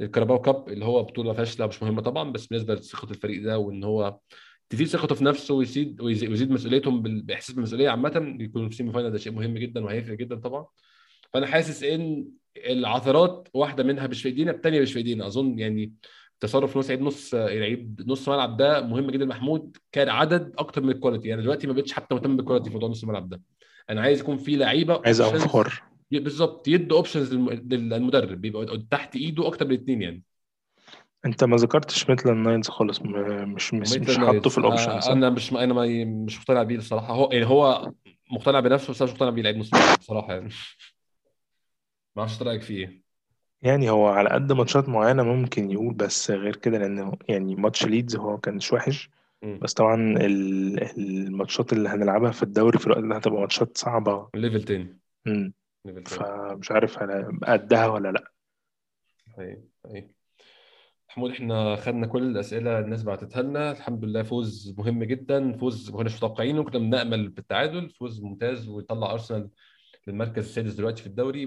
ال 0.00 0.05
Carabao 0.05 0.40
Cup 0.40 0.68
اللي 0.68 0.84
هو 0.84 1.02
بطولة 1.02 1.32
فاشلة 1.32 1.66
مش 1.66 1.82
مهمة 1.82 2.02
طبعا 2.02 2.32
بس 2.32 2.46
بالنسبة 2.46 2.74
لثقة 2.74 3.10
الفريق 3.10 3.42
ده 3.42 3.58
وإن 3.58 3.84
هو 3.84 4.18
تزيد 4.70 4.86
ثقته 4.86 5.14
في 5.14 5.24
نفسه 5.24 5.54
ويزيد 5.54 6.00
ويزيد 6.00 6.50
مسؤوليتهم 6.50 7.02
بإحساس 7.02 7.54
بالمسؤولية 7.54 7.88
عامة 7.90 8.36
يكونوا 8.40 8.66
في 8.68 8.72
ال 8.72 8.76
semi 8.76 8.92
final 8.92 9.10
ده 9.10 9.18
شيء 9.18 9.32
مهم 9.32 9.58
جدا 9.58 9.84
وهيفرق 9.84 10.16
جدا 10.18 10.36
طبعا. 10.36 10.66
فأنا 11.32 11.46
حاسس 11.46 11.82
إن 11.82 12.26
العثرات 12.56 13.48
واحدة 13.54 13.84
منها 13.84 14.06
مش 14.06 14.22
في 14.22 14.28
إيدينا 14.28 14.50
الثانية 14.50 14.80
مش 14.80 14.92
في 14.92 14.98
إيدينا. 14.98 15.26
أظن 15.26 15.58
يعني 15.58 15.92
تصرف 16.40 16.76
نص 16.76 16.90
عيد 16.90 17.00
نص 17.00 17.34
لعيب 17.34 18.02
نص 18.06 18.28
ملعب 18.28 18.56
ده 18.56 18.80
مهم 18.80 19.10
جدا 19.10 19.24
محمود 19.24 19.76
كان 19.92 20.08
عدد 20.08 20.54
أكتر 20.58 20.82
من 20.82 20.90
ال 20.90 20.95
quality 20.95 21.28
يعني 21.28 21.42
دلوقتي 21.42 21.66
ما 21.66 21.72
بقتش 21.72 21.92
حتى 21.92 22.14
مهتم 22.14 22.36
بال 22.36 22.43
quality 22.43 22.68
في 22.68 22.74
موضوع 22.74 22.88
نص 22.88 23.02
الملعب 23.02 23.28
ده. 23.28 23.42
أنا 23.90 24.00
عايز 24.00 24.20
يكون 24.20 24.36
في 24.36 24.56
لعيبة 24.56 25.02
عايز 25.04 25.20
انفار 25.20 25.82
بالظبط 26.10 26.68
يدوا 26.68 26.96
options 26.96 27.34
للمدرب 27.34 28.40
بيبقى 28.40 28.86
تحت 28.90 29.16
إيده 29.16 29.46
أكتر 29.46 29.66
من 29.66 29.74
الاثنين 29.74 30.02
يعني. 30.02 30.22
أنت 31.26 31.44
ما 31.44 31.56
ذكرتش 31.56 32.10
ميتلاند 32.10 32.30
نايلز 32.30 32.68
خالص 32.68 33.00
مش 33.02 33.74
مش 33.74 33.96
مش 33.96 34.18
حاطه 34.18 34.50
في 34.50 34.58
ال 34.58 34.64
options 34.64 35.08
آه 35.08 35.12
أنا 35.12 35.30
مش 35.30 35.52
أنا 35.52 36.04
مش 36.04 36.38
مقتنع 36.38 36.62
بيه 36.62 36.76
الصراحه 36.76 37.14
هو 37.14 37.28
يعني 37.32 37.46
هو 37.46 37.92
مقتنع 38.30 38.60
بنفسه 38.60 38.90
بس 38.90 39.02
أنا 39.02 39.10
مش 39.10 39.16
مقتنع 39.16 39.30
بيه 39.30 39.42
لعيب 39.42 39.56
نص 39.56 39.70
بصراحة 39.98 40.32
يعني. 40.32 40.48
ما 42.16 42.22
أعرفش 42.22 42.42
رأيك 42.42 42.62
فيه 42.62 43.09
يعني 43.62 43.90
هو 43.90 44.06
على 44.06 44.28
قد 44.28 44.52
ماتشات 44.52 44.88
معينة 44.88 45.22
ممكن 45.22 45.70
يقول 45.70 45.94
بس 45.94 46.30
غير 46.30 46.56
كده 46.56 46.78
لأنه 46.78 47.12
يعني 47.28 47.54
ماتش 47.54 47.86
ليدز 47.86 48.16
هو 48.16 48.38
كانش 48.38 48.72
وحش. 48.72 49.10
بس 49.42 49.74
طبعا 49.74 50.16
الماتشات 50.98 51.72
اللي 51.72 51.88
هنلعبها 51.88 52.30
في 52.30 52.42
الدوري 52.42 52.78
في 52.78 52.86
الوقت 52.86 53.04
ده 53.04 53.16
هتبقى 53.16 53.40
ماتشات 53.40 53.78
صعبة. 53.78 54.28
level 54.34 54.62
تاني. 54.62 54.98
امم 55.26 55.52
فمش 56.06 56.70
عارف 56.70 56.98
قدها 57.44 57.86
ولا 57.86 58.12
لأ. 58.12 58.32
أيوه 59.38 59.64
أيوه. 59.86 60.10
محمود 61.10 61.30
إحنا 61.30 61.76
خدنا 61.76 62.06
كل 62.06 62.22
الأسئلة 62.22 62.78
الناس 62.78 63.02
بعتتها 63.02 63.42
لنا. 63.42 63.70
الحمد 63.70 64.04
لله 64.04 64.22
فوز 64.22 64.74
مهم 64.78 65.04
جدا 65.04 65.56
فوز 65.56 65.90
ما 65.90 65.96
كناش 65.96 66.16
متوقعينه. 66.16 66.64
كنا 66.64 66.78
بنأمل 66.78 67.28
بالتعادل 67.28 67.90
فوز 67.90 68.22
ممتاز 68.22 68.68
ويطلع 68.68 69.12
أرسنال 69.12 69.50
للمركز 70.06 70.44
السادس 70.44 70.72
دلوقتي 70.72 71.02
في 71.02 71.06
الدوري 71.08 71.42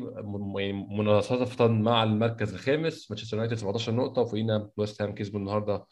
يعني 0.56 0.88
مناصفة 0.89 1.68
مع 1.68 2.04
المركز 2.04 2.54
الخامس 2.54 3.12
مانشستر 3.12 3.38
يونايتد 3.38 3.58
17 3.58 3.91
نقطة 3.91 4.22
وفوقينا 4.22 4.70
ويست 4.78 5.01
هام 5.01 5.16
كسبوا 5.16 5.39
النهارده 5.39 5.86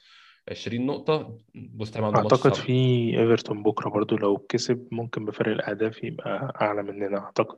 20 0.51 0.85
نقطة. 0.85 1.37
ويست 1.79 1.97
هام 1.97 2.05
عنده 2.05 2.19
أعتقد 2.19 2.53
في 2.53 2.73
إيفرتون 3.19 3.63
بكرة 3.63 3.89
برضو 3.89 4.17
لو 4.17 4.37
كسب 4.37 4.87
ممكن 4.91 5.25
بفرق 5.25 5.47
الأهداف 5.51 6.03
يبقى 6.03 6.53
أعلى 6.61 6.83
مننا 6.83 7.17
أعتقد. 7.17 7.57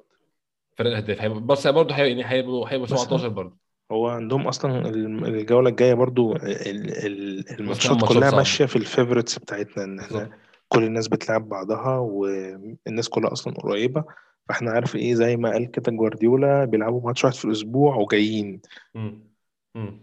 فرق 0.78 0.88
الأهداف. 0.90 1.26
بس 1.28 1.68
برضه 1.68 1.96
يعني 1.96 2.26
هيبقوا 2.26 2.70
هيبقوا 2.70 2.88
17 2.88 3.28
برضه 3.28 3.58
هو 3.92 4.08
عندهم 4.08 4.48
أصلا 4.48 4.90
الجولة 4.90 5.70
الجاية 5.70 5.94
برضو 5.94 6.36
الماتشات 6.36 8.06
كلها 8.06 8.32
ماشية 8.32 8.66
في 8.66 8.76
ال 8.76 8.87
favor 8.87 9.40
بتاعتنا 9.40 9.84
إن 9.84 10.00
إحنا 10.00 10.30
كل 10.74 10.84
الناس 10.84 11.08
بتلعب 11.08 11.50
بعضها 11.50 11.98
والناس 11.98 13.10
كلها 13.10 13.32
أصلا 13.32 13.54
قريبة 13.54 14.04
فإحنا 14.50 14.72
عارف 14.72 14.96
إيه 14.96 15.14
زي 15.14 15.38
ما 15.38 15.52
قال 15.52 15.72
كده 15.72 15.92
جوارديولا 15.92 16.66
بيلعبوا 16.66 17.02
ماتش 17.02 17.24
واحد 17.24 17.36
في 17.36 17.46
الأسبوع 17.46 17.96
وجايين. 17.96 18.62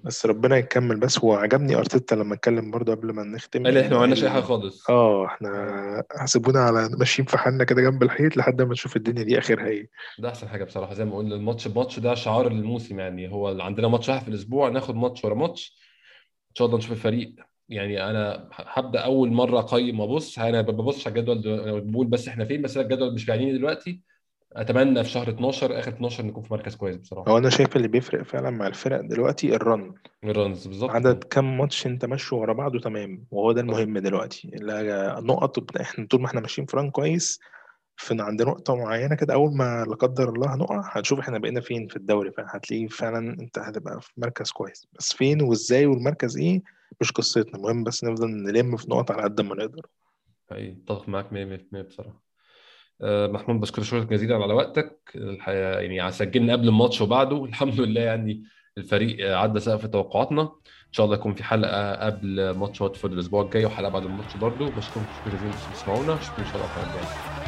بس 0.05 0.27
ربنا 0.27 0.57
يكمل. 0.57 0.97
بس 0.97 1.25
وعجبني 1.25 1.77
أرتيتا 1.77 2.15
لما 2.15 2.35
اتكلم 2.35 2.71
برضه 2.71 2.95
قبل 2.95 3.13
ما 3.13 3.23
نختم. 3.23 3.65
قال 3.65 3.79
إحنا 3.79 3.91
ما 3.91 4.01
عملناش 4.01 4.25
أي 4.25 4.31
حاجة 4.31 4.43
خالص. 4.43 4.91
آه 4.91 5.27
إحنا 5.27 6.03
حسبونا 6.17 6.61
على 6.61 6.89
ماشيين 6.99 7.29
في 7.29 7.39
حالنا 7.39 7.65
كده 7.65 7.83
جنب 7.83 8.03
الحيط 8.03 8.37
لحد 8.37 8.63
ما 8.63 8.73
نشوف 8.73 8.97
الدنيا 8.97 9.23
دي 9.23 9.39
آخرها 9.39 9.67
إيه. 9.67 9.91
ده 10.19 10.29
أحسن 10.29 10.49
حاجة 10.49 10.65
بصراحة. 10.65 10.95
زي 10.95 11.05
ما 11.05 11.17
قلنا 11.17 11.35
الماتش 11.35 11.69
بماتش 11.69 11.99
ده 11.99 12.15
شعار 12.15 12.47
الموسم 12.47 13.01
يعني. 13.01 13.33
هو 13.33 13.61
عندنا 13.61 13.89
ماتش 13.89 14.09
واحد 14.09 14.23
في 14.23 14.29
الأسبوع 14.29 14.69
ناخد 14.69 14.95
ماتش 14.95 15.25
ورا 15.25 15.35
ماتش. 15.35 15.81
إن 16.51 16.55
شاء 16.55 16.67
الله 16.67 16.79
نشوف 16.79 16.93
الفريق. 16.93 17.35
يعني 17.71 18.11
أنا 18.11 18.49
هبدأ 18.53 19.01
أول 19.01 19.33
مرة 19.33 19.59
أقيم 19.59 20.01
وأبص 20.01 20.39
أنا 20.39 20.61
ببص 20.61 21.07
على 21.07 21.21
الجدول 21.21 21.81
بقول 21.81 22.07
بس 22.07 22.29
إحنا 22.29 22.45
فين؟ 22.45 22.63
بس 22.63 22.77
الجدول 22.77 23.15
مش 23.15 23.27
بيعنيني 23.27 23.59
دلوقتي. 23.59 24.01
أتمنى 24.53 25.05
في 25.05 25.11
شهر 25.11 25.29
12 25.29 25.79
آخر 25.79 25.93
12 25.93 26.27
نكون 26.27 26.43
في 26.43 26.55
مركز 26.55 26.75
كويس 26.77 26.97
بصراحة. 26.97 27.33
هو 27.33 27.39
أنا 27.39 27.51
شايف 27.51 27.77
اللي 27.77 27.89
بيفرق 27.89 28.23
فعلا 28.23 28.51
مع 28.51 28.67
الفرق 28.67 29.01
دلوقتي 29.01 29.55
ال 29.55 29.65
run 29.65 29.95
ال 30.25 30.33
runs 30.33 30.67
بالظبط. 30.67 30.91
عدد 30.91 31.25
كم 31.25 31.59
ماتش 31.59 31.87
أنت 31.87 32.05
ماشي 32.05 32.35
ورا 32.35 32.53
بعضه 32.53 32.81
تمام 32.81 33.25
وهو 33.31 33.53
ده 33.53 33.61
المهم 33.61 33.99
دلوقتي. 33.99 34.51
لا 34.55 35.21
نقط 35.21 35.77
إحنا 35.81 36.07
طول 36.07 36.21
ما 36.21 36.27
إحنا 36.27 36.41
ماشيين 36.41 36.67
في 36.67 36.77
run 36.77 36.91
كويس 36.91 37.41
في 37.97 38.17
عند 38.21 38.43
نقطة 38.43 38.77
معينة 38.77 39.15
كده 39.15 39.35
أول 39.35 39.57
ما 39.57 39.85
لا 39.89 39.95
قدر 39.95 40.29
الله 40.29 40.55
هنقع 40.55 40.83
هنشوف 40.97 41.19
إحنا 41.19 41.39
بقينا 41.39 41.61
فين 41.61 41.87
في 41.87 41.97
الدوري. 41.97 42.31
فهتلاقيه 42.31 42.87
فعلا 42.89 43.37
أنت 43.41 43.59
هتبقى 43.59 44.01
في 44.01 44.13
مركز 44.17 44.51
كويس. 44.51 44.87
بس 44.99 45.13
فين 45.13 45.43
وإزاي 45.43 45.87
والمركز 45.87 46.39
إيه؟ 46.39 46.63
مش 47.01 47.13
قصتنا 47.13 47.55
المهم 47.57 47.85
بس 47.85 48.05
نفضل 48.05 48.29
نلم 48.31 48.77
في 48.77 48.87
نقط 48.91 49.11
على 49.11 49.23
قد 49.23 49.41
ما 49.41 49.55
نقدر. 49.55 49.87
حقيقي. 50.51 50.73
اتفق 50.73 51.09
معاك 51.09 51.33
100% 51.33 51.83
بصراحة. 51.83 52.23
آه، 53.03 53.27
محمود 53.27 53.61
بشكر 53.61 53.83
شكرا 53.83 54.05
جزيلا 54.05 54.35
على 54.37 54.55
وقتك. 54.55 55.01
الحقيقة 55.15 55.81
يعني 55.81 56.13
سجلنا 56.13 56.53
قبل 56.53 56.69
الماتش 56.69 57.01
وبعده. 57.01 57.45
الحمد 57.51 57.81
لله 57.81 58.01
يعني 58.01 58.43
الفريق 58.79 59.37
عدى 59.37 59.61
سقف 59.61 59.87
توقعاتنا. 59.87 60.43
إن 60.43 60.93
شاء 60.93 61.07
الله 61.07 61.17
يكون 61.17 61.35
في 61.35 61.45
حلقة 61.45 61.95
قبل 62.07 62.51
ماتش 62.51 62.81
واتفورد 62.81 63.13
الأسبوع 63.13 63.43
الجاي 63.43 63.65
وحلقة 63.65 63.91
بعد 63.91 64.03
الماتش 64.05 64.37
برضه. 64.37 64.71
بشكركم 64.71 65.13
شكرا 65.13 65.33
جزيلا 65.33 65.55
انكم 65.55 65.71
بتسمعونا. 65.71 66.15
اشوفكم 66.15 66.43
إن 66.43 66.49
شاء 66.49 66.57
الله 66.57 66.67
الحلقة 66.67 66.87
الجايه 66.87 67.40